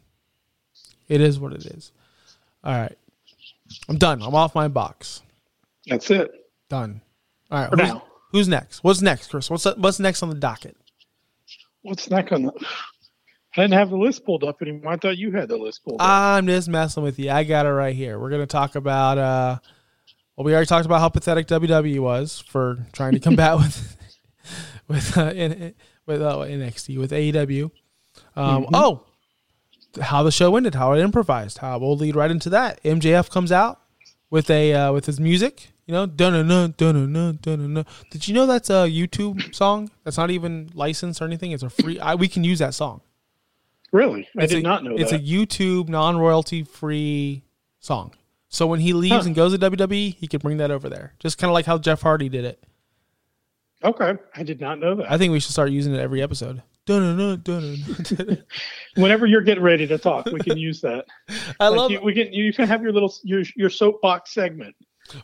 it 1.12 1.20
is 1.20 1.38
what 1.40 1.52
it 1.52 1.66
is. 1.66 1.92
All 2.64 2.74
right. 2.74 2.98
I'm 3.90 3.98
done. 3.98 4.22
I'm 4.22 4.34
off 4.34 4.56
my 4.56 4.70
box. 4.70 5.22
That's 5.86 6.10
it. 6.10 6.32
Done. 6.70 7.02
All 7.52 7.60
right. 7.60 7.70
For 7.70 7.76
Who's, 7.76 7.88
now. 7.90 8.04
who's 8.32 8.48
next? 8.48 8.82
What's 8.82 9.02
next, 9.02 9.28
Chris? 9.28 9.50
What's 9.50 9.66
what's 9.76 10.00
next 10.00 10.24
on 10.24 10.30
the 10.30 10.36
docket? 10.36 10.78
What's 11.82 12.10
next 12.10 12.32
on 12.32 12.44
the? 12.44 12.54
I 13.58 13.64
didn't 13.64 13.74
have 13.74 13.90
the 13.90 13.98
list 13.98 14.24
pulled 14.24 14.46
up 14.46 14.62
anymore. 14.62 14.94
I 14.94 14.96
thought 14.96 15.18
you 15.18 15.32
had 15.32 15.50
the 15.50 15.58
list 15.58 15.84
pulled 15.84 16.00
up. 16.00 16.08
I'm 16.08 16.48
just 16.48 16.70
messing 16.70 17.04
with 17.04 17.20
you. 17.20 17.30
I 17.30 17.44
got 17.44 17.66
it 17.66 17.72
right 17.72 17.94
here. 17.96 18.18
We're 18.18 18.30
gonna 18.30 18.46
talk 18.46 18.76
about 18.76 19.18
uh 19.18 19.60
well 20.38 20.46
we 20.46 20.54
already 20.54 20.68
talked 20.68 20.86
about 20.86 21.02
how 21.02 21.10
pathetic 21.10 21.48
WWE 21.48 22.00
was 22.00 22.40
for 22.48 22.78
trying 22.94 23.12
to 23.14 23.20
combat 23.20 23.58
with 23.58 23.98
with 24.88 25.18
uh, 25.18 25.32
in, 25.32 25.74
with 26.06 26.22
uh, 26.22 26.38
NXT 26.38 26.98
with 26.98 27.12
AEW. 27.12 27.70
Um 28.38 28.68
oh 28.74 29.04
how 30.00 30.24
the 30.24 30.32
show 30.32 30.56
ended, 30.56 30.76
how 30.76 30.94
it 30.94 31.02
improvised, 31.02 31.58
how 31.58 31.78
we'll 31.80 31.98
lead 31.98 32.16
right 32.16 32.32
into 32.32 32.50
that. 32.52 32.82
MJF 32.84 33.30
comes 33.30 33.52
out 33.52 33.82
with 34.30 34.50
a 34.50 34.74
uh, 34.74 34.94
with 34.94 35.06
his 35.06 35.20
music, 35.20 35.72
you 35.86 35.94
know, 35.94 36.06
dun 36.06 36.34
dun 36.34 36.48
dun 36.48 36.74
dun 36.78 37.38
dun 37.42 37.74
dun. 37.74 37.86
Did 38.12 38.28
you 38.28 38.34
know 38.34 38.46
that's 38.46 38.70
a 38.70 38.88
YouTube 38.90 39.54
song? 39.54 39.92
That's 40.04 40.18
not 40.18 40.32
even 40.32 40.70
licensed 40.74 41.22
or 41.22 41.26
anything. 41.26 41.52
It's 41.52 41.64
a 41.64 41.70
free. 41.70 42.00
I, 42.00 42.16
we 42.16 42.28
can 42.28 42.44
use 42.44 42.60
that 42.60 42.74
song. 42.74 43.02
really? 43.92 44.28
I 44.38 44.44
It's 44.44 44.54
did 44.54 44.60
a, 44.60 44.68
not 44.68 44.84
know. 44.84 44.96
It's 44.96 45.12
that. 45.12 45.22
a 45.22 45.24
YouTube 45.24 45.90
non 45.90 46.18
royalty 46.18 46.64
free 46.64 47.44
song. 47.80 48.14
So 48.48 48.68
when 48.68 48.80
he 48.82 48.94
leaves 48.94 49.16
Huh. 49.16 49.28
and 49.28 49.36
goes 49.36 49.52
to 49.58 49.60
WWE, 49.60 50.16
he 50.16 50.28
could 50.28 50.42
bring 50.42 50.58
that 50.58 50.72
over 50.72 50.90
there. 50.90 51.14
Just 51.20 51.38
kind 51.38 51.50
of 51.50 51.54
like 51.54 51.66
how 51.66 51.78
Jeff 51.78 52.02
Hardy 52.02 52.28
did 52.30 52.44
it. 52.46 52.64
okay. 53.84 54.14
I 54.36 54.44
did 54.44 54.60
not 54.62 54.80
know 54.80 54.96
that. 54.96 55.10
I 55.12 55.18
think 55.18 55.32
we 55.32 55.40
should 55.40 55.52
start 55.52 55.72
using 55.72 55.94
it 55.96 56.00
every 56.00 56.22
episode. 56.22 56.62
Whenever 58.96 59.26
you're 59.26 59.42
getting 59.42 59.64
ready 59.64 59.88
to 59.88 59.98
talk, 59.98 60.26
we 60.28 60.40
can 60.40 60.58
use 60.58 60.82
that. 60.82 61.06
I 61.60 61.68
Like, 61.70 61.78
love. 61.78 61.92
you, 61.92 62.02
we 62.02 62.14
can 62.14 62.32
you 62.34 62.52
can 62.54 62.68
have 62.68 62.82
your 62.82 62.92
little 62.92 63.14
your 63.24 63.44
your 63.56 63.70
soapbox 63.70 64.34
segment. 64.34 64.76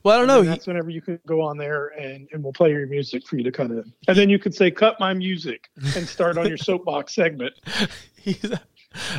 Well, 0.04 0.16
I 0.16 0.18
don't 0.18 0.28
know. 0.28 0.44
that's 0.44 0.68
whenever 0.68 0.90
you 0.90 1.02
can 1.02 1.20
go 1.26 1.42
on 1.42 1.58
there 1.58 1.88
and, 1.90 2.28
and 2.34 2.44
we'll 2.44 2.52
play 2.52 2.72
your 2.72 2.88
music 2.88 3.26
for 3.26 3.38
you 3.38 3.44
to 3.44 3.52
cut 3.52 3.68
in. 3.72 3.94
And 4.08 4.18
then 4.18 4.30
you 4.30 4.38
could 4.38 4.54
say, 4.54 4.70
cut 4.70 5.00
my 5.00 5.14
music 5.14 5.70
and 5.96 6.06
start 6.08 6.38
on 6.38 6.48
your 6.48 6.58
soapbox 6.58 7.16
segment. 7.16 7.54
he's 8.20 8.52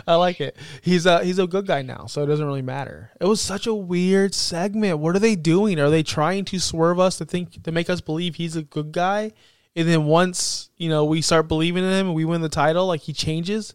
I 0.07 0.17
like 0.17 0.41
it. 0.41 0.57
He's 0.83 1.07
a 1.07 1.25
he's 1.25 1.39
a 1.39 1.47
good 1.47 1.67
guy 1.67 1.83
now, 1.83 2.07
so 2.07 2.23
it 2.23 2.27
doesn't 2.27 2.45
really 2.45 2.63
matter. 2.63 3.13
It 3.21 3.27
was 3.27 3.41
such 3.41 3.67
a 3.67 3.75
weird 3.75 4.35
segment. 4.35 4.99
What 4.99 5.15
are 5.15 5.21
they 5.21 5.37
doing? 5.37 5.79
Are 5.79 5.91
they 5.91 6.03
trying 6.03 6.45
to 6.47 6.59
swerve 6.59 6.99
us 6.99 7.19
to 7.19 7.25
think 7.25 7.63
to 7.63 7.73
make 7.73 7.89
us 7.89 8.01
believe 8.01 8.35
he's 8.37 8.57
a 8.57 8.63
good 8.63 8.93
guy? 8.93 9.33
And 9.77 9.89
then 9.89 10.07
once, 10.07 10.71
you 10.77 10.89
know, 10.89 11.05
we 11.05 11.21
start 11.21 11.49
believing 11.49 11.85
in 11.85 11.91
him 11.91 12.07
and 12.07 12.15
we 12.15 12.25
win 12.25 12.41
the 12.41 12.49
title, 12.49 12.87
like 12.87 13.03
he 13.03 13.13
changes? 13.13 13.75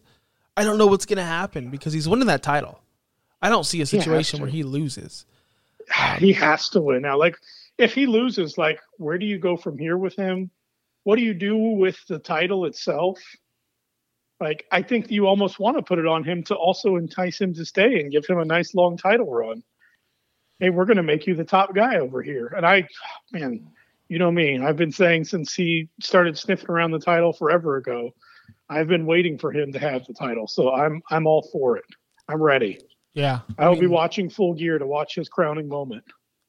I 0.56 0.64
don't 0.64 0.78
know 0.78 0.86
what's 0.86 1.06
gonna 1.06 1.24
happen 1.24 1.70
because 1.70 1.92
he's 1.92 2.08
winning 2.08 2.26
that 2.26 2.42
title. 2.42 2.80
I 3.40 3.50
don't 3.50 3.64
see 3.64 3.80
a 3.80 3.86
situation 3.86 4.38
to. 4.38 4.44
where 4.44 4.50
he 4.50 4.62
loses. 4.62 5.26
He 6.18 6.32
has 6.32 6.70
to 6.70 6.80
win. 6.80 7.02
Now, 7.02 7.18
like, 7.18 7.36
if 7.76 7.92
he 7.92 8.06
loses, 8.06 8.56
like, 8.56 8.80
where 8.96 9.18
do 9.18 9.26
you 9.26 9.38
go 9.38 9.56
from 9.56 9.76
here 9.78 9.98
with 9.98 10.16
him? 10.16 10.50
What 11.02 11.16
do 11.16 11.22
you 11.22 11.34
do 11.34 11.56
with 11.56 11.98
the 12.08 12.18
title 12.18 12.64
itself? 12.64 13.18
Like, 14.40 14.64
I 14.72 14.82
think 14.82 15.10
you 15.10 15.26
almost 15.26 15.58
want 15.58 15.76
to 15.76 15.82
put 15.82 15.98
it 15.98 16.06
on 16.06 16.24
him 16.24 16.42
to 16.44 16.54
also 16.54 16.96
entice 16.96 17.40
him 17.40 17.52
to 17.54 17.64
stay 17.64 18.00
and 18.00 18.10
give 18.10 18.26
him 18.26 18.38
a 18.38 18.44
nice 18.44 18.74
long 18.74 18.96
title 18.96 19.30
run. 19.30 19.62
Hey, 20.58 20.70
we're 20.70 20.86
going 20.86 20.96
to 20.96 21.02
make 21.02 21.26
you 21.26 21.34
the 21.34 21.44
top 21.44 21.74
guy 21.74 21.96
over 21.96 22.22
here. 22.22 22.46
And 22.46 22.64
I, 22.64 22.88
man, 23.32 23.66
you 24.08 24.18
know 24.18 24.30
me. 24.30 24.58
I've 24.60 24.76
been 24.76 24.92
saying 24.92 25.24
since 25.24 25.54
he 25.54 25.88
started 26.00 26.36
sniffing 26.38 26.70
around 26.70 26.90
the 26.92 26.98
title 26.98 27.32
forever 27.32 27.76
ago, 27.76 28.10
I've 28.68 28.88
been 28.88 29.06
waiting 29.06 29.38
for 29.38 29.52
him 29.52 29.72
to 29.72 29.78
have 29.78 30.04
the 30.06 30.14
title. 30.14 30.46
So 30.46 30.72
I'm 30.72 31.02
I'm 31.10 31.26
all 31.26 31.48
for 31.52 31.76
it. 31.76 31.84
I'm 32.28 32.42
ready. 32.42 32.78
Yeah. 33.14 33.40
I 33.58 33.68
will 33.68 33.76
be 33.76 33.82
mean, 33.82 33.90
watching 33.90 34.28
Full 34.30 34.54
Gear 34.54 34.78
to 34.78 34.86
watch 34.86 35.14
his 35.14 35.28
crowning 35.28 35.68
moment. 35.68 36.04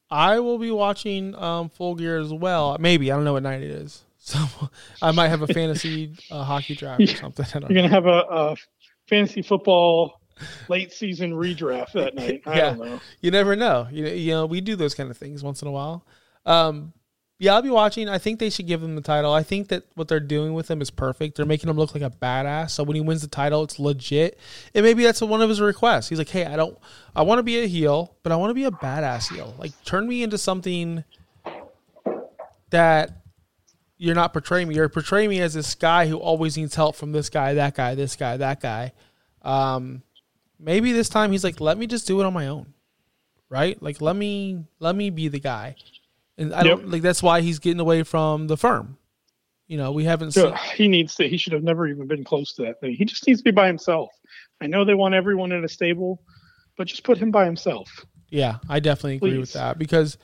I 0.10 0.40
will 0.40 0.58
be 0.58 0.72
watching 0.72 1.36
um, 1.36 1.70
Full 1.70 1.96
Gear 1.96 2.18
as 2.20 2.32
well. 2.34 2.78
Maybe 2.80 3.12
I 3.12 3.16
don't 3.16 3.26
know 3.26 3.34
what 3.34 3.44
night 3.44 3.62
it 3.62 3.70
is, 3.72 4.04
so 4.18 4.40
I 5.02 5.12
might 5.12 5.30
have 5.30 5.42
a 5.42 5.48
fantasy 5.48 6.14
uh, 6.32 6.44
hockey 6.44 6.76
draft 6.76 7.02
or 7.02 7.08
something. 7.16 7.46
I 7.54 7.60
don't 7.60 7.72
You're 7.72 7.82
gonna 7.82 7.94
have 7.94 8.06
a, 8.06 8.26
a 8.30 8.56
fantasy 9.08 9.42
football 9.42 10.20
late 10.68 10.92
season 10.92 11.32
redraft 11.34 11.92
that 11.94 12.14
night. 12.16 12.42
I 12.46 12.58
Yeah. 12.58 12.70
don't 12.72 12.80
know. 12.80 13.00
You 13.22 13.32
never 13.32 13.56
know. 13.56 13.88
You, 13.92 14.08
you 14.08 14.32
know, 14.34 14.46
we 14.46 14.62
do 14.62 14.76
those 14.76 14.94
kind 14.96 15.10
of 15.12 15.18
things 15.18 15.44
once 15.44 15.62
in 15.62 15.68
a 15.68 15.72
while. 15.72 16.06
Um, 16.46 16.94
yeah, 17.38 17.54
I'll 17.54 17.62
be 17.62 17.70
watching. 17.70 18.08
I 18.08 18.18
think 18.18 18.40
they 18.40 18.50
should 18.50 18.68
give 18.68 18.82
him 18.82 18.96
the 18.96 19.02
title. 19.02 19.34
I 19.34 19.44
think 19.44 19.68
that 19.68 19.84
what 19.96 20.08
they're 20.08 20.20
doing 20.22 20.54
with 20.54 20.72
him 20.72 20.82
is 20.82 20.90
perfect. 20.90 21.36
They're 21.36 21.46
making 21.46 21.70
him 21.70 21.76
look 21.76 21.94
like 21.94 22.04
a 22.04 22.10
badass. 22.10 22.72
So 22.72 22.84
when 22.84 22.96
he 22.96 23.02
wins 23.02 23.22
the 23.22 23.28
title, 23.28 23.64
it's 23.64 23.78
legit. 23.78 24.40
And 24.74 24.86
maybe 24.86 25.04
that's 25.04 25.22
one 25.22 25.42
of 25.42 25.50
his 25.50 25.60
requests. 25.60 26.08
He's 26.08 26.18
like, 26.18 26.30
"Hey, 26.30 26.46
I 26.46 26.56
don't. 26.56 26.78
I 27.16 27.24
want 27.24 27.40
to 27.40 27.44
be 27.44 27.60
a 27.60 27.68
heel, 27.68 28.16
but 28.24 28.32
I 28.32 28.38
want 28.38 28.52
to 28.52 28.56
be 28.56 28.64
a 28.64 28.72
badass 28.72 29.34
heel. 29.34 29.54
Like, 29.58 29.72
turn 29.84 30.08
me 30.08 30.24
into 30.24 30.38
something 30.38 31.04
that 32.70 33.12
you're 33.98 34.16
not 34.16 34.34
portraying 34.34 34.68
me. 34.68 34.76
You're 34.76 34.90
portraying 34.90 35.30
me 35.30 35.42
as 35.42 35.54
this 35.54 35.76
guy 35.76 36.08
who 36.08 36.18
always 36.18 36.58
needs 36.58 36.76
help 36.76 36.96
from 36.96 37.12
this 37.12 37.30
guy, 37.30 37.54
that 37.56 37.76
guy, 37.76 37.96
this 37.96 38.16
guy, 38.16 38.38
that 38.38 38.62
guy. 38.62 38.94
Um, 39.42 40.04
maybe 40.60 40.92
this 40.92 41.10
time 41.10 41.32
he's 41.32 41.44
like, 41.44 41.60
let 41.60 41.78
me 41.78 41.88
just 41.88 42.08
do 42.08 42.20
it 42.20 42.26
on 42.26 42.34
my 42.34 42.48
own, 42.48 42.74
right? 43.50 43.82
Like, 43.82 44.02
let 44.02 44.16
me 44.16 44.66
let 44.80 44.96
me 44.96 45.10
be 45.10 45.28
the 45.28 45.40
guy. 45.40 45.76
And 46.38 46.54
I 46.54 46.64
don't 46.64 46.90
like 46.90 47.02
that's 47.02 47.24
why 47.24 47.42
he's 47.42 47.60
getting 47.60 47.80
away 47.80 48.04
from 48.04 48.48
the 48.48 48.58
firm. 48.58 48.98
You 49.68 49.78
know, 49.78 49.92
we 49.92 50.04
haven't 50.04 50.32
So 50.32 50.50
seen. 50.50 50.58
he 50.76 50.88
needs 50.88 51.16
to. 51.16 51.28
He 51.28 51.38
should 51.38 51.54
have 51.54 51.64
never 51.64 51.88
even 51.88 52.08
been 52.08 52.24
close 52.24 52.54
to 52.54 52.64
that 52.64 52.80
thing. 52.82 52.94
He 52.94 53.06
just 53.06 53.26
needs 53.26 53.40
to 53.40 53.44
be 53.46 53.52
by 53.52 53.68
himself. 53.68 54.12
I 54.62 54.68
know 54.68 54.86
they 54.86 54.94
want 54.94 55.16
everyone 55.16 55.52
in 55.52 55.64
a 55.64 55.68
stable, 55.68 56.22
but 56.78 56.88
just 56.88 57.04
put 57.04 57.18
him 57.18 57.32
by 57.32 57.46
himself. 57.46 57.90
Yeah, 58.30 58.58
I 58.70 58.80
definitely 58.80 59.16
agree 59.16 59.38
with 59.40 59.54
that 59.54 59.78
because 59.80 60.18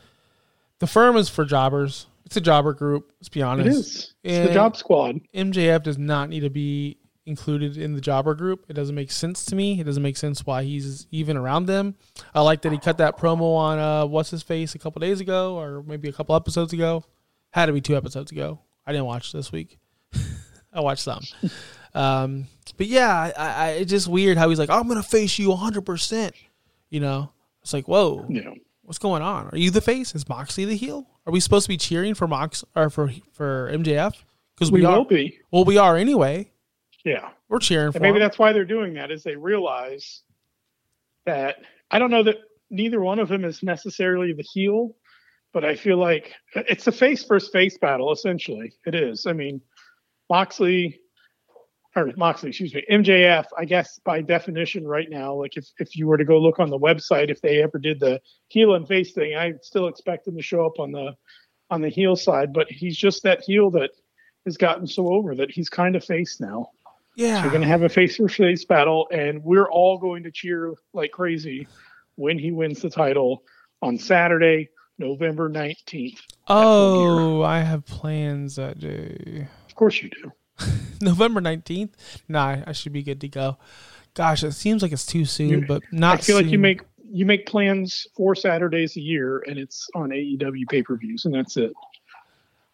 the 0.79 0.87
firm 0.87 1.15
is 1.17 1.29
for 1.29 1.43
jobbers. 1.45 2.07
It's 2.25 2.37
a 2.37 2.41
jobber 2.41 2.73
group. 2.73 3.11
Let's 3.19 3.29
be 3.29 3.41
honest. 3.41 3.67
is. 3.79 4.13
It's 4.23 4.37
And- 4.37 4.49
the 4.49 4.53
job 4.53 4.75
squad. 4.77 5.19
MJF 5.33 5.83
does 5.83 5.97
not 5.97 6.29
need 6.29 6.41
to 6.41 6.49
be 6.49 6.97
included 7.25 7.77
in 7.77 7.93
the 7.93 8.01
jobber 8.01 8.33
group. 8.33 8.65
It 8.67 8.73
doesn't 8.73 8.95
make 8.95 9.11
sense 9.11 9.45
to 9.45 9.55
me. 9.55 9.79
It 9.79 9.83
doesn't 9.83 10.01
make 10.03 10.17
sense 10.17 10.45
why 10.45 10.63
he's 10.63 11.07
even 11.11 11.37
around 11.37 11.65
them. 11.67 11.95
I 12.33 12.41
like 12.41 12.61
that 12.63 12.71
he 12.71 12.77
cut 12.77 12.97
that 12.97 13.17
promo 13.17 13.55
on 13.55 13.79
uh, 13.79 14.05
what's 14.05 14.29
his 14.31 14.41
face 14.43 14.73
a 14.75 14.79
couple 14.79 14.99
days 14.99 15.19
ago, 15.21 15.57
or 15.59 15.83
maybe 15.83 16.09
a 16.09 16.13
couple 16.13 16.35
episodes 16.35 16.73
ago. 16.73 17.03
Had 17.51 17.67
to 17.67 17.73
be 17.73 17.81
two 17.81 17.95
episodes 17.95 18.31
ago. 18.31 18.59
I 18.85 18.91
didn't 18.91 19.05
watch 19.05 19.31
this 19.31 19.51
week. 19.51 19.77
I 20.73 20.81
watched 20.81 21.03
some. 21.03 21.21
Um, 21.93 22.47
but 22.77 22.87
yeah, 22.87 23.33
I, 23.37 23.49
I, 23.49 23.69
it's 23.71 23.91
just 23.91 24.07
weird 24.07 24.37
how 24.37 24.47
he's 24.47 24.57
like, 24.57 24.69
I'm 24.69 24.87
gonna 24.87 25.03
face 25.03 25.37
you 25.37 25.49
100. 25.49 25.81
percent 25.81 26.33
You 26.89 27.01
know, 27.01 27.33
it's 27.61 27.73
like, 27.73 27.85
whoa, 27.89 28.25
know. 28.29 28.55
what's 28.83 28.97
going 28.97 29.21
on? 29.21 29.49
Are 29.49 29.57
you 29.57 29.71
the 29.71 29.81
face? 29.81 30.15
Is 30.15 30.29
Moxley 30.29 30.63
the 30.63 30.77
heel? 30.77 31.05
Are 31.25 31.33
we 31.33 31.41
supposed 31.41 31.65
to 31.65 31.67
be 31.67 31.75
cheering 31.75 32.13
for 32.13 32.29
Mox 32.29 32.63
or 32.77 32.89
for 32.89 33.11
for 33.33 33.69
MJF? 33.73 34.13
Because 34.55 34.71
We 34.71 34.79
we, 34.79 34.85
are. 34.85 34.99
will 34.99 35.03
be. 35.03 35.37
Well, 35.51 35.65
we 35.65 35.77
are 35.77 35.97
anyway. 35.97 36.49
Yeah. 37.03 37.29
We're 37.49 37.59
cheering 37.59 37.91
for 37.91 37.97
And 37.97 38.03
maybe 38.03 38.17
him. 38.17 38.21
that's 38.21 38.37
why 38.39 38.53
they're 38.53 38.65
doing 38.65 38.93
that 38.95 39.11
is 39.11 39.23
they 39.23 39.35
realize 39.35 40.21
that 41.25 41.57
I 41.89 41.99
don't 41.99 42.11
know 42.11 42.23
that 42.23 42.37
neither 42.69 43.01
one 43.01 43.19
of 43.19 43.27
them 43.29 43.43
is 43.45 43.63
necessarily 43.63 44.33
the 44.33 44.43
heel, 44.43 44.95
but 45.53 45.65
I 45.65 45.75
feel 45.75 45.97
like 45.97 46.33
uh, 46.55 46.63
it's 46.69 46.87
a 46.87 46.91
face 46.91 47.23
versus 47.23 47.49
face 47.49 47.77
battle 47.77 48.11
essentially. 48.11 48.73
It 48.85 48.95
is. 48.95 49.25
I 49.25 49.33
mean, 49.33 49.61
Moxley 50.29 50.99
or 51.95 52.09
Moxley, 52.15 52.49
excuse 52.49 52.73
me, 52.73 52.85
MJF, 52.89 53.45
I 53.57 53.65
guess 53.65 53.99
by 54.05 54.21
definition 54.21 54.87
right 54.87 55.09
now, 55.09 55.33
like 55.33 55.57
if, 55.57 55.65
if 55.79 55.95
you 55.97 56.07
were 56.07 56.17
to 56.17 56.23
go 56.23 56.39
look 56.39 56.57
on 56.59 56.69
the 56.69 56.79
website, 56.79 57.29
if 57.29 57.41
they 57.41 57.61
ever 57.61 57.77
did 57.79 57.99
the 57.99 58.21
heel 58.47 58.75
and 58.75 58.87
face 58.87 59.11
thing, 59.11 59.35
I 59.35 59.53
still 59.61 59.87
expect 59.87 60.25
him 60.27 60.37
to 60.37 60.41
show 60.41 60.65
up 60.65 60.79
on 60.79 60.91
the 60.91 61.15
on 61.69 61.81
the 61.81 61.89
heel 61.89 62.15
side, 62.15 62.53
but 62.53 62.69
he's 62.69 62.97
just 62.97 63.23
that 63.23 63.41
heel 63.41 63.71
that 63.71 63.91
has 64.45 64.57
gotten 64.57 64.85
so 64.87 65.07
over 65.11 65.35
that 65.35 65.51
he's 65.51 65.69
kind 65.69 65.95
of 65.95 66.03
face 66.03 66.39
now. 66.39 66.67
Yeah. 67.21 67.43
We're 67.43 67.49
going 67.51 67.61
to 67.61 67.67
have 67.67 67.83
a 67.83 67.89
face 67.89 68.17
to 68.17 68.27
face 68.27 68.65
battle, 68.65 69.07
and 69.11 69.43
we're 69.43 69.69
all 69.69 69.97
going 69.97 70.23
to 70.23 70.31
cheer 70.31 70.73
like 70.93 71.11
crazy 71.11 71.67
when 72.15 72.37
he 72.39 72.51
wins 72.51 72.81
the 72.81 72.89
title 72.89 73.43
on 73.81 73.97
Saturday, 73.97 74.69
November 74.97 75.49
19th. 75.49 76.19
oh, 76.47 77.41
I 77.41 77.59
have 77.59 77.85
plans 77.85 78.55
that 78.55 78.79
day. 78.79 79.47
Of 79.67 79.75
course, 79.75 80.01
you 80.01 80.09
do. 80.09 80.31
November 81.01 81.41
19th? 81.41 81.91
Nah, 82.27 82.57
I 82.67 82.71
should 82.73 82.93
be 82.93 83.03
good 83.03 83.21
to 83.21 83.27
go. 83.27 83.57
Gosh, 84.13 84.43
it 84.43 84.51
seems 84.51 84.81
like 84.81 84.91
it's 84.91 85.05
too 85.05 85.25
soon, 85.25 85.49
You- 85.49 85.65
but 85.67 85.81
not 85.91 86.19
I 86.19 86.21
feel 86.21 86.35
like 86.35 86.47
you 86.47 86.59
make 86.59 86.81
you 87.13 87.25
make 87.25 87.45
plans 87.45 88.07
for 88.15 88.35
Saturdays 88.35 88.95
a 88.95 89.01
year, 89.01 89.43
and 89.47 89.57
it's 89.57 89.89
on 89.95 90.09
AEW 90.11 90.65
pay 90.69 90.81
per 90.81 90.95
views, 90.97 91.25
and 91.25 91.33
that's 91.35 91.57
it. 91.57 91.73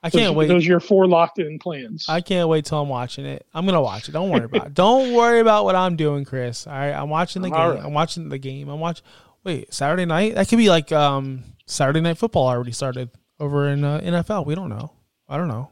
I 0.08 0.10
can't 0.10 0.30
those, 0.30 0.36
wait. 0.36 0.48
Those 0.48 0.66
are 0.66 0.70
your 0.70 0.80
four 0.80 1.08
locked 1.08 1.40
in 1.40 1.60
plans. 1.60 2.08
I 2.08 2.22
can't 2.22 2.48
wait 2.50 2.66
till 2.66 2.82
I'm 2.82 2.90
watching 2.90 3.26
it. 3.26 3.46
I'm 3.54 3.66
gonna 3.66 3.82
watch 3.82 4.10
it. 4.10 4.12
Don't 4.12 4.30
worry 4.30 4.46
about 4.46 4.68
it. 4.68 4.74
Don't 4.74 5.14
worry 5.14 5.40
about 5.40 5.66
what 5.66 5.76
I'm 5.76 5.96
doing, 5.96 6.26
Kris. 6.26 6.68
All 6.68 6.74
right, 6.74 6.92
I'm 6.92 7.10
watching 7.10 7.42
the 7.42 7.50
game. 7.50 7.60
All 7.60 7.72
right. 7.72 7.84
I'm 7.84 7.94
watching 7.94 8.30
the 8.30 8.38
game. 8.38 8.70
I'm 8.70 8.80
watching. 8.80 9.06
Wait, 9.44 9.74
Saturday 9.74 10.06
night? 10.06 10.36
That 10.36 10.48
could 10.48 10.58
be 10.58 10.70
like 10.70 10.92
um 10.92 11.44
Saturday 11.66 12.02
night 12.02 12.18
football 12.18 12.48
already 12.48 12.72
started 12.72 13.10
over 13.40 13.68
in 13.68 13.84
uh, 13.84 14.00
NFL. 14.00 14.46
We 14.46 14.56
don't 14.56 14.70
know. 14.70 14.92
I 15.30 15.38
don't 15.38 15.48
know. 15.48 15.70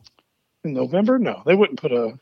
in 0.63 0.73
November, 0.73 1.17
no, 1.17 1.41
they 1.45 1.55
wouldn't 1.55 1.79
put 1.79 1.91
a. 1.91 2.17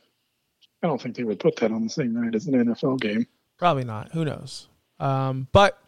I 0.82 0.88
don't 0.88 1.02
think 1.02 1.16
they 1.16 1.24
would 1.24 1.40
put 1.40 1.56
that 1.58 1.72
on 1.72 1.84
the 1.84 1.90
same 1.90 2.14
night 2.14 2.36
as 2.36 2.48
an 2.48 2.54
NFL 2.54 3.00
game. 3.00 3.26
Probably 3.58 3.86
not. 3.86 4.12
Who 4.12 4.26
knows? 4.26 4.68
Um, 5.00 5.48
but 5.52 5.82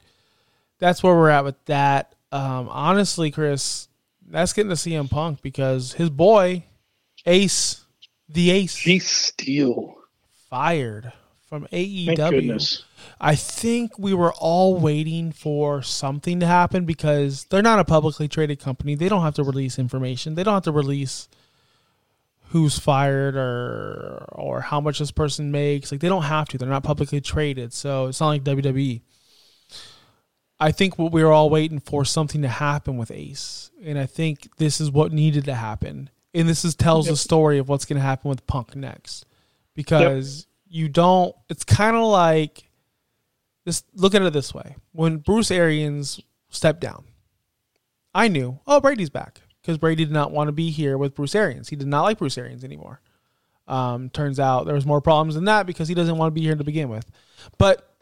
that's 0.79 1.03
where 1.03 1.13
we're 1.13 1.29
at 1.29 1.43
with 1.43 1.63
that. 1.65 2.15
Um, 2.31 2.69
honestly, 2.69 3.31
Kris, 3.31 3.87
that's 4.27 4.53
getting 4.53 4.69
to 4.69 4.75
CM 4.75 5.09
Punk 5.09 5.41
because 5.41 5.93
his 5.93 6.09
boy, 6.09 6.63
Ace, 7.25 7.85
the 8.27 8.51
Ace, 8.51 8.87
Ace 8.87 9.07
Steel. 9.07 9.95
fired 10.49 11.13
from 11.47 11.67
AEW. 11.71 12.83
I 13.19 13.35
think 13.35 13.97
we 13.99 14.13
were 14.13 14.33
all 14.33 14.77
waiting 14.77 15.31
for 15.31 15.81
something 15.81 16.39
to 16.39 16.47
happen 16.47 16.85
because 16.85 17.45
they're 17.45 17.61
not 17.61 17.79
a 17.79 17.85
publicly 17.85 18.27
traded 18.27 18.59
company. 18.59 18.95
They 18.95 19.09
don't 19.09 19.21
have 19.21 19.35
to 19.35 19.43
release 19.43 19.77
information. 19.77 20.35
They 20.35 20.43
don't 20.43 20.55
have 20.55 20.63
to 20.63 20.71
release 20.71 21.27
who's 22.49 22.79
fired 22.79 23.35
or 23.35 24.25
or 24.31 24.61
how 24.61 24.81
much 24.81 24.99
this 24.99 25.11
person 25.11 25.51
makes. 25.51 25.91
Like 25.91 26.01
they 26.01 26.09
don't 26.09 26.23
have 26.23 26.47
to. 26.49 26.57
They're 26.57 26.69
not 26.69 26.83
publicly 26.83 27.21
traded. 27.21 27.73
So 27.73 28.07
it's 28.07 28.19
not 28.19 28.29
like 28.29 28.43
WWE. 28.43 29.01
I 30.59 30.71
think 30.71 30.97
what 30.97 31.11
we 31.11 31.23
were 31.23 31.31
all 31.31 31.49
waiting 31.49 31.79
for 31.79 32.05
something 32.05 32.41
to 32.41 32.47
happen 32.47 32.97
with 32.97 33.11
Ace. 33.11 33.71
And 33.83 33.99
I 33.99 34.05
think 34.05 34.55
this 34.57 34.79
is 34.79 34.89
what 34.89 35.11
needed 35.11 35.45
to 35.45 35.53
happen. 35.53 36.09
And 36.33 36.47
this 36.47 36.65
is 36.65 36.75
tells 36.75 37.07
the 37.07 37.15
story 37.15 37.57
of 37.59 37.69
what's 37.69 37.85
going 37.85 37.97
to 37.97 38.05
happen 38.05 38.29
with 38.29 38.45
Punk 38.47 38.75
next. 38.75 39.25
Because 39.73 40.47
you 40.67 40.89
don't 40.89 41.35
it's 41.49 41.63
kind 41.63 41.95
of 41.95 42.03
like 42.03 42.69
this 43.65 43.83
look 43.93 44.15
at 44.15 44.21
it 44.21 44.33
this 44.33 44.53
way. 44.53 44.75
When 44.91 45.17
Bruce 45.17 45.51
Arians 45.51 46.21
stepped 46.49 46.79
down, 46.79 47.03
I 48.13 48.29
knew, 48.29 48.59
oh, 48.65 48.79
Brady's 48.79 49.09
back 49.09 49.41
because 49.61 49.77
Brady 49.77 50.05
did 50.05 50.13
not 50.13 50.31
want 50.31 50.47
to 50.47 50.53
be 50.53 50.69
here 50.69 50.97
with 50.97 51.15
Bruce 51.15 51.35
Arians. 51.35 51.69
He 51.69 51.75
did 51.75 51.87
not 51.87 52.03
like 52.03 52.17
Bruce 52.17 52.37
Arians 52.37 52.63
anymore. 52.63 53.01
Um, 53.67 54.09
turns 54.11 54.39
out 54.39 54.65
there 54.65 54.75
was 54.75 54.85
more 54.85 55.01
problems 55.01 55.35
than 55.35 55.45
that 55.45 55.65
because 55.65 55.87
he 55.87 55.95
doesn't 55.95 56.17
want 56.17 56.33
to 56.33 56.39
be 56.39 56.45
here 56.45 56.55
to 56.55 56.63
begin 56.63 56.87
with. 56.87 57.09
But 57.57 57.94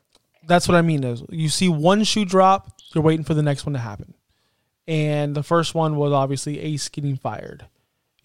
that's 0.47 0.67
what 0.67 0.75
I 0.75 0.81
mean 0.81 1.03
is 1.03 1.23
you 1.29 1.49
see 1.49 1.69
one 1.69 2.03
shoe 2.03 2.25
drop, 2.25 2.69
you're 2.93 3.03
waiting 3.03 3.23
for 3.23 3.33
the 3.33 3.43
next 3.43 3.65
one 3.65 3.73
to 3.73 3.79
happen. 3.79 4.13
And 4.87 5.35
the 5.35 5.43
first 5.43 5.73
one 5.73 5.95
was 5.95 6.11
obviously 6.11 6.59
Ace 6.59 6.89
getting 6.89 7.15
fired. 7.15 7.65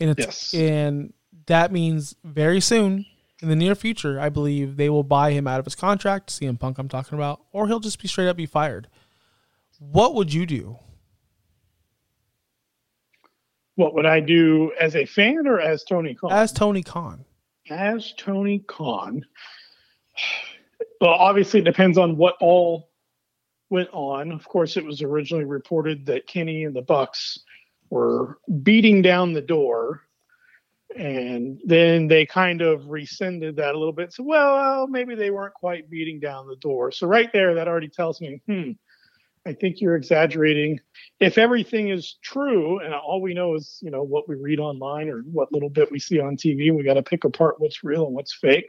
And 0.01 0.11
it's 0.11 0.53
Yes. 0.53 0.55
and 0.55 1.13
that 1.47 1.73
means 1.73 2.15
very 2.25 2.61
soon 2.61 3.07
in 3.41 3.49
the 3.49 3.57
near 3.57 3.75
future, 3.77 4.21
I 4.21 4.29
believe 4.29 4.77
they 4.77 4.91
will 4.91 5.05
buy 5.05 5.31
him 5.33 5.47
out 5.47 5.61
of 5.61 5.65
his 5.65 5.77
contract, 5.77 6.31
CM 6.31 6.59
Punk 6.59 6.79
I'm 6.79 6.89
talking 6.89 7.17
about, 7.17 7.41
or 7.53 7.69
he'll 7.69 7.79
just 7.81 8.03
be 8.03 8.09
straight 8.09 8.29
up 8.29 8.37
be 8.37 8.47
fired. 8.47 8.89
What 9.79 10.15
would 10.15 10.33
you 10.33 10.45
do? 10.45 10.79
What 13.77 13.95
would 13.95 14.07
I 14.07 14.19
do 14.21 14.73
as 14.81 14.97
a 14.97 15.05
fan 15.07 15.47
or 15.47 15.61
as 15.61 15.85
Tony 15.85 16.15
Khan? 16.15 16.33
As 16.33 16.53
Tony 16.53 16.83
Khan. 16.83 17.25
as 17.71 18.13
Tony 18.17 18.59
Khan. 18.67 19.25
Well, 21.01 21.11
obviously, 21.11 21.61
it 21.61 21.65
depends 21.65 21.99
on 21.99 22.17
what 22.17 22.37
all 22.41 22.91
went 23.71 23.89
on. 23.93 24.33
Of 24.33 24.49
course, 24.49 24.77
it 24.77 24.85
was 24.85 25.03
originally 25.03 25.45
reported 25.45 26.07
that 26.07 26.27
Kenny 26.27 26.65
and 26.65 26.75
the 26.75 26.83
Bucks 26.83 27.39
were 27.91 28.39
beating 28.63 29.03
down 29.03 29.33
the 29.33 29.41
door, 29.41 30.03
and 30.97 31.61
then 31.65 32.09
they 32.09 32.27
kind 32.27 32.63
of 32.63 32.89
rescinded 32.89 33.57
that 33.57 33.75
a 33.75 33.79
little 33.79 33.93
bit. 33.93 34.13
So, 34.13 34.25
well, 34.25 34.87
maybe 34.87 35.15
they 35.15 35.31
weren't 35.31 35.55
quite 35.55 35.91
beating 35.91 36.19
down 36.19 36.49
the 36.49 36.57
door. 36.57 36.91
So, 36.91 37.07
right 37.07 37.33
there, 37.33 37.55
that 37.55 37.69
already 37.69 37.89
tells 37.89 38.21
me, 38.21 38.41
hmm, 38.47 38.73
I 39.47 39.53
think 39.53 39.81
you're 39.81 39.97
exaggerating. 39.97 40.81
If 41.21 41.39
everything 41.39 41.89
is 41.91 42.17
true, 42.23 42.81
and 42.81 42.93
all 42.93 43.23
we 43.23 43.35
know 43.35 43.55
is, 43.55 43.79
you 43.81 43.91
know, 43.91 44.03
what 44.03 44.29
we 44.29 44.35
read 44.35 44.59
online 44.59 45.09
or 45.09 45.21
what 45.21 45.53
little 45.53 45.71
bit 45.71 45.91
we 45.93 45.99
see 45.99 46.21
on 46.21 46.37
TV, 46.37 46.75
we 46.75 46.83
got 46.83 46.95
to 46.95 47.03
pick 47.03 47.25
apart 47.25 47.61
what's 47.61 47.85
real 47.85 48.07
and 48.07 48.15
what's 48.15 48.35
fake. 48.35 48.69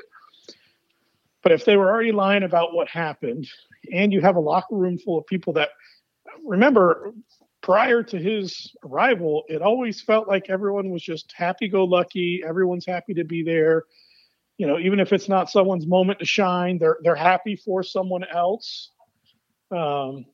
But 1.41 1.51
if 1.53 1.65
they 1.65 1.77
were 1.77 1.89
already 1.89 2.11
lying 2.11 2.43
about 2.43 2.73
what 2.73 2.89
happened, 2.89 3.47
and 3.93 4.11
you 4.11 4.21
have 4.21 4.35
a 4.35 4.41
locker 4.41 4.75
room 4.75 4.97
full 4.97 5.17
of 5.17 5.25
people 5.25 5.53
that 5.53 5.69
remember 6.45 7.11
prior 7.61 8.03
to 8.03 8.17
his 8.17 8.73
arrival, 8.83 9.43
it 9.47 9.61
always 9.61 10.01
felt 10.01 10.27
like 10.27 10.49
everyone 10.49 10.89
was 10.89 11.01
just 11.01 11.33
happy 11.35 11.67
go 11.67 11.83
lucky. 11.85 12.41
Everyone's 12.45 12.85
happy 12.85 13.13
to 13.15 13.23
be 13.23 13.43
there. 13.43 13.83
You 14.57 14.67
know, 14.67 14.77
even 14.77 14.99
if 14.99 15.13
it's 15.13 15.29
not 15.29 15.49
someone's 15.49 15.87
moment 15.87 16.19
to 16.19 16.25
shine, 16.25 16.77
they're 16.77 16.97
they're 17.03 17.15
happy 17.15 17.55
for 17.55 17.83
someone 17.83 18.25
else. 18.25 18.91
Um, 19.71 20.25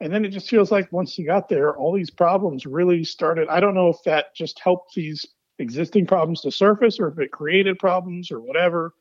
and 0.00 0.12
then 0.12 0.24
it 0.24 0.28
just 0.28 0.48
feels 0.48 0.70
like 0.70 0.92
once 0.92 1.18
you 1.18 1.26
got 1.26 1.48
there, 1.48 1.76
all 1.76 1.92
these 1.92 2.10
problems 2.10 2.66
really 2.66 3.02
started. 3.04 3.48
I 3.48 3.60
don't 3.60 3.74
know 3.74 3.88
if 3.88 4.02
that 4.04 4.34
just 4.34 4.60
helped 4.60 4.94
these 4.94 5.26
existing 5.58 6.06
problems 6.06 6.42
to 6.42 6.52
surface 6.52 7.00
or 7.00 7.08
if 7.08 7.18
it 7.18 7.32
created 7.32 7.78
problems 7.78 8.30
or 8.30 8.40
whatever. 8.40 8.94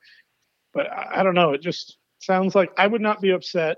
But 0.77 0.93
I, 0.93 1.19
I 1.19 1.23
don't 1.23 1.33
know. 1.33 1.53
It 1.53 1.61
just 1.63 1.97
sounds 2.19 2.53
like 2.53 2.71
I 2.77 2.85
would 2.85 3.01
not 3.01 3.19
be 3.19 3.31
upset 3.31 3.77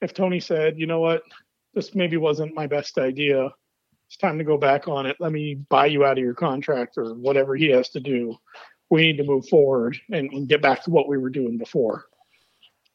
if 0.00 0.14
Tony 0.14 0.40
said, 0.40 0.78
you 0.78 0.86
know 0.86 1.00
what, 1.00 1.22
this 1.74 1.94
maybe 1.94 2.16
wasn't 2.16 2.54
my 2.54 2.66
best 2.66 2.96
idea. 2.96 3.50
It's 4.08 4.16
time 4.16 4.38
to 4.38 4.44
go 4.44 4.56
back 4.56 4.88
on 4.88 5.04
it. 5.04 5.16
Let 5.20 5.32
me 5.32 5.54
buy 5.68 5.86
you 5.86 6.06
out 6.06 6.16
of 6.16 6.24
your 6.24 6.34
contract 6.34 6.96
or 6.96 7.14
whatever 7.14 7.54
he 7.54 7.68
has 7.72 7.90
to 7.90 8.00
do. 8.00 8.36
We 8.88 9.02
need 9.02 9.18
to 9.18 9.24
move 9.24 9.46
forward 9.48 9.98
and, 10.10 10.32
and 10.32 10.48
get 10.48 10.62
back 10.62 10.82
to 10.84 10.90
what 10.90 11.08
we 11.08 11.18
were 11.18 11.28
doing 11.28 11.58
before. 11.58 12.06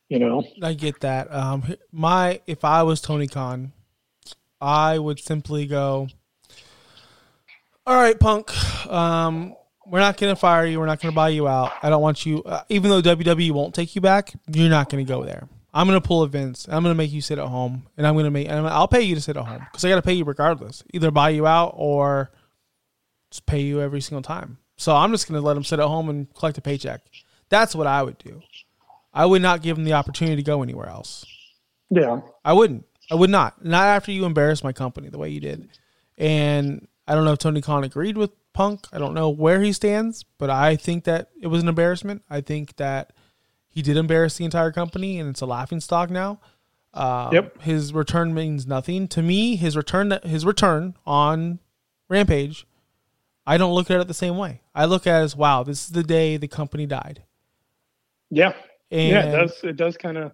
You 0.09 0.17
know? 0.17 0.43
I 0.63 0.73
get 0.73 1.01
that. 1.01 1.31
Um, 1.31 1.75
my 1.91 2.41
if 2.47 2.65
I 2.65 2.81
was 2.81 2.99
Tony 2.99 3.27
Khan, 3.27 3.73
I 4.59 4.97
would 4.97 5.19
simply 5.19 5.67
go. 5.67 6.07
All 7.85 7.95
right, 7.95 8.19
Punk. 8.19 8.51
Um, 8.87 9.55
we're 9.87 9.99
not 9.99 10.17
going 10.17 10.33
to 10.33 10.39
fire 10.39 10.65
you. 10.65 10.79
We're 10.79 10.85
not 10.85 10.99
going 10.99 11.11
to 11.11 11.15
buy 11.15 11.29
you 11.29 11.47
out. 11.47 11.73
I 11.81 11.89
don't 11.89 12.01
want 12.01 12.25
you. 12.25 12.43
Uh, 12.43 12.63
even 12.69 12.89
though 12.89 13.01
WWE 13.01 13.51
won't 13.51 13.75
take 13.75 13.95
you 13.95 14.01
back, 14.01 14.33
you're 14.51 14.69
not 14.69 14.89
going 14.89 15.05
to 15.05 15.09
go 15.09 15.23
there. 15.23 15.47
I'm 15.73 15.87
going 15.87 15.99
to 15.99 16.07
pull 16.07 16.23
a 16.23 16.27
Vince. 16.27 16.67
I'm 16.69 16.83
going 16.83 16.93
to 16.93 16.97
make 16.97 17.11
you 17.11 17.21
sit 17.21 17.37
at 17.37 17.47
home, 17.47 17.85
and 17.97 18.07
I'm 18.07 18.13
going 18.13 18.25
to 18.25 18.31
make. 18.31 18.47
And 18.47 18.65
I'll 18.67 18.87
pay 18.87 19.01
you 19.01 19.15
to 19.15 19.21
sit 19.21 19.35
at 19.35 19.45
home 19.45 19.59
because 19.71 19.83
I 19.83 19.89
got 19.89 19.95
to 19.95 20.01
pay 20.01 20.13
you 20.13 20.23
regardless. 20.23 20.83
Either 20.93 21.11
buy 21.11 21.29
you 21.29 21.45
out 21.45 21.73
or 21.75 22.31
just 23.29 23.45
pay 23.45 23.61
you 23.61 23.81
every 23.81 24.01
single 24.01 24.21
time. 24.21 24.57
So 24.77 24.95
I'm 24.95 25.11
just 25.11 25.27
going 25.27 25.39
to 25.39 25.45
let 25.45 25.57
him 25.57 25.63
sit 25.63 25.79
at 25.79 25.87
home 25.87 26.09
and 26.09 26.33
collect 26.33 26.57
a 26.57 26.61
paycheck. 26.61 27.01
That's 27.49 27.75
what 27.75 27.87
I 27.87 28.03
would 28.03 28.17
do. 28.17 28.41
I 29.13 29.25
would 29.25 29.41
not 29.41 29.61
give 29.61 29.77
him 29.77 29.83
the 29.83 29.93
opportunity 29.93 30.37
to 30.37 30.43
go 30.43 30.63
anywhere 30.63 30.87
else. 30.87 31.25
Yeah. 31.89 32.21
I 32.43 32.53
wouldn't. 32.53 32.85
I 33.11 33.15
would 33.15 33.29
not. 33.29 33.63
Not 33.63 33.85
after 33.85 34.11
you 34.11 34.25
embarrassed 34.25 34.63
my 34.63 34.73
company 34.73 35.09
the 35.09 35.17
way 35.17 35.29
you 35.29 35.39
did. 35.39 35.69
And 36.17 36.87
I 37.07 37.15
don't 37.15 37.25
know 37.25 37.33
if 37.33 37.39
Tony 37.39 37.61
Khan 37.61 37.83
agreed 37.83 38.17
with 38.17 38.31
Punk. 38.55 38.87
I 38.91 38.97
don't 38.97 39.13
know 39.13 39.29
where 39.29 39.61
he 39.61 39.71
stands, 39.73 40.23
but 40.39 40.49
I 40.49 40.75
think 40.75 41.03
that 41.03 41.29
it 41.39 41.47
was 41.47 41.61
an 41.61 41.69
embarrassment. 41.69 42.23
I 42.29 42.41
think 42.41 42.77
that 42.77 43.13
he 43.67 43.81
did 43.81 43.97
embarrass 43.97 44.37
the 44.37 44.45
entire 44.45 44.71
company, 44.71 45.19
and 45.19 45.29
it's 45.29 45.41
a 45.41 45.45
laughing 45.45 45.81
stock 45.81 46.09
now. 46.09 46.39
Um, 46.93 47.33
Yep. 47.33 47.61
His 47.61 47.93
return 47.93 48.33
means 48.33 48.65
nothing 48.65 49.07
to 49.09 49.21
me. 49.21 49.57
His 49.57 49.75
return, 49.75 50.17
his 50.23 50.45
return 50.45 50.95
on 51.05 51.59
Rampage, 52.09 52.65
I 53.45 53.57
don't 53.57 53.73
look 53.73 53.91
at 53.91 53.99
it 53.99 54.07
the 54.07 54.13
same 54.13 54.37
way. 54.37 54.61
I 54.73 54.85
look 54.85 55.05
at 55.05 55.19
it 55.19 55.23
as 55.23 55.35
wow, 55.35 55.63
this 55.63 55.83
is 55.85 55.89
the 55.91 56.03
day 56.03 56.37
the 56.37 56.47
company 56.47 56.85
died. 56.85 57.23
Yeah. 58.31 58.53
And 58.89 59.09
yeah, 59.09 59.25
it 59.25 59.31
does. 59.31 59.63
It 59.63 59.75
does 59.75 59.97
kind 59.97 60.17
of 60.17 60.31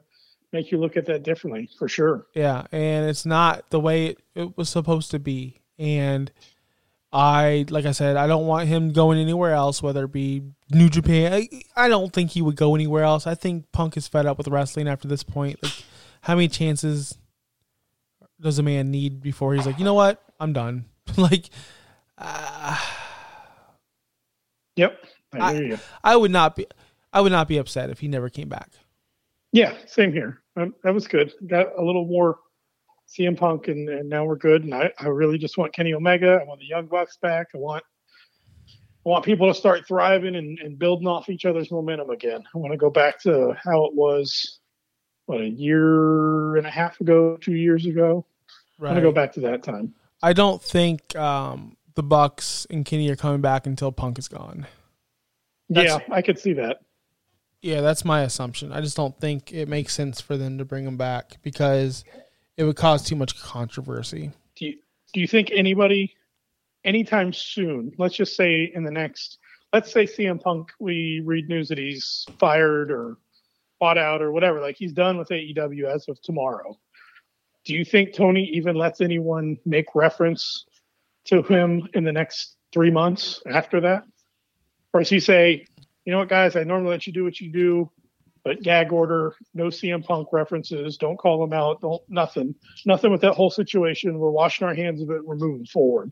make 0.54 0.72
you 0.72 0.78
look 0.78 0.96
at 0.96 1.08
that 1.08 1.24
differently, 1.24 1.70
for 1.80 1.88
sure. 1.88 2.28
Yeah, 2.36 2.68
and 2.72 3.10
it's 3.10 3.26
not 3.26 3.70
the 3.72 3.80
way 3.80 4.08
it, 4.08 4.20
it 4.36 4.58
was 4.58 4.70
supposed 4.70 5.10
to 5.12 5.20
be. 5.20 5.62
And 5.80 6.32
I, 7.14 7.66
like 7.70 7.86
I 7.86 7.92
said, 7.92 8.16
I 8.16 8.26
don't 8.28 8.48
want 8.48 8.68
him 8.70 8.94
going 8.94 9.20
anywhere 9.20 9.54
else, 9.54 9.84
whether 9.84 10.06
it 10.06 10.12
be 10.14 10.44
New 10.72 10.88
Japan. 10.90 11.34
I, 11.34 11.50
I 11.76 11.88
don't 11.90 12.14
think 12.14 12.32
he 12.32 12.42
would 12.42 12.56
go 12.56 12.74
anywhere 12.74 13.04
else. 13.04 13.28
I 13.28 13.36
think 13.36 13.70
Punk 13.74 13.98
is 13.98 14.08
fed 14.08 14.26
up 14.26 14.38
with 14.38 14.48
wrestling 14.48 14.88
after 14.88 15.08
this 15.10 15.22
point. 15.24 15.62
Like, 15.62 15.74
how 16.22 16.36
many 16.36 16.48
chances 16.48 17.18
does 18.40 18.60
a 18.60 18.64
man 18.64 18.92
need 18.92 19.22
before 19.22 19.54
he's 19.54 19.66
like, 19.66 19.78
you 19.78 19.84
know 19.86 19.94
what, 19.94 20.24
I'm 20.40 20.54
done? 20.54 20.86
like, 21.18 21.50
Yep. 24.76 25.04
I 25.34 25.40
I- 25.40 25.54
hear 25.54 25.64
you. 25.64 25.80
I 26.04 26.16
would 26.16 26.32
not 26.32 26.56
be, 26.56 26.68
I 27.14 27.22
would 27.22 27.32
not 27.32 27.48
be 27.48 27.58
upset 27.58 27.90
if 27.90 28.00
he 28.00 28.08
never 28.08 28.30
came 28.30 28.48
back. 28.50 28.70
Yeah, 29.52 29.76
same 29.86 30.14
here. 30.14 30.42
Um, 30.56 30.74
that 30.84 30.94
was 30.94 31.08
good. 31.08 31.34
Got 31.46 31.78
a 31.78 31.84
little 31.84 32.06
more 32.06 32.38
CM 33.12 33.38
Punk, 33.38 33.68
and, 33.68 33.90
and 33.90 34.10
now 34.10 34.26
we're 34.26 34.38
good. 34.38 34.64
And 34.64 34.74
I, 34.74 34.92
I 34.98 35.08
really 35.08 35.38
just 35.38 35.58
want 35.58 35.74
Kenny 35.74 35.94
Omega. 35.94 36.40
I 36.42 36.46
want 36.46 36.60
the 36.60 36.68
Young 36.68 36.86
Bucks 36.86 37.18
back. 37.18 37.48
I 37.54 37.58
want 37.58 37.84
I 39.06 39.10
want 39.10 39.26
people 39.26 39.52
to 39.52 39.54
start 39.54 39.88
thriving 39.88 40.36
and, 40.36 40.60
and 40.60 40.78
building 40.78 41.08
off 41.08 41.28
each 41.28 41.46
other's 41.46 41.72
momentum 41.72 42.12
again. 42.12 42.44
I 42.54 42.58
want 42.60 42.72
to 42.72 42.78
go 42.78 42.92
back 42.92 43.20
to 43.22 43.58
how 43.64 43.86
it 43.86 43.96
was, 43.96 44.60
what 45.26 45.42
a 45.42 45.50
year 45.50 46.56
and 46.58 46.68
a 46.68 46.70
half 46.70 47.02
ago, 47.02 47.36
two 47.42 47.56
years 47.56 47.88
ago. 47.88 48.26
I 48.80 48.86
want 48.86 48.98
to 48.98 49.02
go 49.02 49.12
back 49.12 49.34
to 49.34 49.40
that 49.42 49.64
time. 49.64 49.96
I 50.22 50.34
don't 50.34 50.62
think 50.62 51.16
um, 51.16 51.78
the 51.96 52.04
Bucks 52.04 52.68
and 52.70 52.86
Kenny 52.86 53.10
are 53.10 53.16
coming 53.16 53.42
back 53.42 53.66
until 53.66 53.92
Punk 53.92 54.20
is 54.20 54.28
gone. 54.28 54.68
yeah, 55.68 55.98
I 56.12 56.22
could 56.22 56.38
see 56.38 56.54
that. 56.54 56.82
Yeah, 57.64 57.82
that's 57.82 58.06
my 58.06 58.22
assumption. 58.22 58.72
I 58.72 58.82
just 58.82 58.98
don't 58.98 59.20
think 59.20 59.52
it 59.52 59.68
makes 59.68 59.94
sense 59.94 60.22
for 60.22 60.38
them 60.38 60.60
to 60.60 60.66
bring 60.66 60.86
him 60.86 60.98
back 60.98 61.38
because 61.42 62.04
it 62.58 62.64
would 62.64 62.76
cause 62.76 63.04
too 63.04 63.16
much 63.16 63.40
controversy. 63.40 64.32
do 64.56 64.66
you, 64.68 64.78
do 65.14 65.20
you 65.20 65.28
think 65.28 65.52
anybody 65.52 66.16
anytime 66.84 67.32
soon 67.32 67.92
let's 67.98 68.16
just 68.16 68.36
say 68.36 68.72
in 68.74 68.84
the 68.84 68.92
next 68.92 69.38
let's 69.74 69.92
say 69.92 70.06
cm 70.06 70.42
punk 70.42 70.72
we 70.80 71.22
read 71.26 71.48
news 71.48 71.68
that 71.70 71.78
he's 71.78 72.26
fired 72.40 72.92
or 72.92 73.18
bought 73.82 73.98
out 73.98 74.22
or 74.22 74.32
whatever 74.32 74.62
like 74.62 74.78
he's 74.78 74.94
done 74.94 75.18
with 75.18 75.28
aew 75.30 75.84
as 75.94 76.08
of 76.08 76.22
tomorrow. 76.22 76.78
Do 77.66 77.74
you 77.74 77.84
think 77.84 78.14
tony 78.14 78.46
even 78.54 78.76
lets 78.76 79.02
anyone 79.02 79.58
make 79.66 79.96
reference 79.96 80.66
to 81.26 81.42
him 81.42 81.90
in 81.94 82.04
the 82.04 82.12
next 82.12 82.56
three 82.72 82.92
months 82.92 83.42
after 83.46 83.82
that? 83.82 84.04
Or 84.94 85.02
does 85.02 85.10
he 85.10 85.20
say 85.20 85.66
you 86.06 86.12
know 86.12 86.20
what 86.20 86.30
guys 86.30 86.56
i 86.56 86.64
normally 86.64 86.92
let 86.92 87.08
you 87.08 87.14
do 87.14 87.24
what 87.24 87.40
you 87.40 87.52
do 87.52 87.92
but 88.44 88.62
gag 88.62 88.92
order 88.92 89.36
no 89.54 89.66
cm 89.66 90.04
punk 90.04 90.28
references 90.32 90.98
don't 90.98 91.18
call 91.18 91.44
him 91.44 91.54
out 91.54 91.80
don't 91.82 92.02
nothing 92.10 92.56
nothing 92.86 93.12
with 93.12 93.22
that 93.22 93.34
whole 93.34 93.52
situation. 93.52 94.18
We're 94.18 94.32
washing 94.32 94.68
our 94.68 94.74
hands 94.74 95.02
of 95.02 95.10
it. 95.12 95.26
We're 95.26 95.36
moving 95.36 95.66
forward. 95.66 96.12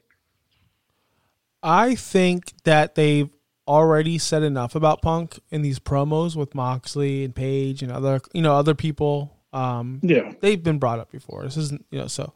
I 1.61 1.95
think 1.95 2.53
that 2.63 2.95
they've 2.95 3.29
already 3.67 4.17
said 4.17 4.43
enough 4.43 4.75
about 4.75 5.01
Punk 5.01 5.39
in 5.51 5.61
these 5.61 5.79
promos 5.79 6.35
with 6.35 6.55
Moxley 6.55 7.23
and 7.23 7.35
Page 7.35 7.83
and 7.83 7.91
other 7.91 8.21
you 8.33 8.41
know 8.41 8.55
other 8.55 8.75
people. 8.75 9.35
Um, 9.51 9.99
Yeah. 10.03 10.33
they've 10.41 10.61
been 10.61 10.77
brought 10.79 10.99
up 10.99 11.11
before. 11.11 11.43
This 11.43 11.57
isn't 11.57 11.85
you 11.91 11.99
know 11.99 12.07
so. 12.07 12.33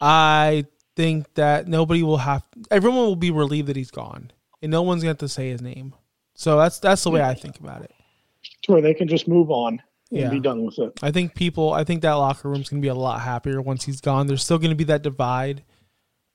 I 0.00 0.66
think 0.96 1.32
that 1.34 1.68
nobody 1.68 2.02
will 2.02 2.18
have 2.18 2.42
everyone 2.70 3.00
will 3.00 3.16
be 3.16 3.30
relieved 3.30 3.68
that 3.68 3.76
he's 3.76 3.90
gone, 3.90 4.32
and 4.62 4.70
no 4.70 4.82
one's 4.82 5.02
going 5.02 5.16
to 5.16 5.20
to 5.20 5.28
say 5.28 5.50
his 5.50 5.60
name. 5.60 5.94
So 6.34 6.58
that's 6.58 6.78
that's 6.78 7.04
the 7.04 7.10
way 7.10 7.22
I 7.22 7.34
think 7.34 7.60
about 7.60 7.82
it. 7.82 7.92
To 8.62 8.72
where 8.72 8.82
they 8.82 8.94
can 8.94 9.08
just 9.08 9.26
move 9.28 9.50
on 9.50 9.82
and 10.10 10.20
Yeah. 10.20 10.30
be 10.30 10.40
done 10.40 10.64
with 10.64 10.78
it. 10.78 10.92
I 11.02 11.10
think 11.10 11.34
people, 11.34 11.72
I 11.72 11.84
think 11.84 12.02
that 12.02 12.12
locker 12.12 12.48
room's 12.48 12.68
going 12.68 12.82
to 12.82 12.84
be 12.84 12.88
a 12.90 12.94
lot 12.94 13.20
happier 13.22 13.62
once 13.62 13.84
he's 13.84 14.00
gone. 14.00 14.26
There's 14.26 14.42
still 14.42 14.58
going 14.58 14.70
to 14.70 14.76
be 14.76 14.84
that 14.84 15.02
divide 15.02 15.64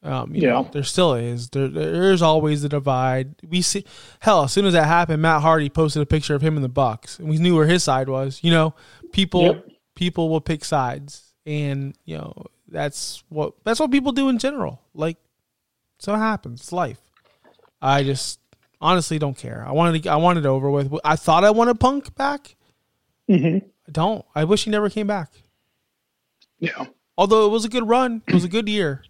Um, 0.04 0.36
you 0.36 0.44
Yeah. 0.44 0.50
know, 0.52 0.70
there 0.72 0.84
still 0.84 1.16
is. 1.16 1.50
There, 1.50 1.68
there's 1.68 2.22
always 2.22 2.64
a 2.64 2.70
divide. 2.70 3.36
We 3.50 3.64
see, 3.64 3.86
hell, 4.20 4.44
as 4.44 4.54
soon 4.54 4.66
as 4.66 4.74
that 4.74 4.86
happened, 4.86 5.20
Matt 5.20 5.42
Hardy 5.42 5.68
posted 5.68 6.00
a 6.04 6.06
picture 6.06 6.36
of 6.36 6.44
him 6.44 6.56
in 6.58 6.62
the 6.62 6.70
Bucks, 6.70 7.18
and 7.18 7.28
we 7.28 7.40
knew 7.40 7.56
where 7.56 7.66
his 7.66 7.84
side 7.84 8.08
was. 8.08 8.40
You 8.44 8.52
know, 8.52 8.76
people 9.12 9.42
Yep. 9.42 9.66
people 9.96 10.30
will 10.30 10.42
pick 10.42 10.64
sides, 10.64 11.34
and 11.48 11.96
you 12.06 12.18
know 12.18 12.34
that's 12.68 13.24
what 13.30 13.54
that's 13.64 13.80
what 13.80 13.90
people 13.90 14.12
do 14.12 14.30
in 14.30 14.38
general. 14.38 14.80
Like, 14.94 15.18
so 15.98 16.14
it 16.14 16.18
happens. 16.20 16.60
It's 16.62 16.72
life. 16.72 17.02
I 17.82 18.04
just 18.04 18.40
honestly 18.82 19.18
don't 19.20 19.38
care. 19.38 19.64
I 19.68 19.72
wanted 19.72 20.04
to, 20.04 20.10
I 20.10 20.16
wanted 20.18 20.46
it 20.46 20.48
over 20.50 20.70
with. 20.70 20.94
I 21.04 21.16
thought 21.16 21.44
I 21.44 21.52
wanted 21.52 21.80
Punk 21.80 22.16
back. 22.16 22.56
hmm 23.28 23.58
I 23.88 23.92
don't. 23.92 24.26
I 24.34 24.44
wish 24.46 24.64
he 24.66 24.72
never 24.72 24.90
came 24.90 25.08
back. 25.08 25.32
Yeah. 26.60 26.86
Although 27.18 27.46
it 27.46 27.50
was 27.50 27.66
a 27.66 27.70
good 27.70 27.88
run, 27.88 28.22
it 28.28 28.34
was 28.34 28.44
a 28.44 28.50
good 28.50 28.68
year. 28.68 29.04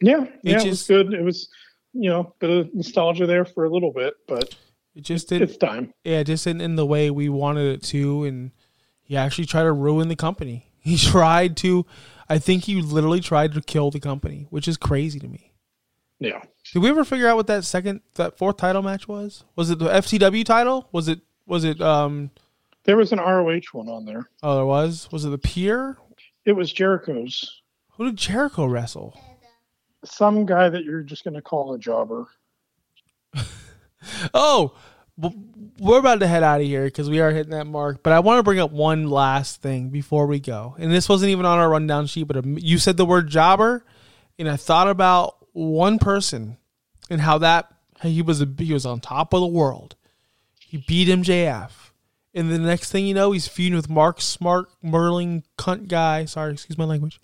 Yeah. 0.00 0.26
Yeah. 0.42 0.60
It 0.62 0.68
was 0.68 0.86
good. 0.86 1.12
It 1.12 1.22
was, 1.22 1.48
you 1.92 2.08
know, 2.10 2.34
bit 2.38 2.50
of 2.50 2.74
nostalgia 2.74 3.26
there 3.26 3.44
for 3.44 3.64
a 3.64 3.70
little 3.70 3.92
bit, 3.92 4.14
but 4.28 4.54
It 4.94 5.02
just 5.02 5.28
didn't. 5.28 5.48
it's 5.48 5.56
time. 5.56 5.92
yeah, 6.04 6.18
it 6.20 6.24
just 6.24 6.44
didn't 6.44 6.60
in 6.62 6.76
the 6.76 6.86
way 6.86 7.10
we 7.10 7.28
wanted 7.28 7.66
it 7.74 7.82
to, 7.84 8.24
and 8.24 8.52
he 9.02 9.16
actually 9.16 9.46
tried 9.46 9.64
to 9.64 9.72
ruin 9.72 10.08
the 10.08 10.16
company. 10.16 10.70
He 10.84 10.98
tried 10.98 11.56
to. 11.58 11.86
I 12.28 12.38
think 12.38 12.64
he 12.64 12.82
literally 12.82 13.20
tried 13.20 13.54
to 13.54 13.62
kill 13.62 13.90
the 13.90 14.00
company, 14.00 14.46
which 14.50 14.68
is 14.68 14.76
crazy 14.76 15.18
to 15.18 15.26
me. 15.26 15.50
Yeah. 16.20 16.42
Did 16.74 16.82
we 16.82 16.88
ever 16.88 17.04
figure 17.04 17.28
out 17.28 17.36
what 17.36 17.46
that 17.46 17.62
second, 17.62 18.00
that 18.16 18.36
fourth 18.36 18.56
title 18.56 18.82
match 18.82 19.06
was? 19.06 19.44
Was 19.54 19.70
it 19.70 19.78
the 19.78 19.90
FTW 19.90 20.44
title? 20.44 20.88
Was 20.90 21.06
it? 21.06 21.20
Was 21.46 21.62
it? 21.62 21.80
Um. 21.80 22.32
There 22.82 22.96
was 22.96 23.12
an 23.12 23.20
ROH 23.20 23.60
one 23.70 23.88
on 23.88 24.04
there. 24.04 24.28
Oh, 24.42 24.56
there 24.56 24.66
was. 24.66 25.08
Was 25.12 25.24
it 25.24 25.28
the 25.28 25.38
Pier? 25.38 25.98
It 26.44 26.50
was 26.50 26.72
Jericho's. 26.72 27.62
Who 27.90 28.06
did 28.06 28.16
Jericho 28.16 28.66
wrestle? 28.66 29.16
Some 30.04 30.46
guy 30.46 30.68
that 30.68 30.82
you're 30.82 31.04
just 31.04 31.22
going 31.22 31.34
to 31.34 31.42
call 31.42 31.74
a 31.74 31.78
jobber. 31.78 32.26
Oh, 34.34 34.76
we're 35.78 35.98
about 35.98 36.20
to 36.20 36.26
head 36.26 36.42
out 36.42 36.60
of 36.60 36.66
here 36.66 36.84
because 36.84 37.08
we 37.08 37.20
are 37.20 37.30
hitting 37.30 37.52
that 37.52 37.64
mark. 37.66 38.02
But 38.02 38.12
I 38.12 38.20
want 38.20 38.38
to 38.38 38.42
bring 38.42 38.58
up 38.58 38.70
one 38.70 39.08
last 39.08 39.62
thing 39.62 39.88
before 39.88 40.26
we 40.26 40.40
go. 40.40 40.76
And 40.78 40.92
this 40.92 41.08
wasn't 41.08 41.30
even 41.30 41.46
on 41.46 41.58
our 41.58 41.70
rundown 41.70 42.06
sheet, 42.06 42.24
but 42.24 42.36
um, 42.36 42.58
you 42.60 42.76
said 42.76 42.98
the 42.98 43.06
word 43.06 43.28
jobber, 43.28 43.82
and 44.38 44.46
I 44.46 44.56
thought 44.56 44.90
about 44.90 45.36
one 45.54 45.98
person 45.98 46.58
and 47.10 47.20
how 47.20 47.38
that 47.38 47.72
he 48.02 48.22
was 48.22 48.40
a, 48.42 48.48
he 48.58 48.72
was 48.72 48.84
on 48.86 49.00
top 49.00 49.32
of 49.32 49.40
the 49.40 49.46
world. 49.46 49.96
He 50.58 50.78
beat 50.78 51.08
MJF, 51.08 51.70
and 52.34 52.50
the 52.50 52.58
next 52.58 52.90
thing 52.90 53.06
you 53.06 53.14
know, 53.14 53.32
he's 53.32 53.46
feuding 53.46 53.76
with 53.76 53.88
Mark 53.88 54.20
Smart, 54.20 54.66
Merling 54.84 55.44
cunt 55.56 55.88
guy. 55.88 56.24
Sorry, 56.24 56.52
excuse 56.52 56.76
my 56.78 56.84
language. 56.84 57.20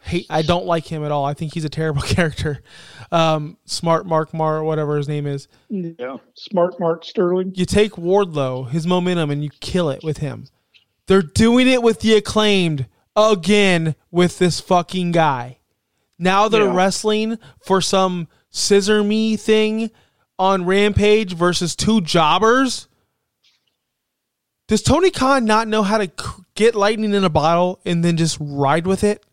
Hate, 0.00 0.26
I 0.30 0.42
don't 0.42 0.66
like 0.66 0.86
him 0.86 1.04
at 1.04 1.10
all. 1.10 1.24
I 1.24 1.34
think 1.34 1.52
he's 1.54 1.64
a 1.64 1.68
terrible 1.68 2.02
character. 2.06 2.62
Um, 3.10 3.56
Smart 3.64 4.06
Mark 4.06 4.32
Mar, 4.32 4.62
whatever 4.62 4.96
his 4.96 5.08
name 5.08 5.26
is 5.26 5.48
Yeah. 5.68 6.18
Smart 6.34 6.78
Mark 6.78 7.04
Sterling. 7.04 7.52
you 7.56 7.64
take 7.66 7.92
Wardlow, 7.92 8.68
his 8.70 8.86
momentum, 8.86 9.30
and 9.30 9.42
you 9.42 9.50
kill 9.60 9.90
it 9.90 10.02
with 10.04 10.18
him. 10.18 10.46
They're 11.06 11.22
doing 11.22 11.66
it 11.68 11.82
with 11.82 12.00
the 12.00 12.14
acclaimed 12.14 12.86
again 13.16 13.94
with 14.10 14.38
this 14.38 14.60
fucking 14.60 15.12
guy. 15.12 15.58
Now 16.18 16.48
they're 16.48 16.66
Yeah. 16.66 16.74
wrestling 16.74 17.38
for 17.64 17.80
some 17.80 18.28
scissor 18.56 19.04
me 19.04 19.36
thing 19.36 19.90
on 20.38 20.64
Rampage 20.64 21.34
versus 21.34 21.76
two 21.76 22.00
jobbers. 22.00 22.88
Does 24.68 24.82
Tony 24.82 25.10
Khan 25.10 25.44
not 25.44 25.68
know 25.68 25.82
how 25.82 25.98
to 25.98 26.10
get 26.54 26.74
lightning 26.74 27.14
in 27.14 27.22
a 27.22 27.30
bottle 27.30 27.80
and 27.84 28.04
then 28.04 28.16
just 28.16 28.38
ride 28.40 28.86
with 28.86 29.04
it? 29.04 29.24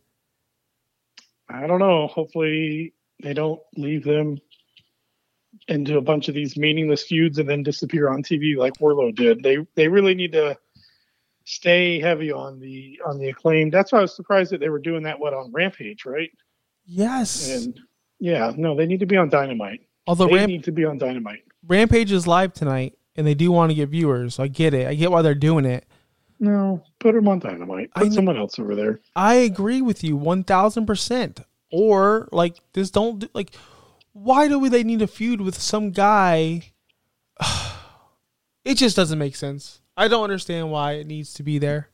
I 1.50 1.66
don't 1.66 1.80
know. 1.80 2.08
Hopefully 2.08 2.94
they 3.22 3.34
don't 3.34 3.62
leave 3.76 4.04
them 4.04 4.40
into 5.68 5.98
a 5.98 6.02
bunch 6.02 6.28
of 6.28 6.36
these 6.36 6.58
meaningless 6.58 7.04
feuds 7.04 7.38
and 7.38 7.50
then 7.50 7.64
disappear 7.64 8.10
on 8.10 8.22
TV 8.22 8.58
like 8.58 8.74
Wardlow 8.76 9.16
did. 9.16 9.42
They 9.42 9.58
they 9.76 9.88
really 9.88 10.14
need 10.14 10.34
to 10.34 10.58
stay 11.46 12.00
heavy 12.00 12.32
on 12.32 12.60
the 12.60 13.00
on 13.06 13.18
the 13.18 13.30
acclaim. 13.30 13.70
That's 13.70 13.92
why 13.92 14.00
I 14.00 14.02
was 14.02 14.16
surprised 14.16 14.52
that 14.52 14.60
they 14.60 14.70
were 14.70 14.80
doing 14.80 15.04
that 15.04 15.20
what 15.20 15.34
on 15.34 15.52
Rampage, 15.52 16.06
right? 16.06 16.32
Yes. 16.86 17.50
And 17.50 17.80
yeah, 18.24 18.54
no, 18.56 18.74
they 18.74 18.86
need 18.86 19.02
to 19.02 19.06
be 19.06 19.18
on 19.18 19.28
Dynamite. 19.28 19.82
Although 20.08 20.28
they 20.28 20.36
Ramp- 20.36 20.48
need 20.50 20.64
to 20.64 20.72
be 20.72 20.86
on 20.86 20.98
Dynamite. 20.98 21.44
Rampage 21.68 22.12
is 22.14 22.26
live 22.26 22.54
tonight 22.54 22.98
and 23.18 23.28
they 23.28 23.34
do 23.34 23.52
want 23.52 23.72
to 23.72 23.76
get 23.76 23.90
viewers. 23.90 24.40
I 24.40 24.48
get 24.48 24.74
it. 24.74 24.88
I 24.88 24.94
get 24.94 25.12
why 25.12 25.22
they're 25.22 25.36
doing 25.36 25.66
it. 25.66 25.86
No, 26.40 26.82
put 27.00 27.16
them 27.16 27.28
on 27.28 27.40
Dynamite. 27.40 27.90
I 27.96 28.00
Put 28.00 28.06
kn- 28.06 28.14
someone 28.14 28.38
else 28.38 28.58
over 28.60 28.76
there. 28.76 29.02
I 29.14 29.36
agree 29.36 29.82
with 29.82 30.04
you 30.06 30.16
one 30.16 30.44
thousand 30.46 30.86
percent. 30.86 31.42
Or 31.70 32.30
like 32.32 32.60
this, 32.74 32.92
don't 32.92 33.20
do, 33.20 33.28
like. 33.34 33.52
Why 34.14 34.48
do 34.48 34.58
we 34.60 34.70
they 34.70 34.84
need 34.84 35.02
a 35.02 35.08
feud 35.08 35.42
with 35.42 35.60
some 35.60 35.92
guy? 35.92 36.72
It 38.66 38.76
just 38.76 38.96
doesn't 38.96 39.20
make 39.20 39.36
sense. 39.36 39.82
I 39.98 40.08
don't 40.08 40.24
understand 40.24 40.72
why 40.72 40.94
it 40.94 41.06
needs 41.06 41.34
to 41.34 41.44
be 41.44 41.60
there. 41.60 41.90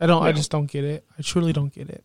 I 0.00 0.06
don't. 0.06 0.24
I 0.24 0.32
just 0.32 0.50
don't 0.50 0.66
get 0.66 0.82
it. 0.82 1.04
I 1.16 1.22
truly 1.22 1.52
don't 1.52 1.72
get 1.72 1.88
it. 1.88 2.04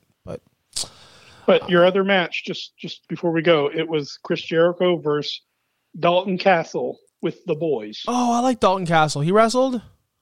But 1.45 1.69
your 1.69 1.85
other 1.85 2.03
match, 2.03 2.43
just 2.45 2.75
just 2.77 3.07
before 3.07 3.31
we 3.31 3.41
go, 3.41 3.69
it 3.73 3.87
was 3.87 4.17
Chris 4.23 4.41
Jericho 4.41 4.97
versus 4.97 5.41
Dalton 5.99 6.37
Castle 6.37 6.97
with 7.21 7.43
the 7.45 7.55
boys. 7.55 8.03
oh, 8.07 8.33
I 8.33 8.39
like 8.39 8.59
Dalton 8.59 8.85
Castle. 8.85 9.21
He 9.21 9.31
wrestled. 9.31 9.81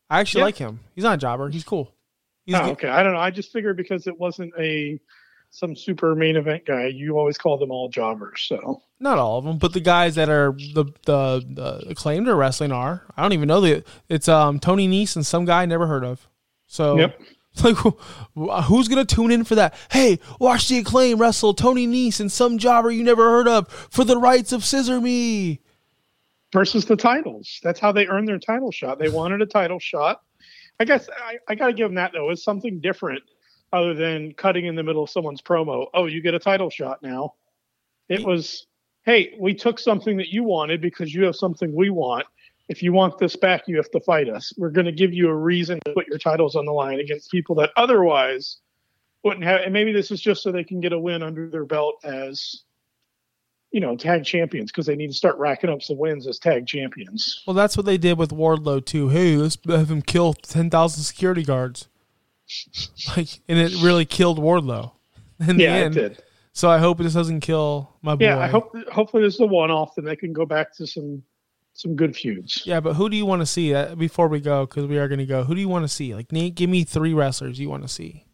I 0.10 0.20
actually 0.20 0.42
Yeah. 0.42 0.46
like 0.46 0.58
him. 0.58 0.80
He's 0.96 1.04
not 1.04 1.16
a 1.16 1.18
jobber. 1.18 1.50
He's 1.50 1.64
cool. 1.64 1.92
He's 2.46 2.56
Oh, 2.56 2.72
okay, 2.72 2.90
I 2.90 3.04
don't 3.04 3.14
know. 3.14 3.20
I 3.20 3.32
just 3.32 3.52
figured 3.52 3.78
because 3.78 4.06
it 4.08 4.20
wasn't 4.20 4.54
a 4.60 5.00
some 5.50 5.76
super 5.76 6.16
main 6.16 6.36
event 6.36 6.66
guy, 6.66 6.88
you 6.88 7.16
always 7.18 7.38
call 7.38 7.58
them 7.60 7.70
all 7.72 7.88
jobbers. 7.88 8.42
So 8.48 8.82
Not 9.00 9.20
all 9.20 9.38
of 9.38 9.46
them, 9.46 9.58
but 9.60 9.72
the 9.74 9.80
guys 9.80 10.16
that 10.16 10.28
are 10.30 10.52
the 10.74 10.86
the, 11.06 11.44
the 11.48 11.86
acclaimed 11.90 12.28
are 12.28 12.36
wrestling 12.36 12.72
are. 12.72 13.04
I 13.16 13.22
don't 13.22 13.34
even 13.34 13.48
know 13.48 13.62
the. 13.62 13.84
It's 14.10 14.28
um 14.28 14.60
Tony 14.60 14.88
Nese 14.88 15.16
and 15.16 15.26
some 15.26 15.46
guy 15.46 15.62
I 15.62 15.66
never 15.66 15.88
heard 15.88 16.04
of. 16.04 16.28
So 16.68 16.98
Yep. 16.98 17.20
like 17.64 17.76
who's 18.66 18.88
gonna 18.88 19.06
tune 19.06 19.32
in 19.32 19.44
for 19.44 19.56
that? 19.56 19.76
Hey, 19.92 20.20
watch 20.40 20.68
the 20.70 20.80
acclaim 20.80 21.20
wrestle 21.20 21.54
Tony 21.54 21.88
Nese 21.88 22.20
and 22.20 22.32
some 22.32 22.58
jobber 22.58 22.92
you 22.92 23.04
never 23.04 23.30
heard 23.30 23.48
of 23.48 23.70
for 23.70 24.04
the 24.04 24.18
rights 24.18 24.52
of 24.52 24.64
Scissor 24.64 25.00
Me. 25.00 25.62
versus 26.52 26.86
the 26.86 26.96
titles, 26.96 27.60
that's 27.64 27.80
how 27.80 27.92
they 27.92 28.08
earned 28.08 28.28
their 28.28 28.40
title 28.40 28.72
shot. 28.72 29.00
They 29.00 29.10
wanted 29.10 29.42
a 29.42 29.46
title 29.46 29.80
shot. 29.80 30.22
I 30.80 30.86
guess 30.86 31.08
I, 31.16 31.38
I 31.48 31.56
got 31.56 31.68
to 31.68 31.74
give 31.74 31.90
them 31.90 31.96
that 31.96 32.12
though. 32.14 32.30
It's 32.32 32.44
something 32.44 32.80
different 32.80 33.24
other 33.72 33.94
than 33.94 34.34
cutting 34.34 34.66
in 34.66 34.76
the 34.76 34.84
middle 34.84 35.04
of 35.04 35.10
someone's 35.10 35.42
promo. 35.42 35.88
Oh, 35.94 36.06
you 36.06 36.22
get 36.22 36.34
a 36.34 36.40
title 36.40 36.70
shot 36.70 37.02
now. 37.02 37.34
It 38.08 38.24
was, 38.24 38.68
hey, 39.06 39.36
we 39.40 39.54
took 39.56 39.80
something 39.80 40.18
that 40.18 40.30
you 40.30 40.44
wanted 40.44 40.82
because 40.82 41.14
you 41.14 41.24
have 41.26 41.36
something 41.36 41.74
we 41.76 41.90
want. 41.90 42.26
If 42.70 42.82
you 42.82 42.94
want 42.94 43.18
this 43.18 43.36
back, 43.36 43.64
you 43.68 43.76
have 43.78 43.92
to 43.92 44.00
fight 44.00 44.30
us. 44.30 44.54
We're 44.58 44.70
going 44.70 44.86
to 44.86 44.92
give 44.92 45.14
you 45.14 45.30
a 45.30 45.36
reason 45.36 45.80
to 45.86 45.94
put 45.94 46.08
your 46.08 46.18
titles 46.18 46.56
on 46.56 46.66
the 46.66 46.72
line 46.72 47.00
against 47.00 47.30
people 47.30 47.56
that 47.56 47.72
otherwise 47.76 48.58
wouldn't 49.24 49.44
have. 49.44 49.62
And 49.62 49.74
maybe 49.74 49.92
this 49.92 50.12
is 50.12 50.22
just 50.22 50.44
so 50.44 50.52
they 50.52 50.64
can 50.64 50.80
get 50.80 50.94
a 50.94 51.00
win 51.00 51.24
under 51.24 51.50
their 51.50 51.66
belt 51.66 51.96
as, 52.04 52.64
you 53.72 53.82
know, 53.82 53.98
tag 53.98 54.24
champions 54.24 54.72
because 54.72 54.86
they 54.86 54.96
need 54.96 55.08
to 55.08 55.14
start 55.14 55.38
racking 55.38 55.70
up 55.70 55.82
some 55.82 55.98
wins 55.98 56.26
as 56.26 56.40
tag 56.40 56.66
champions. 56.66 57.44
Well, 57.46 57.54
that's 57.54 57.76
what 57.76 57.86
they 57.86 57.98
did 57.98 58.18
with 58.18 58.32
Wardlow 58.32 58.86
too. 58.86 59.10
Hey, 59.10 59.36
let's 59.36 59.58
have 59.68 59.92
him 59.92 60.02
kill 60.02 60.34
ten 60.34 60.70
thousand 60.70 61.04
security 61.04 61.44
guards. 61.44 61.88
Like, 63.16 63.30
and 63.48 63.58
it 63.58 63.82
really 63.82 64.06
killed 64.06 64.38
Wardlow. 64.38 64.92
In 65.48 65.58
the 65.58 65.64
Yeah, 65.64 65.78
it 65.78 65.94
did. 65.94 66.24
So 66.54 66.70
I 66.70 66.78
hope 66.78 67.00
this 67.00 67.14
doesn't 67.14 67.40
kill 67.40 67.96
my 68.02 68.16
boy. 68.16 68.26
Yeah, 68.26 68.38
I 68.38 68.48
hope 68.48 68.76
hopefully 68.92 69.24
this 69.24 69.36
is 69.36 69.40
a 69.40 69.46
one 69.48 69.72
off 69.72 69.98
and 69.98 70.06
they 70.06 70.16
can 70.16 70.34
go 70.34 70.46
back 70.46 70.76
to 70.78 70.86
some 70.86 71.24
some 71.74 71.96
good 71.96 72.16
feuds. 72.16 72.64
Yeah, 72.66 72.80
but 72.80 72.94
who 72.94 73.10
do 73.10 73.18
you 73.18 73.26
want 73.26 73.42
to 73.42 73.46
see 73.46 73.74
uh, 73.74 73.96
before 73.96 74.28
we 74.28 74.40
go? 74.40 74.66
Because 74.66 74.86
we 74.86 74.98
are 74.98 75.08
going 75.08 75.20
to 75.20 75.26
go. 75.26 75.44
Who 75.44 75.56
do 75.56 75.62
you 75.62 75.68
want 75.70 75.84
to 75.84 75.90
see? 75.90 76.14
Like 76.16 76.32
Nate, 76.32 76.56
give 76.56 76.70
me 76.70 76.84
three 76.84 77.14
wrestlers 77.14 77.60
you 77.60 77.70
want 77.70 77.84
to 77.84 77.90
see. 77.90 78.26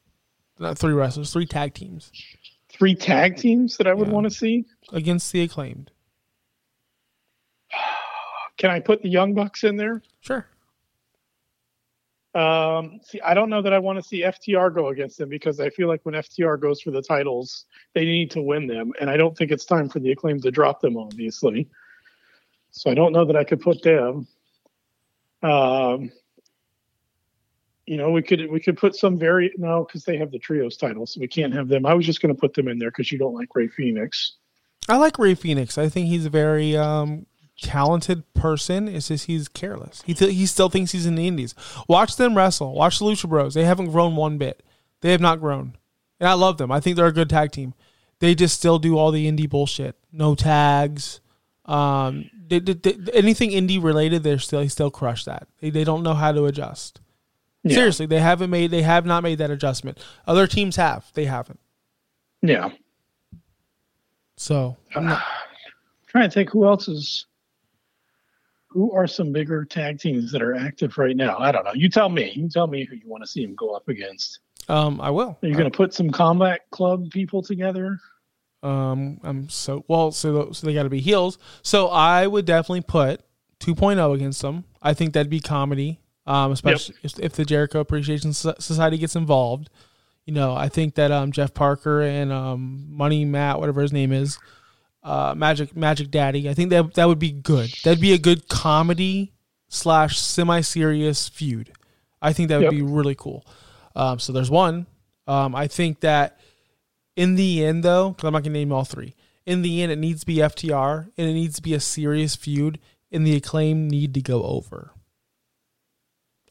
Not 0.59 0.77
three 0.77 0.93
wrestlers, 0.93 1.31
three 1.31 1.45
tag 1.45 1.73
teams 1.73 2.11
Three 2.71 2.93
tag 2.95 3.37
teams 3.37 3.77
that 3.77 3.87
I 3.87 3.93
would 3.93 4.07
Yeah. 4.07 4.13
want 4.13 4.25
to 4.25 4.29
see. 4.29 4.65
against 4.93 5.31
the 5.31 5.41
acclaimed. 5.41 5.91
Can 8.57 8.69
I 8.71 8.79
put 8.79 9.01
the 9.01 9.09
Young 9.09 9.33
Bucks 9.33 9.63
in 9.63 9.75
there? 9.77 10.01
Sure. 10.21 10.45
Um, 12.35 12.99
see, 13.03 13.19
I 13.21 13.33
don't 13.33 13.49
know 13.49 13.61
that 13.61 13.73
I 13.73 13.79
want 13.79 13.97
to 13.97 14.03
see 14.03 14.21
FTR 14.21 14.73
go 14.73 14.89
against 14.89 15.17
them 15.17 15.29
because 15.29 15.59
I 15.59 15.69
feel 15.71 15.87
like 15.87 16.01
when 16.03 16.13
FTR 16.13 16.59
goes 16.59 16.79
for 16.81 16.91
the 16.91 17.01
titles, 17.01 17.65
they 17.95 18.05
need 18.05 18.29
to 18.31 18.41
win 18.41 18.67
them, 18.67 18.91
and 19.01 19.09
I 19.09 19.17
don't 19.17 19.35
think 19.35 19.49
it's 19.51 19.65
time 19.65 19.89
for 19.89 19.99
the 19.99 20.11
acclaim 20.11 20.39
to 20.41 20.51
drop 20.51 20.79
them. 20.79 20.95
Obviously, 20.95 21.67
so 22.71 22.89
I 22.89 22.93
don't 22.93 23.13
know 23.13 23.25
that 23.25 23.35
I 23.35 23.43
could 23.43 23.61
put 23.61 23.81
them. 23.83 24.27
Um, 25.41 26.11
you 27.85 27.97
know, 27.97 28.11
we 28.11 28.21
could 28.21 28.51
we 28.51 28.59
could 28.59 28.77
put 28.77 28.95
some 28.95 29.17
very 29.17 29.51
no 29.57 29.83
because 29.83 30.03
they 30.05 30.17
have 30.17 30.31
the 30.31 30.39
trios 30.39 30.77
titles, 30.77 31.13
so 31.13 31.19
we 31.19 31.27
can't 31.27 31.53
have 31.53 31.67
them. 31.67 31.85
I 31.85 31.93
was 31.93 32.05
just 32.05 32.21
going 32.21 32.33
to 32.33 32.39
put 32.39 32.53
them 32.53 32.67
in 32.67 32.77
there 32.77 32.91
because 32.91 33.11
you 33.11 33.17
don't 33.17 33.33
like 33.33 33.55
Rey 33.55 33.67
Fenix. 33.67 34.35
I 34.87 34.97
like 34.97 35.17
Rey 35.17 35.35
Fenix. 35.35 35.77
I 35.77 35.89
think 35.89 36.07
he's 36.07 36.25
a 36.25 36.29
very 36.29 36.77
um, 36.77 37.25
talented 37.61 38.31
person. 38.33 38.87
It's 38.87 39.07
just 39.07 39.25
he's 39.25 39.47
careless. 39.47 40.03
He 40.05 40.13
th- 40.13 40.33
he 40.33 40.45
still 40.45 40.69
thinks 40.69 40.91
he's 40.91 41.07
in 41.07 41.15
the 41.15 41.27
Indies. 41.27 41.55
Watch 41.87 42.15
them 42.15 42.37
wrestle. 42.37 42.73
Watch 42.73 42.99
the 42.99 43.05
Lucha 43.05 43.27
Bros. 43.27 43.55
They 43.55 43.65
haven't 43.65 43.91
grown 43.91 44.15
one 44.15 44.37
bit. 44.37 44.61
They 45.01 45.11
have 45.11 45.21
not 45.21 45.39
grown, 45.39 45.75
and 46.19 46.29
I 46.29 46.33
love 46.33 46.57
them. 46.57 46.71
I 46.71 46.79
think 46.79 46.95
they're 46.95 47.07
a 47.07 47.11
good 47.13 47.29
tag 47.29 47.51
team. 47.51 47.73
they 48.19 48.35
just 48.35 48.55
still 48.55 48.77
do 48.77 48.97
all 48.97 49.11
the 49.11 49.31
indie 49.31 49.49
bullshit. 49.49 49.95
No 50.11 50.35
tags. 50.35 51.21
Um, 51.69 52.29
they, 52.47 52.59
they, 52.59 52.73
they- 52.73 53.11
anything 53.13 53.51
indie 53.51 53.81
related, 53.81 54.23
they're 54.23 54.39
still 54.39 54.59
they 54.59 54.67
still 54.67 54.89
crush 54.91 55.25
that. 55.25 55.47
They, 55.61 55.69
they 55.69 55.83
don't 55.83 56.03
know 56.03 56.13
how 56.15 56.31
to 56.31 56.45
adjust. 56.45 56.99
Yeah. 57.63 57.75
Seriously, 57.75 58.05
they 58.05 58.19
haven't 58.19 58.49
made 58.49 58.71
they 58.71 58.81
have 58.81 59.05
not 59.05 59.21
made 59.23 59.37
that 59.39 59.51
adjustment. 59.51 59.99
Other 60.25 60.47
teams 60.47 60.75
have, 60.77 61.05
they 61.13 61.25
haven't. 61.25 61.59
Yeah. 62.41 62.69
So 64.37 64.77
I'm 64.95 65.05
not, 65.05 65.21
trying 66.07 66.29
to 66.29 66.33
think 66.33 66.49
who 66.49 66.65
else 66.65 66.87
is 66.87 67.25
who 68.69 68.91
are 68.93 69.07
some 69.07 69.31
bigger 69.31 69.65
tag 69.65 69.99
teams 69.99 70.31
that 70.31 70.41
are 70.43 70.53
active 70.55 70.95
right 70.99 71.15
now 71.17 71.37
i 71.39 71.51
don't 71.51 71.65
know 71.65 71.73
you 71.73 71.89
tell 71.89 72.07
me 72.07 72.31
you 72.35 72.47
tell 72.47 72.67
me 72.67 72.85
who 72.85 72.95
you 72.95 73.01
want 73.07 73.23
to 73.23 73.27
see 73.27 73.43
them 73.43 73.55
go 73.55 73.73
up 73.75 73.87
against 73.89 74.39
um, 74.67 75.01
I 75.01 75.09
will. 75.09 75.35
are 75.41 75.47
you 75.47 75.55
going 75.55 75.69
to 75.71 75.75
put 75.75 75.91
some 75.95 76.11
combat 76.11 76.61
club 76.69 77.09
people 77.09 77.41
together 77.41 77.99
Um, 78.61 79.19
I'm 79.23 79.49
so 79.49 79.85
well. 79.87 80.11
So 80.11 80.51
so 80.51 80.67
they 80.67 80.73
got 80.73 80.83
to 80.83 80.89
be 80.89 80.99
heels. 81.01 81.37
So 81.61 81.87
I 81.87 82.27
would 82.27 82.45
definitely 82.45 82.81
put 82.81 83.21
2.0 83.61 84.13
against 84.15 84.41
them. 84.41 84.65
I 84.81 84.93
think 84.93 85.13
that'd 85.13 85.29
be 85.29 85.39
comedy. 85.39 85.99
Um, 86.27 86.51
especially 86.51 86.95
if, 87.03 87.17
if 87.19 87.33
the 87.33 87.45
Jericho 87.45 87.79
Appreciation 87.79 88.33
Society 88.33 88.97
gets 88.97 89.15
involved. 89.15 89.69
You 90.25 90.33
know, 90.33 90.53
I 90.53 90.69
think 90.69 90.93
that 90.95 91.11
um 91.11 91.31
Jeff 91.31 91.53
Parker 91.55 92.01
and 92.01 92.31
um 92.31 92.85
Money 92.89 93.25
Matt, 93.25 93.59
whatever 93.59 93.81
his 93.81 93.91
name 93.93 94.11
is, 94.11 94.37
uh 95.01 95.33
Magic 95.35 95.75
Magic 95.75 96.11
Daddy. 96.11 96.47
I 96.49 96.53
think 96.53 96.69
that 96.69 96.93
that 96.95 97.05
would 97.07 97.17
be 97.17 97.31
good. 97.31 97.73
That'd 97.83 98.01
be 98.01 98.13
a 98.13 98.19
good 98.19 98.47
comedy 98.47 99.33
slash 99.69 100.19
semi 100.19 100.61
serious 100.61 101.27
feud. 101.29 101.71
I 102.21 102.33
think 102.33 102.49
that 102.49 102.57
would 102.57 102.63
Yep. 102.65 102.71
be 102.73 102.81
really 102.83 103.15
cool. 103.15 103.43
Um, 103.95 104.19
so 104.19 104.31
there's 104.33 104.51
one. 104.51 104.85
Um, 105.25 105.55
I 105.55 105.67
think 105.67 106.01
that 106.01 106.39
in 107.19 107.35
the 107.35 107.63
end, 107.65 107.83
though, 107.83 108.11
because 108.11 108.27
I'm 108.27 108.33
not 108.33 108.43
gonna 108.43 108.53
name 108.53 108.71
all 108.71 108.85
three. 108.85 109.15
In 109.45 109.61
the 109.61 109.81
end, 109.81 109.91
it 109.91 109.97
needs 109.99 110.21
to 110.21 110.25
be 110.25 110.35
FTR, 110.37 111.09
and 111.17 111.29
it 111.29 111.33
needs 111.33 111.55
to 111.57 111.61
be 111.61 111.73
a 111.73 111.79
serious 111.79 112.35
feud, 112.35 112.79
and 113.11 113.25
the 113.25 113.35
acclaim 113.35 113.89
need 113.89 114.13
to 114.13 114.21
go 114.21 114.43
over. 114.43 114.91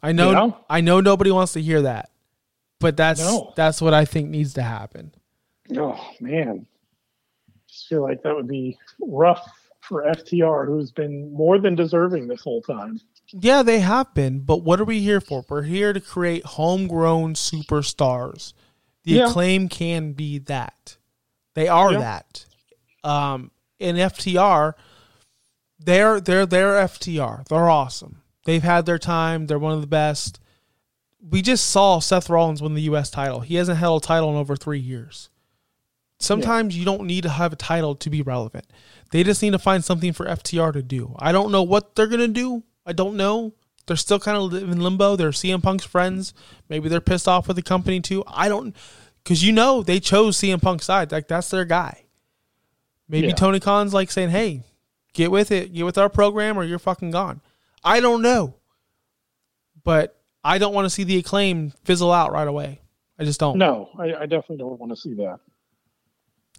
I 0.03 0.13
know, 0.13 0.31
Yeah. 0.33 0.51
I 0.69 0.81
know, 0.81 1.01
nobody 1.01 1.31
wants 1.31 1.53
to 1.55 1.63
hear 1.63 1.83
that, 1.83 2.11
but 2.81 2.97
that's 2.97 3.21
No. 3.21 3.53
that's 3.57 3.81
what 3.83 3.95
I 3.95 4.05
think 4.05 4.29
needs 4.31 4.55
to 4.55 4.63
happen. 4.63 5.13
oh 5.77 6.01
man 6.21 6.67
just 7.69 7.89
feel 7.89 8.01
like 8.03 8.23
that 8.23 8.35
would 8.35 8.49
be 8.49 8.79
rough 9.03 9.47
for 9.81 10.03
ftr 10.05 10.67
who's 10.67 10.91
been 10.91 11.31
more 11.31 11.59
than 11.59 11.75
deserving 11.75 12.27
this 12.27 12.41
whole 12.41 12.63
time 12.63 12.99
Yeah, 13.33 13.63
they 13.63 13.81
have 13.81 14.15
been, 14.15 14.41
but 14.41 14.63
what 14.63 14.81
are 14.81 14.87
we 14.87 15.01
here 15.01 15.21
for? 15.21 15.45
We're 15.47 15.63
here 15.65 15.93
to 15.93 16.01
create 16.01 16.45
homegrown 16.47 17.35
superstars. 17.35 18.55
The 19.09 19.15
Yeah. 19.15 19.29
acclaim 19.31 19.71
can 19.71 20.13
be 20.13 20.39
that. 20.41 20.99
They 21.55 21.67
are 21.67 21.93
Yeah. 21.93 21.99
that. 22.01 22.45
Um, 23.03 23.51
in 23.79 23.97
FTR, 23.97 24.75
they're 25.79 26.21
they're 26.21 26.45
they're 26.45 26.77
FTR. 26.87 27.45
They're 27.49 27.71
awesome. 27.71 28.21
They've 28.45 28.63
had 28.63 28.85
their 28.87 28.99
time. 28.99 29.47
They're 29.47 29.59
one 29.59 29.73
of 29.73 29.81
the 29.81 29.87
best. 29.87 30.41
We 31.21 31.41
just 31.43 31.71
saw 31.71 32.01
Seth 32.01 32.29
Rollins 32.29 32.61
win 32.61 32.75
the 32.75 32.83
U.S. 32.83 33.11
title. 33.11 33.41
He 33.41 33.55
hasn't 33.57 33.79
held 33.79 34.03
a 34.03 34.07
title 34.07 34.31
in 34.31 34.37
over 34.37 34.57
three 34.57 34.79
years. 34.79 35.31
Sometimes 36.21 36.77
you 36.77 36.85
don't 36.85 37.05
need 37.05 37.23
to 37.23 37.29
have 37.31 37.53
a 37.53 37.57
title 37.57 37.95
to 37.97 38.11
be 38.11 38.23
relevant. 38.23 38.67
They 39.11 39.23
just 39.25 39.41
need 39.43 39.53
to 39.53 39.59
find 39.59 39.85
something 39.85 40.13
for 40.13 40.27
FTR 40.27 40.73
to 40.73 40.83
do. 40.83 41.15
I 41.19 41.33
don't 41.33 41.51
know 41.53 41.63
what 41.63 41.95
they're 41.97 42.07
gonna 42.09 42.29
do. 42.29 42.63
I 42.85 42.93
don't 42.93 43.17
know. 43.17 43.55
They're 43.89 43.97
still 43.97 44.21
kind 44.21 44.37
of 44.37 44.55
in 44.55 44.81
limbo. 44.81 45.17
They're 45.17 45.31
CM 45.31 45.63
Punk's 45.63 45.85
friends. 45.85 46.33
Maybe 46.69 46.89
they're 46.89 47.01
pissed 47.01 47.27
off 47.27 47.49
with 47.49 47.57
the 47.57 47.63
company 47.63 48.01
too. 48.01 48.23
I 48.27 48.49
don't, 48.49 48.77
because 49.25 49.43
you 49.45 49.53
know 49.53 49.83
they 49.83 49.99
chose 49.99 50.37
CM 50.37 50.63
Punk's 50.63 50.87
side. 50.87 51.11
Like 51.11 51.27
that's 51.27 51.51
their 51.51 51.65
guy. 51.65 52.05
Maybe 53.09 53.29
Yeah. 53.29 53.35
Tony 53.35 53.59
Khan's 53.59 53.93
like 53.93 54.11
saying, 54.11 54.31
"Hey, 54.31 54.63
get 55.15 55.31
with 55.31 55.51
it. 55.51 55.73
Get 55.73 55.85
with 55.85 55.99
our 55.99 56.09
program, 56.09 56.57
or 56.57 56.65
you're 56.65 56.79
fucking 56.79 57.11
gone." 57.11 57.41
I 57.83 58.01
don't 58.01 58.23
know, 58.23 58.55
but 59.83 60.21
I 60.45 60.59
don't 60.59 60.75
want 60.75 60.85
to 60.87 60.91
see 60.91 61.05
the 61.05 61.17
acclaim 61.19 61.73
fizzle 61.85 62.13
out 62.13 62.33
right 62.33 62.47
away. 62.47 62.81
I 63.19 63.25
just 63.25 63.41
don't. 63.41 63.59
no 63.59 63.91
i, 63.99 64.15
I 64.15 64.27
definitely 64.27 64.59
don't 64.59 64.79
want 64.79 64.93
to 64.93 64.97
see 64.97 65.15
that 65.15 65.41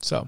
So, 0.01 0.27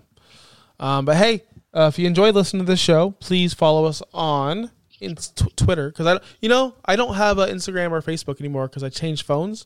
um, 0.80 1.04
but 1.04 1.18
hey, 1.18 1.43
uh, 1.74 1.89
if 1.91 1.99
you 1.99 2.08
enjoyed 2.08 2.36
listening 2.36 2.66
to 2.66 2.72
this 2.72 2.80
show, 2.80 3.12
please 3.20 3.54
follow 3.54 3.84
us 3.84 4.02
on 4.14 4.72
in 5.02 5.16
t- 5.16 5.45
Twitter 5.56 5.89
because 5.89 6.08
I, 6.08 6.20
you 6.39 6.47
know, 6.47 6.76
I 6.86 6.95
don't 6.95 7.16
have 7.16 7.39
an 7.39 7.49
Instagram 7.49 7.91
or 7.91 8.02
Facebook 8.02 8.39
anymore 8.39 8.68
because 8.68 8.84
I 8.84 8.89
changed 8.89 9.26
phones. 9.26 9.66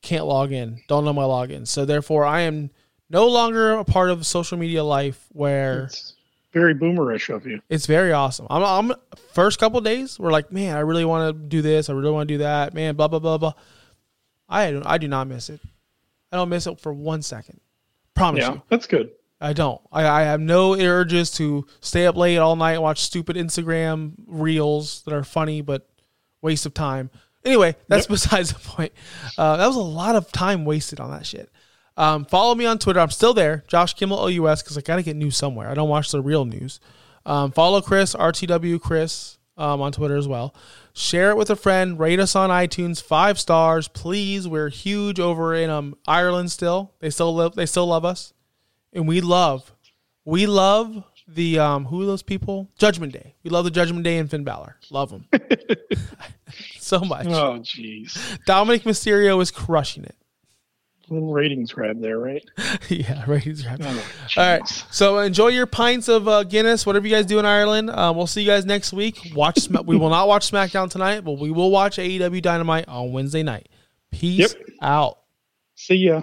Can't 0.00 0.24
log 0.24 0.52
in. 0.52 0.80
Don't 0.88 1.04
know 1.04 1.12
my 1.12 1.22
login. 1.22 1.66
So 1.66 1.84
therefore, 1.84 2.24
I 2.24 2.42
am 2.42 2.70
no 3.10 3.26
longer 3.26 3.72
a 3.72 3.84
part 3.84 4.10
of 4.10 4.24
social 4.26 4.56
media 4.56 4.84
life 4.84 5.26
where 5.32 5.84
it's 5.84 6.14
very 6.52 6.74
boomerish 6.74 7.34
of 7.34 7.46
you 7.46 7.60
it's 7.68 7.86
very 7.86 8.12
awesome. 8.12 8.46
I'm, 8.48 8.62
I'm 8.62 8.96
first 9.32 9.58
couple 9.58 9.80
days 9.80 10.18
we're 10.18 10.32
like, 10.32 10.50
man, 10.52 10.76
I 10.76 10.80
really 10.80 11.04
want 11.04 11.34
to 11.34 11.48
do 11.48 11.60
this. 11.60 11.90
I 11.90 11.92
really 11.92 12.12
want 12.12 12.28
to 12.28 12.34
do 12.34 12.38
that. 12.38 12.72
Man, 12.72 12.94
blah 12.94 13.08
blah 13.08 13.18
blah 13.18 13.38
blah. 13.38 13.52
I 14.48 14.70
don't, 14.70 14.86
I 14.86 14.98
do 14.98 15.08
not 15.08 15.26
miss 15.26 15.50
it. 15.50 15.60
I 16.30 16.36
don't 16.36 16.48
miss 16.48 16.66
it 16.66 16.80
for 16.80 16.92
one 16.92 17.22
second. 17.22 17.60
Promise 18.14 18.42
yeah 18.42 18.52
you. 18.54 18.62
that's 18.68 18.86
good 18.86 19.10
I 19.40 19.52
don't. 19.52 19.80
I, 19.92 20.06
I 20.06 20.22
have 20.22 20.40
no 20.40 20.74
urges 20.74 21.30
to 21.32 21.66
stay 21.80 22.06
up 22.06 22.16
late 22.16 22.38
all 22.38 22.56
night 22.56 22.72
and 22.72 22.82
watch 22.82 23.00
stupid 23.00 23.36
Instagram 23.36 24.12
reels 24.26 25.02
that 25.02 25.14
are 25.14 25.24
funny 25.24 25.60
but 25.60 25.88
waste 26.40 26.66
of 26.66 26.74
time. 26.74 27.10
Anyway, 27.44 27.76
that's 27.88 28.06
besides 28.06 28.52
the 28.52 28.58
point. 28.58 28.92
Uh, 29.36 29.56
that 29.56 29.66
was 29.66 29.76
a 29.76 29.80
lot 29.80 30.16
of 30.16 30.32
time 30.32 30.64
wasted 30.64 31.00
on 31.00 31.10
that 31.10 31.26
shit. 31.26 31.50
Um, 31.98 32.24
follow 32.24 32.54
me 32.54 32.66
on 32.66 32.78
Twitter. 32.78 33.00
I'm 33.00 33.10
still 33.10 33.34
there, 33.34 33.64
Josh 33.68 33.94
Kimmel 33.94 34.18
OUS, 34.18 34.62
because 34.62 34.76
I 34.76 34.82
got 34.82 34.96
to 34.96 35.02
get 35.02 35.16
news 35.16 35.36
somewhere. 35.36 35.68
I 35.68 35.74
don't 35.74 35.88
watch 35.88 36.10
the 36.10 36.20
real 36.20 36.44
news. 36.44 36.80
Um, 37.24 37.52
follow 37.52 37.80
Chris 37.80 38.14
RTW 38.14 38.80
Chris 38.80 39.38
um, 39.56 39.80
on 39.80 39.92
Twitter 39.92 40.16
as 40.16 40.28
well. 40.28 40.54
Share 40.92 41.30
it 41.30 41.36
with 41.36 41.50
a 41.50 41.56
friend. 41.56 41.98
Rate 41.98 42.20
us 42.20 42.36
on 42.36 42.50
iTunes 42.50 43.02
five 43.02 43.38
stars, 43.38 43.88
please. 43.88 44.46
We're 44.46 44.68
huge 44.68 45.18
over 45.18 45.54
in 45.54 45.70
um, 45.70 45.96
Ireland 46.06 46.52
still. 46.52 46.92
They 47.00 47.10
still 47.10 47.34
live. 47.34 47.54
They 47.54 47.66
still 47.66 47.86
love 47.86 48.04
us 48.04 48.34
and 48.92 49.06
we 49.08 49.20
love, 49.20 49.72
we 50.24 50.46
love 50.46 51.02
the 51.28 51.58
um 51.58 51.84
who 51.86 52.02
are 52.02 52.06
those 52.06 52.22
people? 52.22 52.68
Judgment 52.78 53.12
Day. 53.12 53.34
We 53.42 53.50
love 53.50 53.64
the 53.64 53.70
Judgment 53.70 54.04
Day 54.04 54.18
and 54.18 54.30
Finn 54.30 54.44
Balor. 54.44 54.76
Love 54.90 55.10
them 55.10 55.26
so 56.78 57.00
much. 57.00 57.26
oh 57.26 57.58
jeez 57.60 58.12
Dominik 58.46 58.82
Mysterio 58.82 59.40
is 59.42 59.50
crushing 59.50 60.04
it. 60.04 60.14
little 61.08 61.32
ratings 61.32 61.72
grab 61.72 62.00
there 62.00 62.18
right 62.18 62.44
yeah, 62.88 63.24
ratings 63.26 63.62
grab. 63.62 63.80
Oh, 63.82 64.04
All 64.36 64.44
right, 64.58 64.66
so 64.90 65.18
enjoy 65.18 65.48
your 65.48 65.66
pints 65.66 66.08
of 66.08 66.28
uh, 66.28 66.44
Guinness, 66.44 66.86
whatever 66.86 67.06
you 67.06 67.14
guys 67.14 67.26
do 67.26 67.38
in 67.40 67.44
Ireland. 67.44 67.90
Uh, 67.90 68.12
we'll 68.14 68.26
see 68.28 68.42
you 68.42 68.46
guys 68.48 68.64
next 68.64 68.92
week. 68.92 69.32
Watch, 69.34 69.58
Sm- 69.60 69.84
we 69.84 69.96
will 69.96 70.10
not 70.10 70.28
watch 70.28 70.50
SmackDown 70.50 70.88
tonight, 70.90 71.20
but 71.24 71.32
we 71.32 71.50
will 71.50 71.70
watch 71.70 71.96
AEW 71.98 72.40
Dynamite 72.42 72.86
on 72.88 73.12
Wednesday 73.12 73.42
night. 73.42 73.68
Peace 74.12 74.54
Yep. 74.54 74.62
out. 74.82 75.18
see 75.74 75.96
ya 75.96 76.22